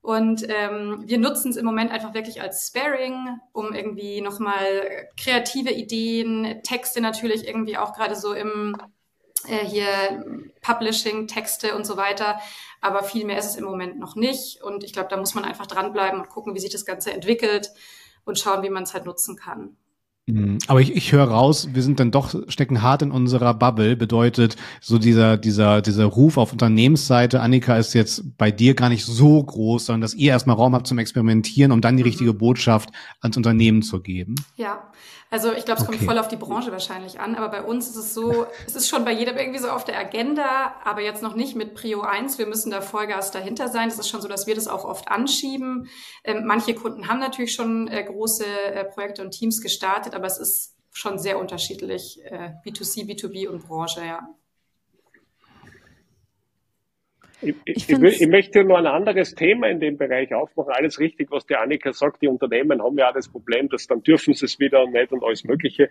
Und 0.00 0.46
ähm, 0.48 1.02
wir 1.06 1.18
nutzen 1.18 1.50
es 1.50 1.56
im 1.56 1.66
Moment 1.66 1.90
einfach 1.90 2.14
wirklich 2.14 2.40
als 2.40 2.68
Sparing, 2.68 3.40
um 3.52 3.74
irgendwie 3.74 4.20
nochmal 4.20 5.08
kreative 5.16 5.72
Ideen, 5.72 6.62
Texte 6.62 7.00
natürlich 7.00 7.46
irgendwie 7.46 7.76
auch 7.76 7.92
gerade 7.92 8.16
so 8.16 8.32
im 8.32 8.76
äh, 9.46 9.64
hier 9.64 10.24
Publishing, 10.62 11.26
Texte 11.26 11.74
und 11.74 11.84
so 11.84 11.96
weiter. 11.96 12.40
Aber 12.80 13.02
viel 13.02 13.24
mehr 13.24 13.38
ist 13.38 13.46
es 13.46 13.56
im 13.56 13.64
Moment 13.64 13.98
noch 13.98 14.16
nicht. 14.16 14.62
Und 14.62 14.84
ich 14.84 14.92
glaube, 14.92 15.08
da 15.08 15.16
muss 15.16 15.34
man 15.34 15.44
einfach 15.44 15.66
dranbleiben 15.66 16.20
und 16.20 16.28
gucken, 16.28 16.54
wie 16.54 16.60
sich 16.60 16.70
das 16.70 16.84
Ganze 16.84 17.12
entwickelt 17.12 17.70
und 18.24 18.38
schauen, 18.38 18.62
wie 18.62 18.70
man 18.70 18.84
es 18.84 18.94
halt 18.94 19.04
nutzen 19.04 19.36
kann. 19.36 19.76
Mhm. 20.28 20.58
Aber 20.66 20.80
ich, 20.80 20.94
ich 20.94 21.12
höre 21.12 21.24
raus, 21.24 21.70
wir 21.72 21.82
sind 21.82 22.00
dann 22.00 22.10
doch, 22.10 22.34
stecken 22.48 22.82
hart 22.82 23.02
in 23.02 23.10
unserer 23.10 23.54
Bubble, 23.54 23.96
bedeutet 23.96 24.56
so 24.80 24.98
dieser, 24.98 25.36
dieser, 25.36 25.80
dieser 25.80 26.04
Ruf 26.04 26.36
auf 26.36 26.52
Unternehmensseite, 26.52 27.40
Annika 27.40 27.76
ist 27.76 27.94
jetzt 27.94 28.36
bei 28.36 28.50
dir 28.50 28.74
gar 28.74 28.88
nicht 28.88 29.04
so 29.04 29.42
groß, 29.42 29.86
sondern 29.86 30.02
dass 30.02 30.14
ihr 30.14 30.32
erstmal 30.32 30.56
Raum 30.56 30.74
habt 30.74 30.86
zum 30.86 30.98
Experimentieren, 30.98 31.72
um 31.72 31.80
dann 31.80 31.96
die 31.96 32.02
mhm. 32.02 32.08
richtige 32.08 32.34
Botschaft 32.34 32.90
ans 33.20 33.36
Unternehmen 33.36 33.82
zu 33.82 34.00
geben. 34.00 34.34
Ja, 34.56 34.90
also 35.30 35.52
ich 35.52 35.66
glaube, 35.66 35.80
es 35.80 35.86
kommt 35.86 35.98
okay. 35.98 36.06
voll 36.06 36.18
auf 36.18 36.28
die 36.28 36.36
Branche 36.36 36.72
wahrscheinlich 36.72 37.20
an, 37.20 37.34
aber 37.34 37.50
bei 37.50 37.62
uns 37.62 37.86
ist 37.86 37.96
es 37.96 38.14
so, 38.14 38.46
es 38.66 38.74
ist 38.74 38.88
schon 38.88 39.04
bei 39.04 39.12
jedem 39.12 39.36
irgendwie 39.36 39.58
so 39.58 39.68
auf 39.68 39.84
der 39.84 39.98
Agenda, 39.98 40.74
aber 40.84 41.02
jetzt 41.02 41.22
noch 41.22 41.34
nicht 41.34 41.54
mit 41.54 41.74
Prio 41.74 42.00
1. 42.00 42.38
Wir 42.38 42.46
müssen 42.46 42.70
da 42.70 42.80
Vollgas 42.80 43.30
dahinter 43.30 43.68
sein. 43.68 43.90
Das 43.90 43.98
ist 43.98 44.08
schon 44.08 44.22
so, 44.22 44.28
dass 44.28 44.46
wir 44.46 44.54
das 44.54 44.68
auch 44.68 44.86
oft 44.86 45.08
anschieben. 45.08 45.88
Ähm, 46.24 46.44
manche 46.46 46.74
Kunden 46.74 47.08
haben 47.08 47.18
natürlich 47.18 47.52
schon 47.52 47.88
äh, 47.88 48.04
große 48.04 48.44
äh, 48.46 48.84
Projekte 48.84 49.22
und 49.22 49.32
Teams 49.32 49.60
gestartet, 49.60 50.14
aber 50.18 50.26
es 50.26 50.38
ist 50.38 50.76
schon 50.92 51.18
sehr 51.18 51.38
unterschiedlich, 51.38 52.20
äh, 52.24 52.50
B2C, 52.64 53.06
B2B 53.06 53.48
und 53.48 53.66
Branche, 53.66 54.04
ja. 54.04 54.28
Ich, 57.40 57.54
ich, 57.64 57.88
ich, 57.88 58.20
ich, 58.20 58.26
möchte 58.26 58.64
nur 58.64 58.78
ein 58.78 58.86
anderes 58.88 59.32
Thema 59.36 59.68
in 59.68 59.78
dem 59.78 59.96
Bereich 59.96 60.34
aufmachen. 60.34 60.72
Alles 60.72 60.98
richtig, 60.98 61.30
was 61.30 61.46
die 61.46 61.54
Annika 61.54 61.92
sagt. 61.92 62.20
Die 62.20 62.26
Unternehmen 62.26 62.82
haben 62.82 62.98
ja 62.98 63.10
auch 63.10 63.14
das 63.14 63.28
Problem, 63.28 63.68
dass 63.68 63.86
dann 63.86 64.02
dürfen 64.02 64.34
sie 64.34 64.46
es 64.46 64.58
wieder 64.58 64.84
nicht 64.88 65.12
und 65.12 65.22
alles 65.22 65.44
Mögliche. 65.44 65.88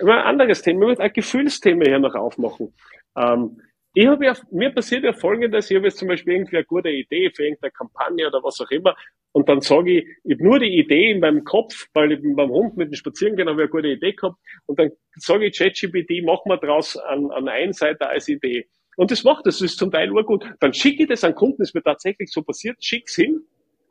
Aber 0.00 0.14
ein 0.16 0.24
anderes 0.24 0.60
Thema, 0.62 0.80
ich 0.80 0.86
möchte 0.88 1.02
ein 1.04 1.12
Gefühlsthema 1.12 1.84
hier 1.84 2.00
noch 2.00 2.16
aufmachen. 2.16 2.74
Ähm, 3.16 3.60
ich 4.00 4.06
habe 4.06 4.26
ja, 4.26 4.36
mir 4.52 4.70
passiert 4.70 5.02
ja 5.02 5.12
Folgendes, 5.12 5.68
ich 5.68 5.76
habe 5.76 5.86
jetzt 5.86 5.98
zum 5.98 6.06
Beispiel 6.06 6.34
irgendwie 6.34 6.58
eine 6.58 6.64
gute 6.64 6.88
Idee 6.88 7.32
für 7.34 7.42
irgendeine 7.42 7.72
Kampagne 7.72 8.28
oder 8.28 8.40
was 8.44 8.60
auch 8.60 8.70
immer 8.70 8.94
und 9.32 9.48
dann 9.48 9.60
sage 9.60 9.98
ich, 9.98 10.06
ich 10.22 10.34
habe 10.34 10.44
nur 10.44 10.60
die 10.60 10.78
Idee 10.78 11.10
in 11.10 11.18
meinem 11.18 11.42
Kopf, 11.42 11.88
weil 11.94 12.12
ich 12.12 12.20
beim 12.22 12.48
Hund 12.48 12.76
mit 12.76 12.92
dem 12.92 12.94
Spazierengehen 12.94 13.48
habe 13.48 13.62
ich 13.62 13.64
eine 13.64 13.70
gute 13.70 13.88
Idee 13.88 14.12
gehabt 14.12 14.36
und 14.66 14.78
dann 14.78 14.92
sage 15.16 15.46
ich 15.46 15.58
ChatGPT, 15.58 16.22
mach 16.24 16.44
mal 16.44 16.58
draus 16.58 16.96
an, 16.96 17.32
an 17.32 17.48
Einseiter 17.48 18.08
als 18.08 18.28
Idee. 18.28 18.68
Und 18.96 19.10
das 19.10 19.24
macht 19.24 19.46
das, 19.46 19.60
ist 19.60 19.78
zum 19.78 19.90
Teil 19.90 20.12
urgut. 20.12 20.44
Dann 20.60 20.72
schicke 20.72 21.02
ich 21.02 21.08
das 21.08 21.24
an 21.24 21.34
Kunden, 21.34 21.58
das 21.58 21.74
wird 21.74 21.84
tatsächlich 21.84 22.30
so 22.30 22.42
passiert, 22.42 22.76
schick's 22.80 23.16
hin 23.16 23.40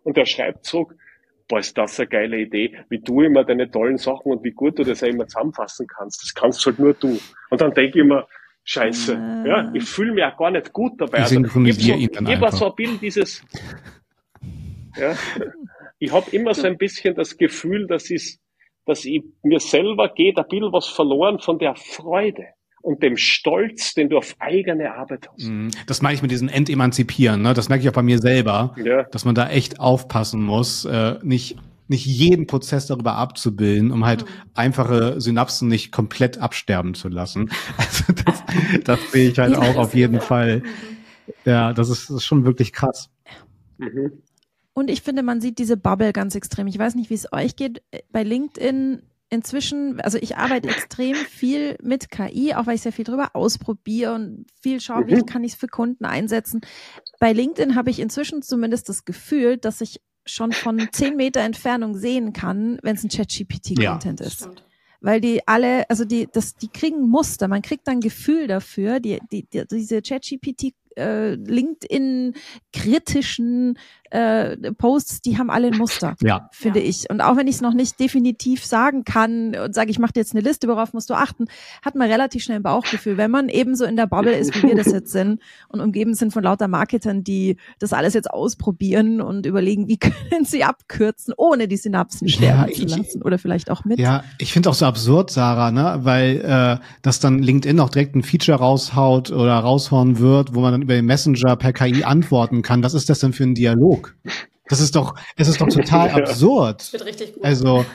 und 0.03 0.15
der 0.15 0.25
schreibt 0.25 0.63
zurück, 0.63 0.95
boah, 1.49 1.59
ist 1.59 1.77
das 1.77 1.99
eine 1.99 2.07
geile 2.07 2.39
Idee, 2.39 2.77
wie 2.87 2.99
du 2.99 3.23
immer 3.23 3.43
deine 3.43 3.69
tollen 3.69 3.97
Sachen 3.97 4.31
und 4.31 4.43
wie 4.45 4.51
gut 4.51 4.79
du 4.79 4.85
das 4.85 5.03
auch 5.03 5.07
immer 5.07 5.27
zusammenfassen 5.27 5.85
kannst. 5.85 6.23
Das 6.23 6.33
kannst 6.33 6.65
halt 6.65 6.79
nur 6.79 6.93
du. 6.93 7.19
Und 7.49 7.59
dann 7.59 7.73
denke 7.73 7.99
ich 7.99 8.05
immer, 8.05 8.25
Scheiße, 8.69 9.13
äh. 9.13 9.47
ja, 9.47 9.71
ich 9.73 9.85
fühle 9.85 10.13
mich 10.13 10.23
auch 10.25 10.35
gar 10.35 10.51
nicht 10.51 10.73
gut 10.73 10.99
dabei. 10.99 11.19
Ich 11.19 11.23
also, 11.23 11.39
ich 11.63 11.81
so, 11.81 11.93
ich 11.93 12.41
war 12.41 12.51
so 12.51 12.65
ein 12.65 12.75
bisschen 12.75 12.99
dieses, 12.99 13.41
ja, 14.97 15.15
ich 15.99 16.11
habe 16.11 16.29
immer 16.31 16.53
so 16.53 16.67
ein 16.67 16.77
bisschen 16.77 17.15
das 17.15 17.37
Gefühl, 17.37 17.87
dass 17.87 18.09
ich, 18.09 18.39
dass 18.85 19.05
ich 19.05 19.23
mir 19.41 19.61
selber 19.61 20.09
geht 20.09 20.37
ein 20.37 20.45
bisschen 20.49 20.73
was 20.73 20.87
verloren 20.87 21.39
von 21.39 21.59
der 21.59 21.75
Freude 21.75 22.43
und 22.81 23.01
dem 23.01 23.15
Stolz, 23.15 23.93
den 23.93 24.09
du 24.09 24.17
auf 24.17 24.35
eigene 24.39 24.93
Arbeit 24.93 25.29
hast. 25.31 25.47
Mhm. 25.47 25.71
Das 25.87 26.01
meine 26.01 26.15
ich 26.15 26.21
mit 26.21 26.31
diesem 26.31 26.49
Entemanzipieren, 26.49 27.41
ne? 27.41 27.53
Das 27.53 27.69
merke 27.69 27.83
ich 27.83 27.89
auch 27.89 27.93
bei 27.93 28.03
mir 28.03 28.19
selber, 28.19 28.75
ja. 28.83 29.03
dass 29.03 29.23
man 29.23 29.33
da 29.33 29.49
echt 29.49 29.79
aufpassen 29.79 30.43
muss, 30.43 30.83
äh, 30.83 31.15
nicht 31.23 31.55
nicht 31.89 32.05
jeden 32.05 32.47
Prozess 32.47 32.87
darüber 32.87 33.15
abzubilden, 33.15 33.91
um 33.91 34.05
halt 34.05 34.23
mhm. 34.23 34.29
einfache 34.53 35.21
Synapsen 35.21 35.67
nicht 35.67 35.91
komplett 35.91 36.37
absterben 36.37 36.93
zu 36.93 37.09
lassen. 37.09 37.49
Also 37.77 38.13
das, 38.13 38.43
das 38.83 39.11
sehe 39.11 39.29
ich 39.29 39.39
halt 39.39 39.55
auch 39.55 39.75
auf 39.75 39.93
jeden 39.93 40.19
Fall. 40.19 40.63
Ja, 41.45 41.73
das 41.73 41.89
ist, 41.89 42.09
das 42.09 42.17
ist 42.17 42.25
schon 42.25 42.45
wirklich 42.45 42.73
krass. 42.73 43.09
Mhm. 43.77 44.23
Und 44.73 44.89
ich 44.89 45.01
finde, 45.01 45.23
man 45.23 45.41
sieht 45.41 45.57
diese 45.57 45.77
Bubble 45.77 46.13
ganz 46.13 46.35
extrem. 46.35 46.67
Ich 46.67 46.77
weiß 46.77 46.95
nicht, 46.95 47.09
wie 47.09 47.15
es 47.15 47.31
euch 47.31 47.55
geht. 47.55 47.81
Bei 48.11 48.23
LinkedIn 48.23 49.01
inzwischen, 49.29 49.99
also 50.01 50.17
ich 50.17 50.37
arbeite 50.37 50.69
extrem 50.69 51.15
viel 51.15 51.77
mit 51.81 52.09
KI, 52.09 52.53
auch 52.53 52.65
weil 52.65 52.75
ich 52.75 52.81
sehr 52.81 52.93
viel 52.93 53.05
drüber 53.05 53.31
ausprobiere 53.33 54.13
und 54.13 54.45
viel 54.61 54.79
schaue, 54.79 55.07
wie 55.07 55.15
mhm. 55.15 55.25
kann 55.25 55.43
ich 55.43 55.53
es 55.53 55.57
für 55.57 55.67
Kunden 55.67 56.05
einsetzen. 56.05 56.61
Bei 57.19 57.33
LinkedIn 57.33 57.75
habe 57.75 57.89
ich 57.89 57.99
inzwischen 57.99 58.41
zumindest 58.41 58.87
das 58.87 59.03
Gefühl, 59.03 59.57
dass 59.57 59.81
ich 59.81 59.99
schon 60.27 60.51
von 60.51 60.87
zehn 60.91 61.15
Meter 61.15 61.41
Entfernung 61.41 61.95
sehen 61.95 62.33
kann, 62.33 62.79
wenn 62.83 62.95
es 62.95 63.03
ein 63.03 63.09
ChatGPT-Content 63.09 64.19
ja. 64.19 64.25
ist. 64.25 64.39
Stimmt. 64.41 64.63
Weil 64.99 65.21
die 65.21 65.47
alle, 65.47 65.89
also 65.89 66.05
die, 66.05 66.27
das, 66.31 66.55
die 66.55 66.69
kriegen 66.69 67.07
Muster, 67.07 67.47
man 67.47 67.61
kriegt 67.61 67.87
dann 67.87 67.99
Gefühl 68.01 68.47
dafür, 68.47 68.99
die, 68.99 69.19
die, 69.31 69.43
die 69.43 69.63
diese 69.69 70.01
ChatGPT 70.01 70.73
äh, 70.97 71.35
LinkedIn 71.35 72.33
kritischen 72.73 73.77
äh, 74.11 74.71
Posts, 74.73 75.21
die 75.21 75.37
haben 75.37 75.49
alle 75.49 75.67
ein 75.67 75.77
Muster, 75.77 76.15
ja. 76.21 76.49
finde 76.51 76.79
ja. 76.79 76.85
ich. 76.85 77.09
Und 77.09 77.21
auch 77.21 77.37
wenn 77.37 77.47
ich 77.47 77.55
es 77.55 77.61
noch 77.61 77.73
nicht 77.73 77.99
definitiv 77.99 78.65
sagen 78.65 79.03
kann 79.03 79.55
und 79.55 79.73
sage, 79.73 79.91
ich 79.91 79.99
mache 79.99 80.13
dir 80.13 80.21
jetzt 80.21 80.33
eine 80.33 80.41
Liste, 80.41 80.67
worauf 80.67 80.93
musst 80.93 81.09
du 81.09 81.13
achten, 81.13 81.45
hat 81.81 81.95
man 81.95 82.09
relativ 82.09 82.43
schnell 82.43 82.57
ein 82.57 82.63
Bauchgefühl. 82.63 83.17
Wenn 83.17 83.31
man 83.31 83.49
eben 83.49 83.75
so 83.75 83.85
in 83.85 83.95
der 83.95 84.07
Bubble 84.07 84.35
ist, 84.35 84.55
wie 84.55 84.67
wir 84.67 84.75
das 84.75 84.91
jetzt 84.91 85.11
sind 85.11 85.41
und 85.69 85.81
umgeben 85.81 86.13
sind 86.13 86.31
von 86.31 86.43
lauter 86.43 86.67
Marketern, 86.67 87.23
die 87.23 87.57
das 87.79 87.93
alles 87.93 88.13
jetzt 88.13 88.31
ausprobieren 88.31 89.21
und 89.21 89.45
überlegen, 89.45 89.87
wie 89.87 89.97
können 89.97 90.45
sie 90.45 90.63
abkürzen, 90.63 91.33
ohne 91.37 91.67
die 91.67 91.77
Synapsen 91.77 92.29
sterben 92.29 92.69
ja, 92.69 92.75
zu 92.75 92.85
lassen 92.85 93.21
oder 93.21 93.37
vielleicht 93.37 93.69
auch 93.71 93.85
mit. 93.85 93.99
Ja, 93.99 94.23
ich 94.37 94.53
finde 94.53 94.69
auch 94.69 94.73
so 94.73 94.85
absurd, 94.85 95.31
Sarah, 95.31 95.71
ne? 95.71 95.99
weil 96.01 96.41
äh, 96.41 96.83
das 97.01 97.19
dann 97.19 97.39
LinkedIn 97.39 97.79
auch 97.79 97.89
direkt 97.89 98.15
ein 98.15 98.23
Feature 98.23 98.57
raushaut 98.57 99.31
oder 99.31 99.53
raushauen 99.53 100.19
wird, 100.19 100.55
wo 100.55 100.61
man 100.61 100.71
dann 100.71 100.81
über 100.81 100.93
den 100.93 101.05
Messenger 101.05 101.55
per 101.55 101.73
KI 101.73 102.03
antworten 102.03 102.61
kann. 102.61 102.83
Was 102.83 102.93
ist 102.93 103.09
das 103.09 103.19
denn 103.19 103.33
für 103.33 103.43
ein 103.43 103.55
Dialog? 103.55 103.96
Dialog. 103.97 104.15
Das 104.69 104.79
ist 104.79 104.95
doch, 104.95 105.15
es 105.35 105.47
ist 105.47 105.61
doch 105.61 105.69
total 105.69 106.09
absurd. 106.21 106.81
Das 106.81 106.93
wird 106.93 107.05
richtig 107.05 107.33
gut. 107.33 107.43
Also 107.43 107.85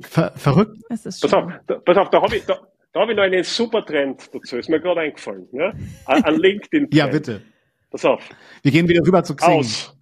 ver 0.00 0.32
verrückt. 0.36 0.78
pass 0.88 1.22
auf, 1.32 1.52
pass 1.84 1.96
auf, 1.96 2.10
da 2.10 2.22
habe 2.22 2.36
ich, 2.36 2.44
da, 2.44 2.60
da 2.92 3.00
habe 3.00 3.12
ich 3.12 3.16
noch 3.16 3.24
einen 3.24 3.44
super 3.44 3.84
Trend 3.84 4.28
dazu, 4.32 4.56
ist 4.56 4.68
mir 4.68 4.80
gerade 4.80 5.00
eingefallen. 5.00 5.48
Ja? 5.52 5.72
An, 6.06 6.24
an 6.24 6.36
LinkedIn. 6.36 6.86
-Trend. 6.86 6.96
Ja, 6.96 7.06
bitte. 7.06 7.42
Pass 7.90 8.04
auf. 8.04 8.22
Wir 8.62 8.72
gehen 8.72 8.88
wieder 8.88 9.04
rüber 9.06 9.22
zu 9.22 9.36
Xing. 9.36 9.58
Aus. 9.58 9.96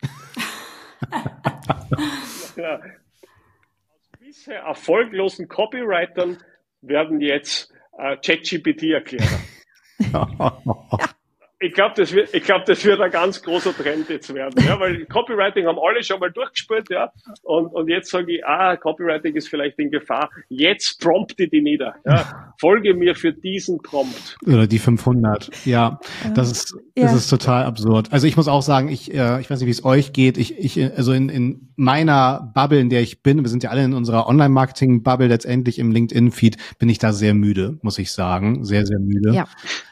ja. 2.56 2.76
Aus 2.76 2.82
bisher 4.44 4.60
erfolglosen 4.60 5.48
Copywritern 5.48 6.38
werden 6.82 7.20
jetzt 7.20 7.72
äh, 7.98 8.16
ChatGPT-Erklärer. 8.16 9.40
Ich 11.64 11.72
glaube, 11.72 11.94
das 11.96 12.12
wird, 12.12 12.34
ich 12.34 12.42
glaube, 12.42 12.64
das 12.66 12.84
wird 12.84 13.00
ein 13.00 13.10
ganz 13.10 13.42
großer 13.42 13.74
Trend 13.74 14.10
jetzt 14.10 14.32
werden, 14.34 14.62
ja, 14.66 14.78
weil 14.78 15.06
Copywriting 15.06 15.66
haben 15.66 15.78
alle 15.78 16.02
schon 16.02 16.20
mal 16.20 16.30
durchgespielt, 16.30 16.90
ja, 16.90 17.10
und, 17.42 17.68
und 17.68 17.88
jetzt 17.88 18.10
sage 18.10 18.36
ich, 18.36 18.44
ah, 18.44 18.76
Copywriting 18.76 19.34
ist 19.34 19.48
vielleicht 19.48 19.78
in 19.78 19.90
Gefahr. 19.90 20.28
Jetzt 20.50 21.00
prompte 21.00 21.48
die 21.48 21.62
nieder, 21.62 21.94
ja. 22.04 22.52
Folge 22.60 22.92
mir 22.92 23.14
für 23.14 23.32
diesen 23.32 23.80
Prompt. 23.80 24.36
Oder 24.46 24.66
die 24.66 24.78
500, 24.78 25.50
ja, 25.64 26.00
das 26.34 26.50
ist, 26.50 26.74
das 26.94 27.10
ja. 27.10 27.16
ist 27.16 27.28
total 27.28 27.64
absurd. 27.64 28.12
Also 28.12 28.26
ich 28.26 28.36
muss 28.36 28.46
auch 28.46 28.62
sagen, 28.62 28.88
ich, 28.88 29.12
äh, 29.14 29.40
ich 29.40 29.50
weiß 29.50 29.60
nicht, 29.60 29.66
wie 29.66 29.70
es 29.70 29.84
euch 29.84 30.12
geht. 30.12 30.36
Ich, 30.38 30.58
ich, 30.58 30.96
also 30.96 31.12
in, 31.12 31.28
in 31.28 31.72
meiner 31.76 32.52
Bubble, 32.54 32.78
in 32.78 32.90
der 32.90 33.00
ich 33.00 33.22
bin, 33.22 33.42
wir 33.42 33.48
sind 33.48 33.62
ja 33.62 33.70
alle 33.70 33.84
in 33.84 33.94
unserer 33.94 34.28
Online-Marketing-Bubble 34.28 35.28
letztendlich 35.28 35.78
im 35.78 35.90
LinkedIn-Feed, 35.90 36.56
bin 36.78 36.88
ich 36.88 36.98
da 36.98 37.12
sehr 37.12 37.34
müde, 37.34 37.78
muss 37.82 37.98
ich 37.98 38.12
sagen, 38.12 38.64
sehr, 38.64 38.86
sehr 38.86 38.98
müde. 38.98 39.32
Ja. 39.32 39.46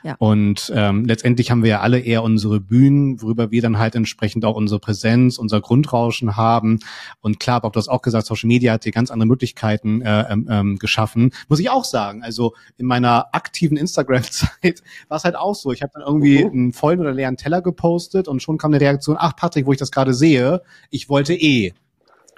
ja. 0.05 0.15
Und 0.19 0.73
ähm, 0.75 1.05
letztendlich 1.05 1.51
haben 1.51 1.62
wir 1.63 1.71
ja 1.71 1.81
alle 1.81 2.01
eher 2.01 2.23
unsere 2.23 2.61
Bühnen, 2.61 3.21
worüber 3.23 3.51
wir 3.51 3.63
dann 3.63 3.79
halt 3.79 3.95
entsprechend 3.95 4.45
auch 4.45 4.57
unsere 4.57 4.81
Präsenz, 4.81 5.39
unser 5.39 5.61
Grundrauschen 5.61 6.37
haben. 6.37 6.81
Und 7.21 7.41
klar, 7.41 7.61
Bob, 7.61 7.73
du 7.73 7.79
hast 7.79 7.89
auch 7.89 8.03
gesagt, 8.03 8.27
Social 8.27 8.49
Media 8.49 8.73
hat 8.73 8.85
dir 8.85 8.93
ganz 8.93 9.11
andere 9.11 9.27
Möglichkeiten 9.27 10.03
äh, 10.03 10.33
ähm, 10.33 10.49
ähm 10.51 10.79
geschaffen. 10.79 11.33
Muss 11.49 11.61
ich 11.61 11.71
auch 11.71 11.85
sagen. 11.85 12.23
Also 12.23 12.55
in 12.77 12.87
meiner 12.87 13.35
aktiven 13.35 13.77
Instagram-Zeit 13.77 14.83
war 15.09 15.17
es 15.17 15.25
halt 15.25 15.37
auch 15.37 15.55
so. 15.55 15.73
Ich 15.73 15.83
habe 15.83 15.93
dann 15.95 16.03
irgendwie 16.07 16.45
mhm. 16.45 16.51
einen 16.51 16.73
vollen 16.73 17.01
oder 17.01 17.13
leeren 17.13 17.37
Teller 17.37 17.63
gepostet 17.63 18.29
und 18.29 18.43
schon 18.43 18.59
kam 18.59 18.73
eine 18.73 18.81
Reaktion, 18.81 19.17
ach 19.19 19.37
Patrick, 19.37 19.67
wo 19.67 19.73
ich 19.73 19.79
das 19.79 19.91
gerade 19.91 20.15
sehe, 20.15 20.63
ich 20.91 21.09
wollte 21.09 21.35
eh. 21.35 21.75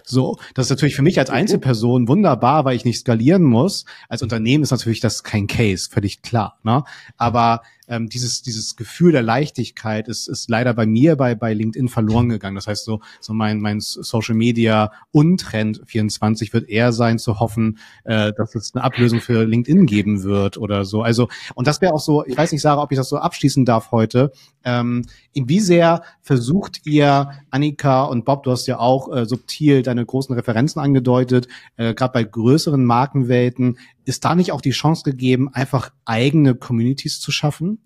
So, 0.07 0.37
das 0.53 0.67
ist 0.67 0.71
natürlich 0.71 0.97
für 0.97 1.03
mich 1.03 1.19
als 1.19 1.31
Einzelperson 1.31 2.09
wunderbar, 2.09 2.67
weil 2.67 2.77
ich 2.77 2.85
nicht 2.85 2.99
skalieren 2.99 3.43
muss. 3.43 3.87
Als 4.11 4.23
Unternehmen 4.23 4.63
ist 4.63 4.71
natürlich 4.71 5.01
das 5.01 5.23
kein 5.23 5.47
Case, 5.47 5.89
völlig 5.91 6.21
klar. 6.21 6.59
Ne? 6.63 6.85
Aber 7.17 7.63
ähm, 7.89 8.09
dieses, 8.09 8.43
dieses 8.43 8.77
Gefühl 8.77 9.13
der 9.13 9.23
Leichtigkeit 9.23 10.09
ist, 10.09 10.29
ist 10.29 10.49
leider 10.49 10.75
bei 10.75 10.87
mir 10.87 11.17
bei, 11.17 11.35
bei 11.35 11.53
LinkedIn 11.55 11.89
verloren 11.89 12.29
gegangen. 12.29 12.57
Das 12.57 12.67
heißt, 12.67 12.85
so, 12.85 13.01
so 13.21 13.33
mein, 13.33 13.61
mein 13.61 13.81
Social 13.81 14.35
Media 14.35 14.93
Untrend 15.13 15.83
24 15.87 16.53
wird 16.53 16.69
eher 16.69 16.93
sein, 16.93 17.19
zu 17.19 17.41
hoffen, 17.41 17.79
äh, 18.05 18.33
dass 18.33 18.55
es 18.55 18.75
eine 18.75 18.85
Ablösung 18.85 19.21
für 19.21 19.45
LinkedIn 19.45 19.87
geben 19.87 20.23
wird 20.23 20.57
oder 20.57 20.85
so. 20.85 21.03
Also, 21.03 21.29
und 21.55 21.67
das 21.67 21.81
wäre 21.81 21.95
auch 21.95 22.01
so, 22.01 22.25
ich 22.27 22.37
weiß 22.37 22.53
nicht, 22.53 22.63
Sarah, 22.63 22.83
ob 22.83 22.93
ich 22.93 22.99
das 22.99 23.09
so 23.09 23.19
abschließen 23.19 23.65
darf 23.65 23.91
heute. 23.91 24.33
Ähm, 24.65 25.05
wie 25.35 25.61
sehr 25.61 26.03
versucht 26.23 26.87
ihr, 26.87 27.31
Annika 27.51 28.05
und 28.05 28.25
Bob, 28.25 28.45
du 28.45 28.51
hast 28.51 28.67
ja 28.67 28.79
auch 28.79 29.15
äh, 29.15 29.27
subtil 29.27 29.83
deine 29.83 30.05
großen 30.05 30.35
Referenzen 30.35 30.81
angedeutet, 30.81 31.49
äh, 31.77 31.95
gerade 31.95 32.13
bei 32.13 32.25
größeren 32.25 32.85
Markenwelten, 32.85 33.79
ist 34.05 34.25
da 34.25 34.35
nicht 34.35 34.53
auch 34.53 34.61
die 34.61 34.71
Chance 34.71 35.03
gegeben, 35.05 35.49
einfach 35.53 35.91
eigene 36.05 36.55
Communities 36.55 37.21
zu 37.21 37.33
schaffen? 37.33 37.79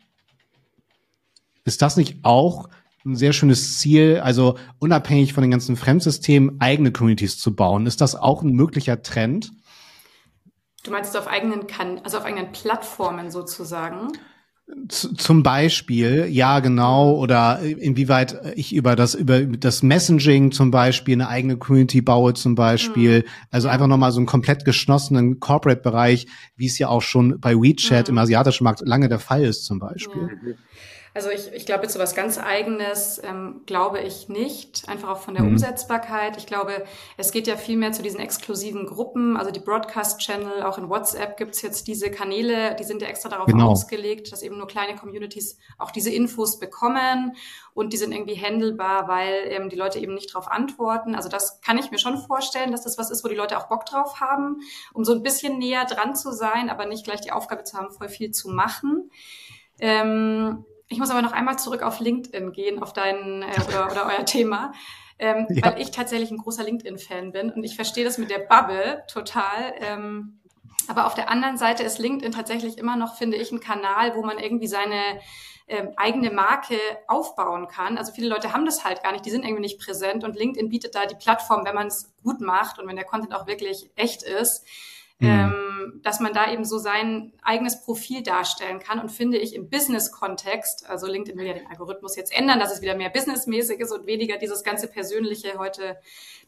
Ist 1.69 1.83
das 1.83 1.97
nicht 1.97 2.25
auch 2.25 2.69
ein 3.05 3.15
sehr 3.15 3.33
schönes 3.33 3.79
Ziel, 3.79 4.21
also 4.23 4.57
unabhängig 4.79 5.35
von 5.35 5.43
den 5.43 5.51
ganzen 5.51 5.77
Fremdsystemen 5.77 6.61
eigene 6.61 6.91
Communities 6.91 7.39
zu 7.39 7.55
bauen? 7.55 7.87
Ist 7.87 8.01
das 8.01 8.17
auch 8.17 8.43
ein 8.43 8.53
möglicher 8.53 9.03
Trend? 9.03 9.53
Du 10.83 10.91
meinst 10.91 11.17
auf 11.17 11.29
eigenen 11.29 11.67
kan 11.67 12.01
also 12.03 12.19
auf 12.19 12.25
eigenen 12.25 12.53
Plattformen 12.53 13.31
sozusagen? 13.31 14.09
zum 14.89 15.43
Beispiel, 15.43 16.27
ja 16.29 16.61
genau, 16.61 17.17
oder 17.17 17.61
inwieweit 17.61 18.39
ich 18.55 18.75
über 18.75 18.97
das 18.97 19.15
über 19.15 19.41
das 19.41 19.83
Messaging 19.83 20.53
zum 20.53 20.71
Beispiel 20.71 21.15
eine 21.15 21.29
eigene 21.29 21.57
Community 21.57 22.03
baue 22.03 22.35
zum 22.35 22.55
Beispiel, 22.55 23.21
mhm. 23.21 23.25
also 23.51 23.69
einfach 23.69 23.87
nochmal 23.87 24.13
so 24.13 24.19
einen 24.19 24.27
komplett 24.27 24.67
geschlossenen 24.67 25.41
Corporate-Bereich, 25.41 26.27
wie 26.57 26.67
es 26.67 26.79
ja 26.79 26.89
auch 26.89 27.01
schon 27.01 27.41
bei 27.41 27.55
WeChat 27.55 28.09
mhm. 28.09 28.15
im 28.15 28.19
asiatischen 28.19 28.65
Markt 28.65 28.83
lange 28.85 29.09
der 29.09 29.19
Fall 29.19 29.43
ist 29.43 29.65
zum 29.65 29.79
Beispiel. 29.79 30.29
Ja. 30.45 30.53
Also 31.19 31.31
ich, 31.31 31.53
ich 31.53 31.67
glaube, 31.67 31.89
zu 31.89 31.99
was 31.99 32.15
ganz 32.15 32.39
Eigenes 32.39 33.21
ähm, 33.25 33.63
glaube 33.67 33.99
ich 33.99 34.29
nicht, 34.29 34.89
einfach 34.89 35.09
auch 35.09 35.19
von 35.19 35.35
der 35.35 35.43
mhm. 35.43 35.55
Umsetzbarkeit. 35.55 36.37
Ich 36.37 36.47
glaube, 36.47 36.85
es 37.17 37.33
geht 37.33 37.49
ja 37.49 37.57
viel 37.57 37.77
mehr 37.77 37.91
zu 37.91 38.03
diesen 38.03 38.21
exklusiven 38.21 38.87
Gruppen, 38.87 39.37
also 39.37 39.51
die 39.51 39.59
Broadcast-Channel, 39.59 40.63
auch 40.63 40.79
in 40.79 40.89
WhatsApp 40.89 41.37
gibt's 41.37 41.61
jetzt 41.61 41.89
diese 41.89 42.13
Kanäle, 42.13 42.77
die 42.77 42.85
sind 42.85 43.03
ja 43.03 43.09
extra 43.09 43.31
darauf 43.31 43.47
genau. 43.47 43.71
ausgelegt, 43.71 44.31
dass 44.31 44.45
eben 44.45 44.59
nur 44.59 44.69
kleine 44.69 44.95
Communities 44.95 45.59
auch 45.77 45.91
diese 45.91 46.11
Infos 46.11 46.61
bekommen 46.61 47.35
und 47.75 47.93
die 47.93 47.97
sind 47.97 48.13
irgendwie 48.13 48.41
handelbar, 48.41 49.09
weil 49.09 49.49
ähm, 49.49 49.71
die 49.71 49.77
Leute 49.77 49.99
eben 49.99 50.15
nicht 50.15 50.33
darauf 50.33 50.49
antworten. 50.49 51.17
Also 51.17 51.29
das 51.29 51.61
kann 51.63 51.79
ich 51.79 51.91
mir 51.91 51.99
schon 51.99 52.19
vorstellen, 52.19 52.71
dass 52.71 52.85
das 52.85 52.97
was 52.97 53.11
ist, 53.11 53.25
wo 53.25 53.29
die 53.29 53.35
Leute 53.35 53.59
auch 53.59 53.67
Bock 53.67 53.87
drauf 53.87 54.21
haben, 54.21 54.61
um 54.93 55.05
so 55.05 55.15
ein 55.15 55.25
bisschen 55.25 55.59
näher 55.59 55.85
dran 55.85 56.15
zu 56.15 56.31
sein, 56.31 56.71
aber 56.71 56.87
nicht 56.87 57.05
gleich 57.05 57.23
die 57.23 57.33
Aufgabe 57.33 57.65
zu 57.65 57.77
haben, 57.77 57.91
voll 57.91 58.09
viel 58.09 58.31
zu 58.31 58.51
machen. 58.51 59.11
Ähm, 59.81 60.65
ich 60.89 60.99
muss 60.99 61.11
aber 61.11 61.23
noch 61.23 61.33
einmal 61.33 61.59
zurück 61.59 61.83
auf 61.83 62.01
LinkedIn 62.01 62.53
gehen, 62.53 62.83
auf 62.83 62.93
dein 62.93 63.43
äh, 63.43 63.61
oder, 63.69 63.91
oder 63.91 64.07
euer 64.07 64.25
Thema. 64.25 64.73
Ähm, 65.19 65.47
ja. 65.51 65.65
Weil 65.65 65.81
ich 65.81 65.91
tatsächlich 65.91 66.31
ein 66.31 66.39
großer 66.39 66.63
LinkedIn-Fan 66.63 67.33
bin 67.33 67.51
und 67.51 67.65
ich 67.65 67.75
verstehe 67.75 68.05
das 68.05 68.19
mit 68.19 68.31
der 68.31 68.39
Bubble 68.39 69.03
total. 69.09 69.75
Ähm, 69.81 70.41
aber 70.87 71.07
auf 71.07 71.15
der 71.15 71.29
anderen 71.29 71.59
Seite 71.59 71.83
ist 71.83 71.99
LinkedIn 71.99 72.33
tatsächlich 72.33 72.79
immer 72.79 72.97
noch, 72.97 73.17
finde 73.17 73.37
ich, 73.37 73.51
ein 73.51 73.61
Kanal, 73.61 74.15
wo 74.15 74.23
man 74.23 74.39
irgendwie 74.39 74.69
seine 74.69 75.21
ähm, 75.67 75.91
eigene 75.97 76.31
Marke 76.31 76.79
aufbauen 77.09 77.69
kann. 77.69 77.99
Also 77.99 78.13
viele 78.13 78.29
Leute 78.29 78.53
haben 78.53 78.65
das 78.65 78.85
halt 78.85 79.03
gar 79.03 79.13
nicht, 79.13 79.27
die 79.27 79.31
sind 79.31 79.45
irgendwie 79.45 79.63
nicht 79.63 79.81
präsent 79.81 80.25
und 80.25 80.37
LinkedIn 80.37 80.71
bietet 80.71 80.95
da 80.95 81.05
die 81.05 81.17
Plattform, 81.17 81.65
wenn 81.67 81.75
man 81.75 81.89
es 81.89 82.15
gut 82.23 82.41
macht 82.41 82.79
und 82.79 82.89
wenn 82.89 82.97
der 82.97 83.05
Content 83.05 83.35
auch 83.35 83.47
wirklich 83.47 83.91
echt 83.97 84.23
ist, 84.23 84.65
Mhm. 85.21 85.29
Ähm, 85.29 86.01
dass 86.03 86.21
man 86.21 86.33
da 86.33 86.51
eben 86.53 86.65
so 86.65 86.79
sein 86.79 87.33
eigenes 87.43 87.83
Profil 87.83 88.23
darstellen 88.23 88.79
kann 88.79 89.01
und 89.01 89.11
finde 89.11 89.39
ich 89.39 89.55
im 89.55 89.69
Business-Kontext, 89.69 90.89
also 90.89 91.07
LinkedIn 91.07 91.39
will 91.39 91.47
ja 91.47 91.55
den 91.55 91.67
Algorithmus 91.67 92.17
jetzt 92.17 92.33
ändern, 92.33 92.61
dass 92.61 92.73
es 92.73 92.83
wieder 92.83 92.95
mehr 92.95 93.11
businessmäßig 93.11 93.81
ist 93.81 93.93
und 93.93 94.07
weniger 94.07 94.37
dieses 94.37 94.63
ganze 94.63 94.89
Persönliche. 94.89 95.59
Heute 95.59 95.99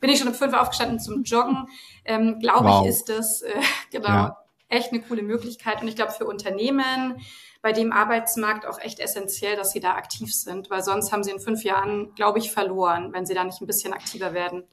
bin 0.00 0.10
ich 0.10 0.18
schon 0.18 0.28
um 0.28 0.34
fünf 0.34 0.54
aufgestanden 0.54 1.00
zum 1.00 1.24
Joggen. 1.24 1.66
Ähm, 2.04 2.38
Glaube 2.40 2.68
wow. 2.68 2.84
ich, 2.84 2.90
ist 2.90 3.08
das 3.08 3.42
äh, 3.42 3.52
genau 3.90 4.08
ja. 4.08 4.44
echt 4.68 4.92
eine 4.92 5.02
coole 5.02 5.22
Möglichkeit 5.22 5.82
und 5.82 5.88
ich 5.88 5.96
glaube 5.96 6.12
für 6.12 6.26
Unternehmen 6.26 7.20
bei 7.62 7.72
dem 7.72 7.92
Arbeitsmarkt 7.92 8.66
auch 8.66 8.78
echt 8.78 9.00
essentiell, 9.00 9.56
dass 9.56 9.72
sie 9.72 9.80
da 9.80 9.92
aktiv 9.92 10.34
sind, 10.34 10.70
weil 10.70 10.82
sonst 10.82 11.12
haben 11.12 11.22
sie 11.22 11.30
in 11.30 11.40
fünf 11.40 11.62
Jahren, 11.62 12.14
glaube 12.14 12.38
ich, 12.38 12.52
verloren, 12.52 13.12
wenn 13.12 13.26
sie 13.26 13.34
da 13.34 13.44
nicht 13.44 13.60
ein 13.60 13.66
bisschen 13.66 13.92
aktiver 13.92 14.32
werden. 14.32 14.64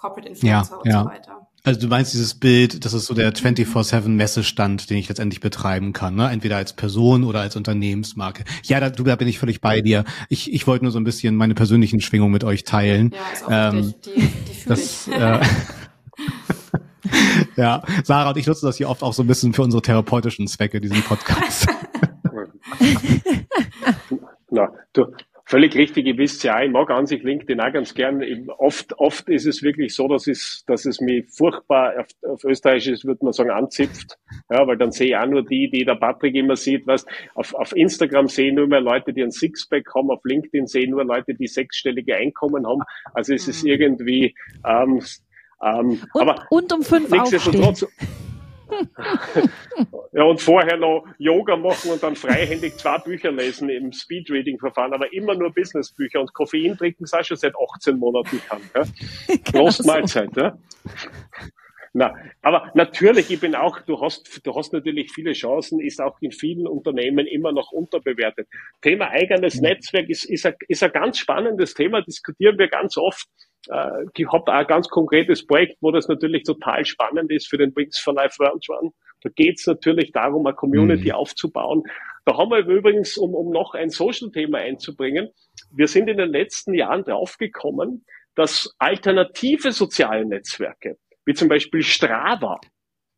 Corporate 0.00 0.28
Influencer 0.28 0.70
ja, 0.70 0.78
und 0.78 0.86
ja. 0.86 1.02
so 1.02 1.08
weiter. 1.08 1.48
Also 1.64 1.80
du 1.80 1.88
meinst 1.88 2.12
dieses 2.14 2.34
Bild, 2.34 2.84
das 2.84 2.94
ist 2.94 3.06
so 3.06 3.14
der 3.14 3.34
24-7 3.34 4.08
Messestand, 4.08 4.90
den 4.90 4.96
ich 4.96 5.08
letztendlich 5.08 5.40
betreiben 5.40 5.92
kann, 5.92 6.14
ne? 6.14 6.30
entweder 6.30 6.56
als 6.56 6.72
Person 6.72 7.24
oder 7.24 7.40
als 7.40 7.56
Unternehmensmarke. 7.56 8.44
Ja, 8.62 8.78
da, 8.78 8.90
du, 8.90 9.02
da 9.02 9.16
bin 9.16 9.26
ich 9.26 9.40
völlig 9.40 9.60
bei 9.60 9.80
dir. 9.80 10.04
Ich, 10.28 10.52
ich 10.52 10.66
wollte 10.68 10.84
nur 10.84 10.92
so 10.92 11.00
ein 11.00 11.04
bisschen 11.04 11.34
meine 11.34 11.54
persönlichen 11.54 12.00
Schwingungen 12.00 12.32
mit 12.32 12.44
euch 12.44 12.62
teilen. 12.64 13.10
Ja, 13.12 13.18
ist 13.32 13.44
auch 13.44 13.50
ähm, 13.74 13.94
die, 14.04 14.30
die 14.48 14.54
fühle 14.54 14.80
ich. 14.80 15.08
Äh, 15.08 15.40
ja, 17.56 17.82
Sarah 18.04 18.30
und 18.30 18.36
ich 18.36 18.46
nutzen 18.46 18.66
das 18.66 18.76
hier 18.76 18.88
oft 18.88 19.02
auch 19.02 19.12
so 19.12 19.24
ein 19.24 19.26
bisschen 19.26 19.52
für 19.52 19.62
unsere 19.62 19.82
therapeutischen 19.82 20.46
Zwecke, 20.46 20.80
diesen 20.80 21.02
Podcast. 21.02 21.66
Na, 24.50 24.72
du, 24.92 25.06
Völlig 25.50 25.74
richtig, 25.76 26.06
ich 26.06 26.18
wisst 26.18 26.44
ja, 26.44 26.62
ich 26.62 26.70
mag 26.70 26.90
an 26.90 27.06
sich 27.06 27.22
LinkedIn 27.22 27.58
auch 27.62 27.72
ganz 27.72 27.94
gern. 27.94 28.22
Oft, 28.58 28.98
oft 28.98 29.30
ist 29.30 29.46
es 29.46 29.62
wirklich 29.62 29.94
so, 29.94 30.06
dass 30.06 30.26
es, 30.26 30.62
dass 30.66 30.84
es 30.84 31.00
mich 31.00 31.24
furchtbar, 31.30 31.94
auf, 31.98 32.06
auf 32.30 32.44
Österreichisch 32.44 33.06
würde 33.06 33.24
man 33.24 33.32
sagen, 33.32 33.48
anzipft. 33.48 34.18
Ja, 34.50 34.66
weil 34.66 34.76
dann 34.76 34.92
sehe 34.92 35.06
ich 35.06 35.16
auch 35.16 35.24
nur 35.24 35.42
die, 35.42 35.70
die 35.70 35.86
der 35.86 35.94
Patrick 35.94 36.34
immer 36.34 36.54
sieht, 36.54 36.86
was. 36.86 37.06
Auf, 37.34 37.54
auf 37.54 37.74
Instagram 37.74 38.28
sehe 38.28 38.48
ich 38.48 38.54
nur 38.54 38.66
mehr 38.66 38.82
Leute, 38.82 39.14
die 39.14 39.22
ein 39.22 39.30
Sixpack 39.30 39.86
haben, 39.94 40.10
auf 40.10 40.20
LinkedIn 40.22 40.66
sehe 40.66 40.82
ich 40.82 40.90
nur 40.90 41.02
Leute, 41.02 41.32
die 41.34 41.46
sechsstellige 41.46 42.16
Einkommen 42.16 42.66
haben. 42.66 42.82
Also 43.14 43.32
es 43.32 43.48
ist 43.48 43.64
mhm. 43.64 43.70
irgendwie, 43.70 44.34
ähm, 44.66 45.00
ähm, 45.64 46.02
und, 46.12 46.20
aber 46.20 46.46
und 46.50 46.70
um 46.74 46.82
fünf 46.82 47.10
aufstehen. 47.10 47.74
ja, 50.12 50.22
und 50.24 50.40
vorher 50.40 50.76
noch 50.76 51.06
Yoga 51.18 51.56
machen 51.56 51.92
und 51.92 52.02
dann 52.02 52.16
freihändig 52.16 52.76
zwei 52.76 52.98
Bücher 52.98 53.32
lesen 53.32 53.68
im 53.68 53.92
Speedreading-Verfahren, 53.92 54.92
aber 54.92 55.12
immer 55.12 55.34
nur 55.34 55.52
Businessbücher 55.52 56.20
und 56.20 56.32
Koffein 56.34 56.76
trinken, 56.76 57.06
schon 57.06 57.36
seit 57.36 57.54
18 57.76 57.98
Monaten 57.98 58.40
kann. 58.48 58.60
Ja? 58.74 58.84
Prost 59.52 59.86
Mahlzeit. 59.86 60.36
Ja? 60.36 60.58
Na, 61.94 62.14
aber 62.42 62.70
natürlich, 62.74 63.30
ich 63.30 63.40
bin 63.40 63.54
auch, 63.54 63.80
du 63.80 64.00
hast, 64.00 64.46
du 64.46 64.54
hast 64.54 64.72
natürlich 64.72 65.10
viele 65.12 65.32
Chancen, 65.32 65.80
ist 65.80 66.00
auch 66.00 66.16
in 66.20 66.32
vielen 66.32 66.66
Unternehmen 66.66 67.26
immer 67.26 67.52
noch 67.52 67.72
unterbewertet. 67.72 68.46
Thema 68.82 69.08
eigenes 69.10 69.60
Netzwerk 69.60 70.08
ist, 70.08 70.24
ist, 70.24 70.46
ein, 70.46 70.54
ist 70.68 70.82
ein 70.82 70.92
ganz 70.92 71.18
spannendes 71.18 71.74
Thema, 71.74 72.02
diskutieren 72.02 72.58
wir 72.58 72.68
ganz 72.68 72.96
oft. 72.96 73.26
Äh, 73.68 74.04
ich 74.16 74.26
habe 74.26 74.50
auch 74.50 74.56
ein 74.56 74.66
ganz 74.66 74.88
konkretes 74.88 75.46
Projekt, 75.46 75.76
wo 75.80 75.90
das 75.90 76.08
natürlich 76.08 76.44
total 76.44 76.84
spannend 76.84 77.30
ist 77.30 77.48
für 77.48 77.58
den 77.58 77.74
Wings 77.74 77.98
for 77.98 78.14
Life 78.14 78.42
Round 78.42 78.64
Run 78.68 78.92
Da 79.22 79.30
geht 79.30 79.58
es 79.58 79.66
natürlich 79.66 80.12
darum, 80.12 80.46
eine 80.46 80.54
Community 80.54 81.08
mhm. 81.08 81.14
aufzubauen. 81.14 81.82
Da 82.24 82.36
haben 82.36 82.50
wir 82.50 82.58
übrigens, 82.58 83.16
um, 83.16 83.34
um 83.34 83.50
noch 83.50 83.74
ein 83.74 83.90
Social-Thema 83.90 84.58
einzubringen, 84.58 85.30
wir 85.70 85.88
sind 85.88 86.08
in 86.08 86.18
den 86.18 86.30
letzten 86.30 86.74
Jahren 86.74 87.04
draufgekommen, 87.04 88.04
dass 88.34 88.74
alternative 88.78 89.72
soziale 89.72 90.24
Netzwerke, 90.24 90.98
wie 91.24 91.34
zum 91.34 91.48
Beispiel 91.48 91.82
Strava, 91.82 92.60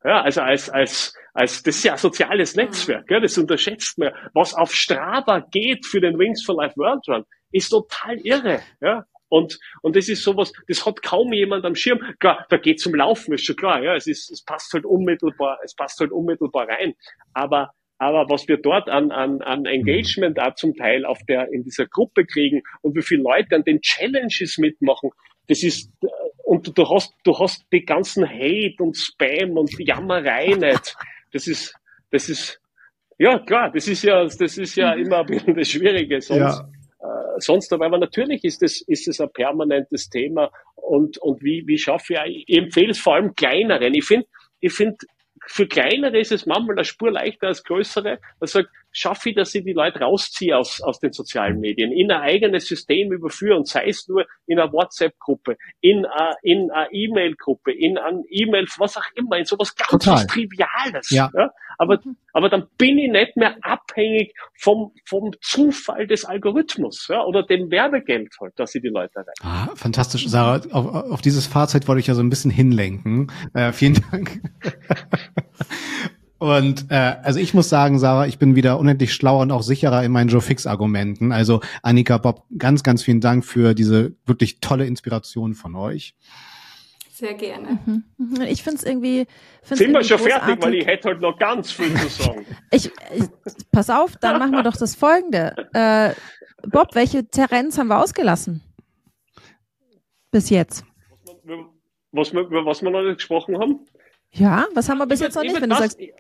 ja, 0.03 0.23
also 0.23 0.41
als, 0.41 0.71
als, 0.71 1.15
als, 1.35 1.63
das 1.63 1.77
ist 1.77 1.85
ja 1.85 1.93
ein 1.93 1.99
soziales 1.99 2.57
Netzwerk, 2.57 3.11
ja, 3.11 3.21
das 3.21 3.37
unterschätzt 3.37 3.99
man. 3.99 4.13
Was 4.33 4.55
auf 4.55 4.73
Strava 4.75 5.41
geht 5.41 5.85
für 5.85 6.01
den 6.01 6.19
Wings 6.19 6.43
for 6.43 6.57
Life 6.57 6.75
World 6.77 7.07
Run, 7.09 7.25
ist 7.53 7.69
total 7.69 8.17
irre, 8.21 8.61
ja. 8.81 9.05
Und, 9.31 9.59
und 9.81 9.97
das 9.97 10.09
ist 10.09 10.23
sowas, 10.23 10.53
das 10.69 10.85
hat 10.85 11.03
kaum 11.03 11.33
jemand 11.33 11.65
am 11.65 11.77
Schirm. 11.77 12.01
Klar, 12.19 12.45
da 12.51 12.59
geht 12.59 12.81
zum 12.81 12.95
Laufen, 12.95 13.33
ist 13.33 13.47
schon 13.47 13.57
klar, 13.57 13.83
ja, 13.83 13.95
es 13.95 14.07
ist, 14.07 14.31
es 14.31 14.45
passt 14.45 14.73
halt 14.75 14.85
unmittelbar, 14.85 15.59
es 15.65 15.75
passt 15.75 16.01
halt 16.01 16.11
unmittelbar 16.11 16.69
rein. 16.69 16.95
Aber, 17.33 17.73
aber 17.99 18.29
was 18.29 18.49
wir 18.49 18.57
dort 18.57 18.89
an, 18.91 19.13
an, 19.13 19.41
an 19.41 19.67
Engagement 19.67 20.39
auch 20.41 20.57
zum 20.57 20.75
Teil 20.75 21.07
auf 21.07 21.19
der, 21.29 21.51
in 21.53 21.63
dieser 21.63 21.87
Gruppe 21.87 22.27
kriegen 22.27 22.63
und 22.83 22.97
wie 22.97 23.03
viele 23.03 23.23
Leute 23.23 23.55
an 23.55 23.63
den 23.63 23.81
Challenges 23.81 24.59
mitmachen, 24.59 25.11
das 25.47 25.63
ist, 25.63 25.93
und 26.45 26.77
du 26.77 26.89
hast, 26.89 27.15
du 27.23 27.39
hast 27.39 27.65
die 27.73 27.85
ganzen 27.85 28.29
Hate 28.29 28.77
und 28.79 28.97
Spam 28.97 29.57
und 29.57 29.71
Jammerei 29.79 30.55
nicht. 30.55 30.97
Das 31.33 31.47
ist, 31.47 31.75
das 32.11 32.29
ist, 32.29 32.61
ja 33.19 33.39
klar, 33.39 33.71
das 33.73 33.87
ist 33.87 34.03
ja, 34.03 34.25
das 34.25 34.59
ist 34.59 34.75
ja 34.75 34.95
immer 34.95 35.21
ein 35.21 35.27
bisschen 35.27 35.55
das 35.55 35.69
Schwierige. 35.69 36.21
Sonst, 36.21 36.41
ja. 36.41 36.69
Äh, 37.01 37.41
sonst 37.41 37.73
aber, 37.73 37.87
aber 37.87 37.99
natürlich 37.99 38.45
ist 38.45 38.63
es, 38.63 38.83
ist 38.83 39.09
es 39.09 39.21
ein 39.21 39.33
permanentes 39.33 40.09
Thema. 40.09 40.51
Und, 40.75 41.19
und 41.19 41.43
wie, 41.43 41.67
wie 41.67 41.79
schaffe 41.79 42.15
ich, 42.27 42.45
ich 42.47 42.59
empfehle 42.59 42.91
es 42.91 42.99
vor 42.99 43.15
allem 43.15 43.35
kleineren. 43.35 43.95
Ich 43.95 44.05
finde, 44.05 44.27
ich 44.61 44.73
finde, 44.73 44.97
für 45.47 45.67
kleinere 45.67 46.19
ist 46.19 46.33
es 46.33 46.47
manchmal 46.47 46.77
eine 46.77 46.85
Spur 46.85 47.11
leichter 47.11 47.49
als 47.49 47.65
größere. 47.65 48.19
Man 48.39 48.47
sagt, 48.47 48.69
schaffe 48.93 49.31
ich, 49.31 49.37
dass 49.37 49.55
ich 49.55 49.65
die 49.65 49.73
Leute 49.73 50.01
rausziehe 50.01 50.57
aus, 50.57 50.81
aus 50.83 51.01
den 51.01 51.13
sozialen 51.13 51.59
Medien, 51.61 51.93
in 51.93 52.11
ein 52.13 52.21
eigenes 52.21 52.67
System 52.67 53.13
überführen, 53.13 53.65
sei 53.65 53.89
es 53.89 54.07
nur 54.07 54.27
in 54.47 54.59
einer 54.59 54.73
WhatsApp-Gruppe, 54.73 55.57
in 55.81 56.05
eine 56.05 56.37
in 56.43 56.71
eine 56.71 56.93
E-Mail-Gruppe, 56.93 57.73
in 57.73 57.99
ein 57.99 58.23
E-Mail, 58.29 58.67
was 58.79 58.97
auch 58.97 59.07
immer, 59.15 59.39
in 59.39 59.45
sowas 59.45 59.75
ganz 59.75 60.05
Total. 60.05 60.27
Triviales. 60.27 61.11
Ja. 61.11 61.31
ja. 61.35 61.51
Aber, 61.81 61.99
aber 62.35 62.51
dann 62.51 62.67
bin 62.77 62.99
ich 62.99 63.11
nicht 63.11 63.39
mehr 63.39 63.57
abhängig 63.63 64.35
vom, 64.59 64.93
vom 65.07 65.33
Zufall 65.41 66.07
des 66.07 66.27
Algorithmus 66.27 67.09
ja, 67.09 67.25
oder 67.25 67.43
dem 67.43 67.71
Werbegeld 67.71 68.35
halt, 68.39 68.53
dass 68.59 68.75
ich 68.75 68.83
die 68.83 68.89
Leute 68.89 69.15
erreiche. 69.15 69.43
Ah, 69.43 69.75
fantastisch, 69.77 70.29
Sarah. 70.29 70.61
Auf, 70.73 70.87
auf 71.11 71.23
dieses 71.23 71.47
Fazit 71.47 71.89
wollte 71.89 72.01
ich 72.01 72.07
ja 72.07 72.15
so 72.15 72.21
ein 72.21 72.29
bisschen 72.29 72.51
hinlenken. 72.51 73.33
Äh, 73.55 73.73
vielen 73.73 73.99
Dank. 74.11 74.43
Und 76.39 76.91
äh, 76.91 77.17
also 77.23 77.41
ich 77.41 77.55
muss 77.55 77.71
sagen, 77.71 77.99
Sarah, 77.99 78.27
ich 78.27 78.39
bin 78.39 78.57
wieder 78.57 78.79
unendlich 78.79 79.15
schlauer 79.15 79.41
und 79.41 79.51
auch 79.51 79.63
sicherer 79.63 80.03
in 80.05 80.13
meinen 80.13 80.29
Joe 80.29 80.41
Fix-Argumenten. 80.41 81.33
Also 81.33 81.61
Annika, 81.83 82.17
Bob, 82.17 82.45
ganz, 82.57 82.83
ganz 82.83 83.03
vielen 83.03 83.21
Dank 83.21 83.45
für 83.45 83.75
diese 83.75 84.15
wirklich 84.25 84.61
tolle 84.61 84.87
Inspiration 84.87 85.55
von 85.55 85.77
euch. 85.77 86.15
Sehr 87.21 87.35
gerne. 87.35 87.79
Mhm. 87.85 88.05
mhm. 88.17 88.41
Ich 88.49 88.63
finde 88.63 88.79
es 88.79 88.85
irgendwie. 88.85 89.27
Find's 89.63 89.79
Sind 89.79 89.93
wir 89.93 90.03
schon 90.03 90.17
großartig. 90.17 90.47
fertig, 90.47 90.65
weil 90.65 90.75
ich 90.77 90.87
hätte 90.87 91.09
halt 91.09 91.21
noch 91.21 91.39
ganz 91.39 91.71
viel 91.71 91.95
zu 91.95 92.09
sagen. 92.09 92.47
ich, 92.71 92.87
ich, 92.87 93.25
pass 93.71 93.91
auf, 93.91 94.17
dann 94.17 94.39
machen 94.39 94.53
wir 94.53 94.63
doch 94.63 94.77
das 94.77 94.95
folgende. 94.95 95.55
Äh, 95.75 96.15
Bob, 96.67 96.95
welche 96.95 97.29
Terrains 97.29 97.77
haben 97.77 97.89
wir 97.89 97.99
ausgelassen? 97.99 98.63
Bis 100.31 100.49
jetzt. 100.49 100.87
Was 102.13 102.33
wir, 102.33 102.41
über 102.41 102.65
was 102.65 102.81
wir 102.81 102.91
noch 102.91 103.03
nicht 103.03 103.17
gesprochen 103.17 103.59
haben? 103.59 103.81
Ja, 104.33 104.67
was 104.73 104.89
haben 104.89 104.97
wir 104.97 105.07
bis 105.07 105.21
jetzt 105.21 105.35
noch 105.35 105.43
nicht, 105.43 105.61
wenn 105.61 105.69
du 105.69 105.77
sagst. 105.77 106.01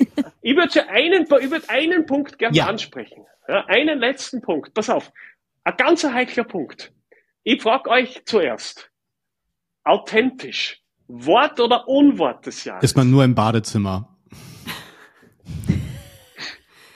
Ich, 0.00 0.06
ich 0.42 0.56
würde 0.56 0.88
einen, 0.88 1.28
würde 1.28 1.68
einen 1.68 2.06
Punkt 2.06 2.38
gerne 2.38 2.56
ja. 2.56 2.66
ansprechen. 2.66 3.24
Ja, 3.48 3.64
einen 3.66 3.98
letzten 3.98 4.42
Punkt. 4.42 4.74
Pass 4.74 4.90
auf. 4.90 5.10
Ein 5.64 5.76
ganz 5.76 6.04
heikler 6.04 6.44
Punkt. 6.44 6.92
Ich 7.42 7.62
frage 7.62 7.90
euch 7.90 8.22
zuerst. 8.26 8.90
Authentisch. 9.88 10.82
Wort 11.08 11.58
oder 11.60 11.88
Unwort 11.88 12.44
des 12.44 12.64
Jahres? 12.64 12.84
Ist 12.84 12.96
man 12.96 13.10
nur 13.10 13.24
im 13.24 13.34
Badezimmer. 13.34 14.16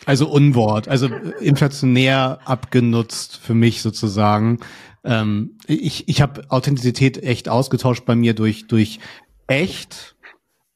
Also 0.04 0.28
Unwort, 0.28 0.88
also 0.88 1.06
inflationär 1.38 2.40
abgenutzt 2.44 3.36
für 3.36 3.54
mich 3.54 3.82
sozusagen. 3.82 4.58
Ähm, 5.04 5.58
ich 5.68 6.08
ich 6.08 6.20
habe 6.20 6.42
Authentizität 6.48 7.22
echt 7.22 7.48
ausgetauscht 7.48 8.04
bei 8.04 8.16
mir 8.16 8.34
durch 8.34 8.66
durch 8.66 8.98
echt 9.46 10.16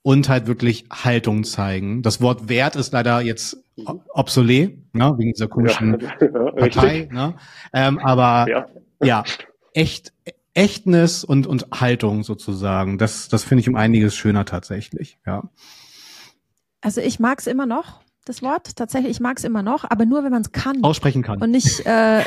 und 0.02 0.28
halt 0.28 0.46
wirklich 0.46 0.84
Haltung 0.92 1.42
zeigen. 1.42 2.02
Das 2.02 2.20
Wort 2.20 2.48
Wert 2.48 2.76
ist 2.76 2.92
leider 2.92 3.20
jetzt 3.20 3.56
obsolet, 4.14 4.78
ne, 4.94 5.12
wegen 5.18 5.32
dieser 5.32 5.48
komischen 5.48 5.98
ja, 6.00 6.50
Partei. 6.52 7.08
Ne? 7.10 7.34
Ähm, 7.72 7.98
aber 7.98 8.46
ja. 8.48 8.66
ja, 9.02 9.24
echt 9.72 10.12
Echtness 10.57 11.22
und 11.22 11.46
und 11.46 11.66
Haltung 11.72 12.22
sozusagen. 12.22 12.98
Das 12.98 13.28
das 13.28 13.44
finde 13.44 13.61
ich 13.61 13.68
um 13.68 13.76
einiges 13.76 14.16
schöner 14.16 14.44
tatsächlich. 14.44 15.18
Ja. 15.26 15.50
Also 16.80 17.00
ich 17.00 17.20
mag 17.20 17.38
es 17.40 17.46
immer 17.46 17.66
noch 17.66 18.00
das 18.26 18.42
Wort. 18.42 18.76
Tatsächlich, 18.76 19.12
ich 19.12 19.20
mag 19.20 19.38
es 19.38 19.44
immer 19.44 19.62
noch, 19.62 19.84
aber 19.88 20.04
nur, 20.04 20.24
wenn 20.24 20.32
man 20.32 20.42
es 20.42 20.52
kann. 20.52 20.82
Aussprechen 20.84 21.22
kann. 21.22 21.40
Und 21.40 21.50
nicht, 21.50 21.86
äh, 21.86 22.22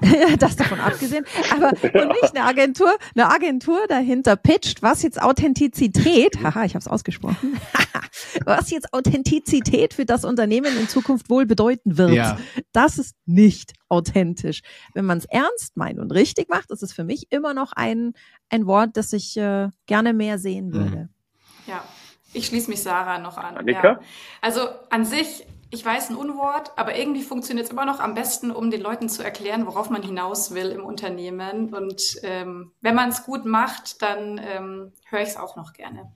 das 0.38 0.56
davon 0.56 0.80
abgesehen, 0.80 1.24
aber 1.50 1.70
und 1.70 2.08
nicht 2.08 2.36
eine 2.36 2.44
Agentur, 2.44 2.90
eine 3.14 3.30
Agentur 3.30 3.78
dahinter 3.88 4.36
pitcht, 4.36 4.82
was 4.82 5.02
jetzt 5.02 5.22
Authentizität, 5.22 6.38
haha, 6.42 6.64
ich 6.64 6.74
habe 6.74 6.80
es 6.80 6.88
ausgesprochen, 6.88 7.58
was 8.44 8.70
jetzt 8.70 8.92
Authentizität 8.92 9.94
für 9.94 10.04
das 10.04 10.24
Unternehmen 10.24 10.76
in 10.76 10.88
Zukunft 10.88 11.30
wohl 11.30 11.46
bedeuten 11.46 11.96
wird. 11.96 12.12
Ja. 12.12 12.38
Das 12.72 12.98
ist 12.98 13.14
nicht 13.24 13.74
authentisch. 13.88 14.62
Wenn 14.92 15.04
man 15.04 15.18
es 15.18 15.24
ernst 15.26 15.76
meint 15.76 16.00
und 16.00 16.10
richtig 16.12 16.48
macht, 16.48 16.70
ist 16.70 16.82
es 16.82 16.92
für 16.92 17.04
mich 17.04 17.30
immer 17.30 17.54
noch 17.54 17.72
ein, 17.72 18.12
ein 18.50 18.66
Wort, 18.66 18.96
das 18.96 19.12
ich 19.12 19.36
äh, 19.36 19.68
gerne 19.86 20.12
mehr 20.12 20.38
sehen 20.38 20.68
mhm. 20.68 20.74
würde. 20.74 21.08
Ja. 21.66 21.84
Ich 22.32 22.46
schließe 22.46 22.70
mich 22.70 22.82
Sarah 22.82 23.18
noch 23.18 23.38
an. 23.38 23.56
Annika? 23.56 23.92
Ja. 23.92 24.00
Also 24.40 24.68
an 24.90 25.04
sich, 25.04 25.46
ich 25.70 25.84
weiß 25.84 26.10
ein 26.10 26.16
Unwort, 26.16 26.72
aber 26.76 26.96
irgendwie 26.96 27.22
funktioniert 27.22 27.66
es 27.66 27.72
immer 27.72 27.84
noch 27.84 28.00
am 28.00 28.14
besten, 28.14 28.50
um 28.50 28.70
den 28.70 28.80
Leuten 28.80 29.08
zu 29.08 29.22
erklären, 29.22 29.66
worauf 29.66 29.90
man 29.90 30.02
hinaus 30.02 30.54
will 30.54 30.70
im 30.70 30.84
Unternehmen. 30.84 31.74
Und 31.74 32.02
ähm, 32.22 32.72
wenn 32.80 32.94
man 32.94 33.08
es 33.08 33.24
gut 33.24 33.44
macht, 33.44 34.02
dann 34.02 34.40
ähm, 34.42 34.92
höre 35.08 35.22
ich 35.22 35.30
es 35.30 35.36
auch 35.36 35.56
noch 35.56 35.72
gerne. 35.72 36.12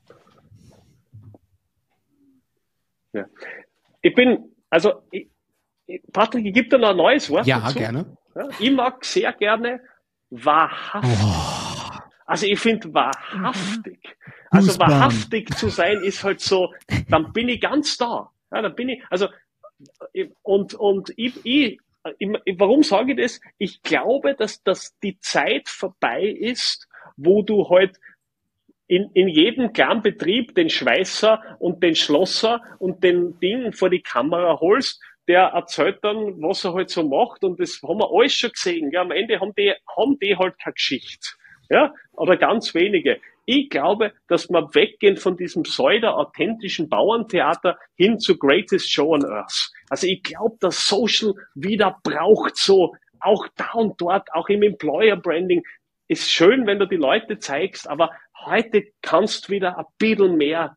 Ja. 3.12 3.26
Ich 4.00 4.14
bin, 4.14 4.54
also 4.70 5.02
ich, 5.10 5.30
Patrick, 6.12 6.52
gibt 6.54 6.72
da 6.72 6.78
noch 6.78 6.90
ein 6.90 6.96
neues 6.96 7.28
Wort? 7.30 7.46
Ja, 7.46 7.60
dazu? 7.60 7.78
gerne. 7.78 8.16
Ja, 8.34 8.48
ich 8.58 8.72
mag 8.72 9.04
sehr 9.04 9.32
gerne 9.32 9.80
wahrhaftig. 10.30 11.18
Oh. 11.22 11.98
Also 12.24 12.46
ich 12.46 12.58
finde 12.58 12.92
wahrhaftig. 12.94 14.00
Mhm. 14.02 14.41
Also 14.53 14.78
wahrhaftig 14.78 15.55
zu 15.57 15.68
sein 15.68 16.03
ist 16.03 16.24
halt 16.24 16.40
so, 16.40 16.72
dann 17.09 17.32
bin 17.32 17.48
ich 17.48 17.61
ganz 17.61 17.96
da. 17.96 18.30
Ja, 18.53 18.62
dann 18.62 18.74
bin 18.74 18.90
ich, 18.90 19.03
also, 19.09 19.28
und, 20.42 20.74
und 20.74 21.12
ich, 21.16 21.34
ich, 21.44 21.80
warum 22.59 22.82
sage 22.82 23.12
ich 23.12 23.18
das? 23.18 23.40
Ich 23.59 23.82
glaube, 23.82 24.34
dass, 24.34 24.62
dass 24.62 24.98
die 25.00 25.18
Zeit 25.20 25.68
vorbei 25.68 26.22
ist, 26.22 26.86
wo 27.16 27.42
du 27.42 27.68
halt 27.70 27.98
in, 28.86 29.11
in 29.14 29.28
jedem 29.28 29.72
kleinen 29.72 30.03
Betrieb 30.03 30.55
den 30.55 30.68
Schweißer 30.68 31.57
und 31.59 31.82
den 31.82 31.94
Schlosser 31.94 32.61
und 32.78 33.03
den 33.03 33.38
Ding 33.40 33.72
vor 33.72 33.88
die 33.88 34.03
Kamera 34.03 34.61
holst, 34.61 35.00
der 35.28 35.44
erzählt 35.44 36.00
dann, 36.03 36.42
was 36.42 36.64
er 36.64 36.74
halt 36.74 36.90
so 36.90 37.03
macht 37.09 37.44
und 37.44 37.59
das 37.59 37.80
haben 37.82 38.00
wir 38.00 38.11
alles 38.12 38.34
schon 38.34 38.50
gesehen. 38.50 38.90
Ja, 38.92 39.00
am 39.03 39.12
Ende 39.12 39.40
haben 39.40 39.55
die, 39.57 39.72
haben 39.96 40.18
die 40.18 40.36
halt 40.36 40.59
keine 40.59 40.74
Geschichte. 40.74 41.28
Ja, 41.70 41.94
oder 42.12 42.36
ganz 42.36 42.74
wenige. 42.74 43.18
Ich 43.45 43.70
glaube, 43.70 44.12
dass 44.28 44.49
wir 44.49 44.74
weggehen 44.74 45.16
von 45.16 45.36
diesem 45.36 45.64
pseudo-authentischen 45.64 46.88
Bauerntheater 46.88 47.78
hin 47.97 48.18
zu 48.18 48.38
Greatest 48.38 48.90
Show 48.90 49.14
on 49.14 49.24
Earth. 49.24 49.70
Also 49.90 50.07
ich 50.07 50.22
glaube, 50.22 50.57
dass 50.61 50.86
Social 50.86 51.34
wieder 51.55 51.99
braucht 52.05 52.57
so, 52.57 52.95
auch 53.18 53.47
da 53.57 53.72
und 53.72 54.01
dort, 54.01 54.32
auch 54.32 54.49
im 54.49 54.62
Employer 54.62 55.16
Branding. 55.16 55.62
Ist 56.09 56.30
schön, 56.30 56.66
wenn 56.66 56.78
du 56.78 56.86
die 56.86 56.97
Leute 56.97 57.38
zeigst, 57.38 57.88
aber 57.88 58.11
heute 58.45 58.84
kannst 59.01 59.49
du 59.49 59.53
wieder 59.53 59.78
ein 59.78 59.84
bisschen 59.99 60.36
mehr 60.36 60.76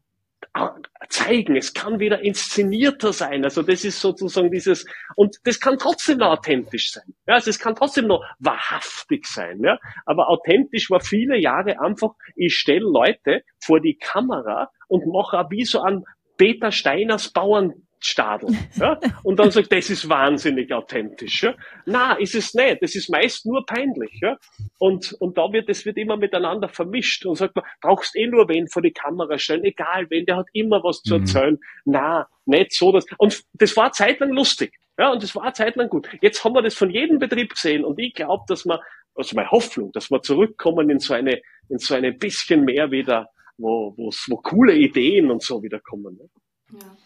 zeigen. 1.09 1.55
Es 1.55 1.73
kann 1.73 1.99
wieder 1.99 2.23
inszenierter 2.23 3.13
sein. 3.13 3.43
Also 3.43 3.61
das 3.61 3.83
ist 3.83 3.99
sozusagen 3.99 4.51
dieses, 4.51 4.85
und 5.15 5.37
das 5.43 5.59
kann 5.59 5.77
trotzdem 5.77 6.19
noch 6.19 6.31
authentisch 6.31 6.91
sein. 6.91 7.13
Ja, 7.27 7.35
also 7.35 7.49
es 7.49 7.59
kann 7.59 7.75
trotzdem 7.75 8.07
noch 8.07 8.23
wahrhaftig 8.39 9.25
sein. 9.27 9.59
Ja, 9.61 9.77
aber 10.05 10.29
authentisch 10.29 10.89
war 10.89 10.99
viele 10.99 11.37
Jahre 11.37 11.79
einfach, 11.79 12.11
ich 12.35 12.55
stelle 12.55 12.85
Leute 12.85 13.43
vor 13.59 13.79
die 13.79 13.97
Kamera 13.97 14.69
und 14.87 15.05
mache 15.07 15.45
wie 15.49 15.65
so 15.65 15.81
ein 15.81 16.03
Peter 16.37 16.71
Steiners 16.71 17.31
Bauern 17.31 17.84
Stadel. 17.99 18.49
Ja? 18.75 18.99
Und 19.23 19.39
dann 19.39 19.51
sagt, 19.51 19.71
das 19.71 19.89
ist 19.89 20.07
wahnsinnig 20.09 20.71
authentisch. 20.71 21.43
Ja? 21.43 21.55
Na, 21.85 22.13
ist 22.13 22.35
es 22.35 22.53
nicht. 22.53 22.81
Das 22.81 22.95
ist 22.95 23.09
meist 23.09 23.45
nur 23.45 23.65
peinlich. 23.65 24.19
Ja? 24.21 24.37
Und, 24.77 25.13
und 25.19 25.37
da 25.37 25.51
wird, 25.51 25.69
das 25.69 25.85
wird 25.85 25.97
immer 25.97 26.17
miteinander 26.17 26.69
vermischt. 26.69 27.25
Und 27.25 27.35
sagt 27.35 27.55
man, 27.55 27.65
brauchst 27.81 28.15
eh 28.15 28.27
nur 28.27 28.47
wen 28.49 28.67
vor 28.67 28.81
die 28.81 28.91
Kamera 28.91 29.37
stellen, 29.37 29.63
egal 29.63 30.07
wen, 30.09 30.25
der 30.25 30.37
hat 30.37 30.47
immer 30.53 30.83
was 30.83 31.01
zu 31.01 31.15
mhm. 31.15 31.21
erzählen. 31.21 31.53
Mhm. 31.53 31.59
Na, 31.85 32.27
nicht 32.45 32.73
so. 32.73 32.91
Dass, 32.91 33.05
und 33.17 33.43
das 33.53 33.75
war 33.75 33.91
zeitlang 33.91 34.31
lustig. 34.31 34.73
Ja, 34.97 35.11
und 35.11 35.21
das 35.21 35.35
war 35.35 35.53
zeitlang 35.53 35.89
gut. 35.89 36.07
Jetzt 36.21 36.43
haben 36.43 36.53
wir 36.53 36.61
das 36.61 36.75
von 36.75 36.89
jedem 36.89 37.19
Betrieb 37.19 37.53
gesehen 37.53 37.83
und 37.83 37.99
ich 37.99 38.13
glaube, 38.13 38.45
dass 38.47 38.65
wir, 38.65 38.79
also 39.13 39.35
meine 39.35 39.51
Hoffnung, 39.51 39.91
dass 39.91 40.09
wir 40.09 40.21
zurückkommen 40.21 40.89
in 40.89 40.99
so 40.99 41.13
eine, 41.13 41.41
in 41.67 41.79
so 41.79 41.95
eine 41.95 42.13
bisschen 42.13 42.63
mehr 42.63 42.91
wieder, 42.91 43.27
wo, 43.57 43.93
wo, 43.97 44.09
wo 44.27 44.37
coole 44.37 44.73
Ideen 44.73 45.31
und 45.31 45.43
so 45.43 45.61
wieder 45.61 45.79
kommen. 45.81 46.15
Ne? 46.15 46.79
Ja. 46.79 46.97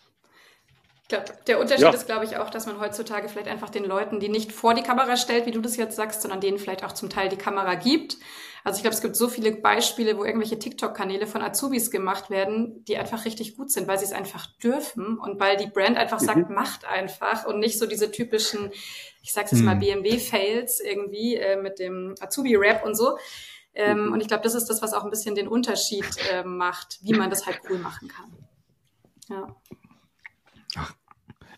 Ich 1.12 1.16
glaube, 1.18 1.40
der 1.48 1.60
Unterschied 1.60 1.86
ja. 1.86 1.90
ist, 1.90 2.06
glaube 2.06 2.26
ich, 2.26 2.38
auch, 2.38 2.52
dass 2.52 2.68
man 2.68 2.80
heutzutage 2.80 3.30
vielleicht 3.30 3.48
einfach 3.48 3.72
den 3.72 3.84
Leuten, 3.84 4.20
die 4.20 4.30
nicht 4.30 4.52
vor 4.52 4.76
die 4.76 4.84
Kamera 4.84 5.18
stellt, 5.18 5.48
wie 5.48 5.52
du 5.52 5.60
das 5.60 5.76
jetzt 5.76 5.96
sagst, 5.96 6.22
sondern 6.22 6.40
denen 6.40 6.60
vielleicht 6.60 6.84
auch 6.84 6.92
zum 6.92 7.10
Teil 7.10 7.30
die 7.30 7.36
Kamera 7.36 7.74
gibt. 7.74 8.18
Also 8.64 8.78
ich 8.78 8.84
glaube, 8.84 8.94
es 8.94 9.02
gibt 9.02 9.16
so 9.16 9.28
viele 9.28 9.54
Beispiele, 9.54 10.20
wo 10.20 10.24
irgendwelche 10.24 10.60
TikTok-Kanäle 10.60 11.26
von 11.26 11.42
Azubis 11.42 11.90
gemacht 11.90 12.30
werden, 12.30 12.86
die 12.86 12.96
einfach 12.98 13.26
richtig 13.26 13.58
gut 13.58 13.72
sind, 13.72 13.88
weil 13.88 13.98
sie 13.98 14.06
es 14.06 14.12
einfach 14.12 14.46
dürfen 14.58 15.18
und 15.18 15.40
weil 15.40 15.58
die 15.58 15.66
Brand 15.66 15.98
einfach 15.98 16.22
mhm. 16.22 16.26
sagt, 16.26 16.50
macht 16.52 16.86
einfach 16.86 17.44
und 17.48 17.58
nicht 17.58 17.80
so 17.80 17.88
diese 17.88 18.12
typischen, 18.12 18.70
ich 19.24 19.34
sag's 19.34 19.50
jetzt 19.50 19.62
mhm. 19.62 19.66
mal, 19.66 19.78
BMW-Fails 19.78 20.80
irgendwie 20.80 21.38
äh, 21.38 21.60
mit 21.60 21.80
dem 21.80 22.14
Azubi-Rap 22.20 22.86
und 22.86 22.94
so. 22.94 23.18
Ähm, 23.74 24.06
mhm. 24.06 24.14
Und 24.14 24.22
ich 24.22 24.28
glaube, 24.28 24.44
das 24.44 24.54
ist 24.54 24.68
das, 24.68 24.84
was 24.84 24.94
auch 24.94 25.06
ein 25.06 25.10
bisschen 25.10 25.34
den 25.34 25.48
Unterschied 25.48 26.06
äh, 26.32 26.44
macht, 26.44 27.00
wie 27.02 27.14
man 27.14 27.32
das 27.32 27.48
halt 27.48 27.62
cool 27.68 27.80
machen 27.80 28.10
kann. 28.10 28.32
Ja. 29.28 29.56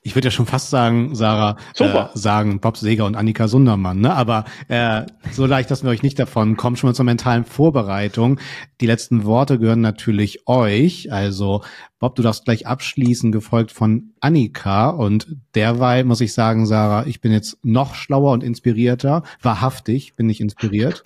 Ich 0.03 0.15
würde 0.15 0.29
ja 0.29 0.31
schon 0.31 0.47
fast 0.47 0.71
sagen, 0.71 1.13
Sarah, 1.13 1.57
äh, 1.77 2.05
sagen 2.15 2.59
Bob 2.59 2.75
Seger 2.75 3.05
und 3.05 3.15
Annika 3.15 3.47
Sundermann, 3.47 4.01
ne? 4.01 4.15
Aber 4.15 4.45
äh, 4.67 5.03
so 5.31 5.45
leicht 5.45 5.69
lassen 5.69 5.85
wir 5.85 5.91
euch 5.91 6.01
nicht 6.01 6.17
davon. 6.17 6.57
Kommt 6.57 6.79
schon 6.79 6.89
mal 6.89 6.95
zur 6.95 7.05
mentalen 7.05 7.45
Vorbereitung. 7.45 8.39
Die 8.81 8.87
letzten 8.87 9.25
Worte 9.25 9.59
gehören 9.59 9.81
natürlich 9.81 10.47
euch. 10.47 11.11
Also 11.11 11.61
Bob, 11.99 12.15
du 12.15 12.23
darfst 12.23 12.45
gleich 12.45 12.65
abschließen, 12.65 13.31
gefolgt 13.31 13.71
von 13.71 14.13
Annika. 14.21 14.89
Und 14.89 15.35
derweil 15.53 16.03
muss 16.03 16.21
ich 16.21 16.33
sagen, 16.33 16.65
Sarah, 16.65 17.05
ich 17.05 17.21
bin 17.21 17.31
jetzt 17.31 17.59
noch 17.61 17.93
schlauer 17.93 18.31
und 18.31 18.43
inspirierter. 18.43 19.21
Wahrhaftig 19.43 20.15
bin 20.15 20.27
ich 20.31 20.41
inspiriert. 20.41 21.03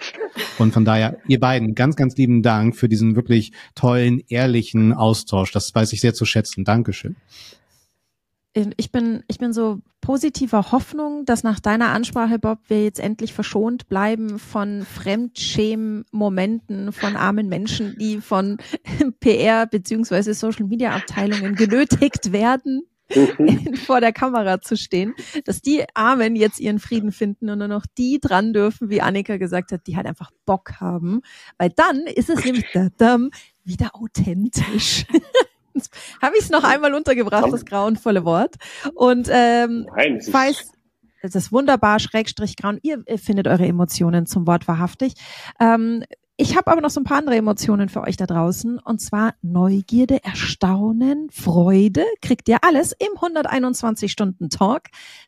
Und 0.57 0.73
von 0.73 0.85
daher, 0.85 1.17
ihr 1.27 1.41
beiden, 1.41 1.75
ganz, 1.75 1.97
ganz 1.97 2.15
lieben 2.15 2.43
Dank 2.43 2.77
für 2.77 2.87
diesen 2.87 3.17
wirklich 3.17 3.51
tollen, 3.75 4.21
ehrlichen 4.29 4.93
Austausch. 4.93 5.51
Das 5.51 5.75
weiß 5.75 5.91
ich 5.91 5.99
sehr 5.99 6.13
zu 6.13 6.23
schätzen. 6.23 6.63
Dankeschön 6.63 7.17
ich 8.77 8.91
bin, 8.91 9.23
ich 9.27 9.37
bin 9.37 9.51
so 9.51 9.79
positiver 9.99 10.71
Hoffnung, 10.71 11.25
dass 11.25 11.43
nach 11.43 11.59
deiner 11.59 11.89
Ansprache, 11.89 12.39
Bob, 12.39 12.59
wir 12.67 12.83
jetzt 12.83 12.99
endlich 12.99 13.33
verschont 13.33 13.89
bleiben 13.89 14.39
von 14.39 14.85
Fremdschämen-Momenten 14.85 16.93
von 16.93 17.17
armen 17.17 17.49
Menschen, 17.49 17.97
die 17.99 18.21
von 18.21 18.57
PR 19.19 19.65
beziehungsweise 19.65 20.33
Social 20.33 20.67
Media 20.67 20.95
Abteilungen 20.95 21.55
genötigt 21.55 22.31
werden, 22.31 22.83
vor 23.85 23.99
der 23.99 24.13
Kamera 24.13 24.61
zu 24.61 24.77
stehen, 24.77 25.13
dass 25.43 25.61
die 25.61 25.83
Armen 25.93 26.35
jetzt 26.35 26.59
ihren 26.59 26.79
Frieden 26.79 27.11
finden 27.11 27.49
und 27.49 27.59
nur 27.59 27.67
noch 27.67 27.85
die 27.97 28.19
dran 28.19 28.53
dürfen, 28.53 28.89
wie 28.89 29.01
Annika 29.01 29.37
gesagt 29.37 29.71
hat, 29.71 29.87
die 29.87 29.97
halt 29.97 30.07
einfach 30.07 30.31
Bock 30.45 30.79
haben, 30.79 31.21
weil 31.57 31.71
dann 31.71 32.07
ist 32.07 32.29
es 32.29 32.45
nämlich 32.45 32.65
wieder 33.63 33.95
authentisch. 33.95 35.05
habe 36.21 36.35
ich 36.37 36.43
es 36.43 36.49
noch 36.49 36.63
einmal 36.63 36.93
untergebracht, 36.93 37.51
das 37.51 37.65
grauenvolle 37.65 38.25
Wort. 38.25 38.55
Und 38.93 39.29
ähm, 39.31 39.87
Nein, 39.95 40.21
falls 40.21 40.71
das 41.21 41.33
ist 41.33 41.51
wunderbar, 41.51 41.99
Schrägstrich 41.99 42.55
grauen. 42.55 42.77
Ihr 42.83 43.03
findet 43.17 43.47
eure 43.47 43.65
Emotionen 43.65 44.27
zum 44.27 44.45
Wort 44.45 44.67
wahrhaftig. 44.67 45.15
Ähm, 45.59 46.03
ich 46.37 46.57
habe 46.57 46.69
aber 46.69 46.81
noch 46.81 46.89
so 46.89 46.99
ein 46.99 47.05
paar 47.05 47.19
andere 47.19 47.37
Emotionen 47.37 47.87
für 47.87 48.01
euch 48.01 48.17
da 48.17 48.25
draußen. 48.25 48.77
Und 48.79 48.99
zwar 48.99 49.35
Neugierde, 49.41 50.21
Erstaunen, 50.21 51.29
Freude. 51.31 52.03
Kriegt 52.21 52.49
ihr 52.49 52.61
alles 52.61 52.91
im 52.91 53.17
121-Stunden-Talk. 53.17 54.83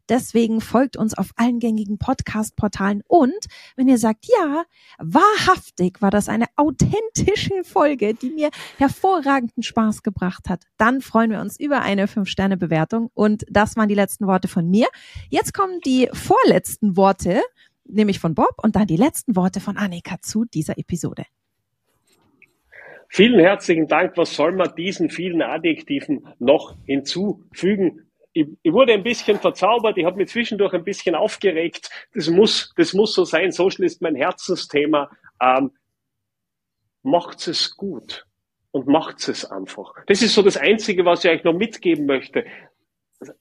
Deswegen 0.09 0.59
folgt 0.59 0.97
uns 0.97 1.17
auf 1.17 1.29
allen 1.37 1.59
gängigen 1.59 1.97
Podcast-Portalen. 1.97 3.03
Und 3.07 3.45
wenn 3.77 3.87
ihr 3.87 3.97
sagt, 3.97 4.25
ja, 4.25 4.65
wahrhaftig 4.97 6.01
war 6.01 6.11
das 6.11 6.27
eine 6.27 6.47
authentische 6.57 7.63
Folge, 7.63 8.13
die 8.13 8.31
mir 8.31 8.49
hervorragenden 8.77 9.63
Spaß 9.63 10.03
gebracht 10.03 10.49
hat, 10.49 10.63
dann 10.75 10.99
freuen 10.99 11.31
wir 11.31 11.39
uns 11.39 11.57
über 11.57 11.83
eine 11.83 12.07
5-Sterne-Bewertung. 12.07 13.11
Und 13.13 13.45
das 13.49 13.77
waren 13.77 13.87
die 13.87 13.95
letzten 13.95 14.27
Worte 14.27 14.49
von 14.49 14.69
mir. 14.69 14.87
Jetzt 15.29 15.53
kommen 15.53 15.79
die 15.85 16.09
vorletzten 16.11 16.97
Worte 16.97 17.41
nämlich 17.89 18.19
von 18.19 18.35
Bob 18.35 18.55
und 18.61 18.75
dann 18.75 18.87
die 18.87 18.97
letzten 18.97 19.35
Worte 19.35 19.59
von 19.59 19.77
Annika 19.77 20.21
zu 20.21 20.45
dieser 20.45 20.77
Episode. 20.77 21.23
Vielen 23.09 23.39
herzlichen 23.39 23.87
Dank. 23.87 24.17
Was 24.17 24.35
soll 24.35 24.53
man 24.53 24.75
diesen 24.75 25.09
vielen 25.09 25.41
Adjektiven 25.41 26.27
noch 26.39 26.75
hinzufügen? 26.85 28.09
Ich, 28.33 28.47
ich 28.61 28.73
wurde 28.73 28.93
ein 28.93 29.03
bisschen 29.03 29.39
verzaubert. 29.39 29.97
Ich 29.97 30.05
habe 30.05 30.17
mich 30.17 30.29
zwischendurch 30.29 30.73
ein 30.73 30.83
bisschen 30.83 31.15
aufgeregt. 31.15 31.89
Das 32.13 32.29
muss, 32.29 32.73
das 32.75 32.93
muss 32.93 33.13
so 33.13 33.23
sein. 33.23 33.51
Social 33.51 33.85
ist 33.85 34.01
mein 34.01 34.15
Herzensthema. 34.15 35.09
Ähm, 35.41 35.71
macht 37.01 37.47
es 37.47 37.75
gut 37.75 38.25
und 38.71 38.87
macht 38.87 39.27
es 39.27 39.45
einfach. 39.45 39.93
Das 40.07 40.21
ist 40.21 40.35
so 40.35 40.41
das 40.41 40.57
Einzige, 40.57 41.05
was 41.05 41.23
ich 41.23 41.31
euch 41.31 41.43
noch 41.43 41.53
mitgeben 41.53 42.05
möchte. 42.05 42.45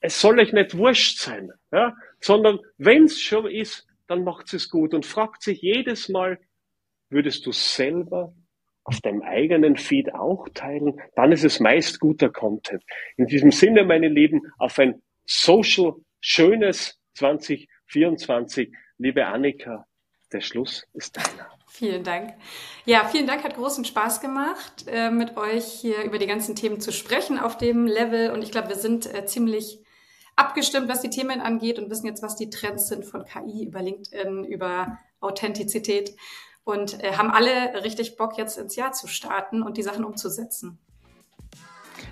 Es 0.00 0.20
soll 0.20 0.38
euch 0.38 0.52
nicht 0.52 0.78
wurscht 0.78 1.18
sein, 1.18 1.52
ja? 1.72 1.94
sondern 2.20 2.60
wenn 2.78 3.04
es 3.04 3.20
schon 3.20 3.50
ist, 3.50 3.86
dann 4.06 4.24
macht 4.24 4.52
es 4.54 4.68
gut 4.68 4.94
und 4.94 5.06
fragt 5.06 5.42
sich 5.42 5.60
jedes 5.60 6.08
Mal, 6.08 6.38
würdest 7.10 7.46
du 7.46 7.52
selber 7.52 8.34
auf 8.84 9.00
deinem 9.00 9.22
eigenen 9.22 9.76
Feed 9.76 10.14
auch 10.14 10.48
teilen, 10.54 11.00
dann 11.16 11.32
ist 11.32 11.44
es 11.44 11.58
meist 11.58 11.98
guter 11.98 12.30
Content. 12.30 12.84
In 13.16 13.26
diesem 13.26 13.50
Sinne, 13.50 13.84
meine 13.84 14.08
Lieben, 14.08 14.42
auf 14.58 14.78
ein 14.78 15.02
social 15.24 15.94
schönes 16.20 16.96
2024. 17.14 18.72
Liebe 18.98 19.26
Annika, 19.26 19.86
der 20.32 20.40
Schluss 20.40 20.86
ist 20.92 21.16
deiner. 21.16 21.48
Vielen 21.68 22.04
Dank. 22.04 22.34
Ja, 22.84 23.06
vielen 23.06 23.26
Dank, 23.26 23.42
hat 23.42 23.56
großen 23.56 23.84
Spaß 23.84 24.20
gemacht, 24.20 24.86
äh, 24.86 25.10
mit 25.10 25.36
euch 25.36 25.64
hier 25.64 26.04
über 26.04 26.18
die 26.18 26.26
ganzen 26.26 26.54
Themen 26.54 26.80
zu 26.80 26.92
sprechen 26.92 27.38
auf 27.38 27.58
dem 27.58 27.86
Level. 27.86 28.30
Und 28.30 28.42
ich 28.42 28.52
glaube, 28.52 28.68
wir 28.68 28.76
sind 28.76 29.12
äh, 29.12 29.26
ziemlich 29.26 29.80
abgestimmt, 30.36 30.88
was 30.88 31.00
die 31.00 31.10
Themen 31.10 31.40
angeht 31.40 31.78
und 31.78 31.90
wissen 31.90 32.06
jetzt, 32.06 32.22
was 32.22 32.36
die 32.36 32.50
Trends 32.50 32.88
sind 32.88 33.04
von 33.04 33.24
KI 33.24 33.64
über 33.64 33.82
LinkedIn, 33.82 34.44
über 34.44 34.98
Authentizität 35.20 36.14
und 36.64 37.02
äh, 37.02 37.12
haben 37.16 37.30
alle 37.30 37.82
richtig 37.82 38.16
Bock, 38.16 38.36
jetzt 38.38 38.58
ins 38.58 38.76
Jahr 38.76 38.92
zu 38.92 39.06
starten 39.06 39.62
und 39.62 39.76
die 39.76 39.82
Sachen 39.82 40.04
umzusetzen. 40.04 40.78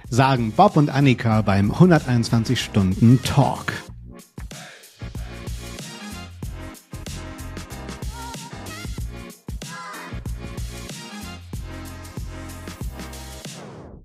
Sagen 0.09 0.53
Bob 0.53 0.77
und 0.77 0.91
Annika 0.91 1.43
beim 1.43 1.71
121 1.71 2.61
Stunden 2.61 3.23
Talk. 3.23 3.73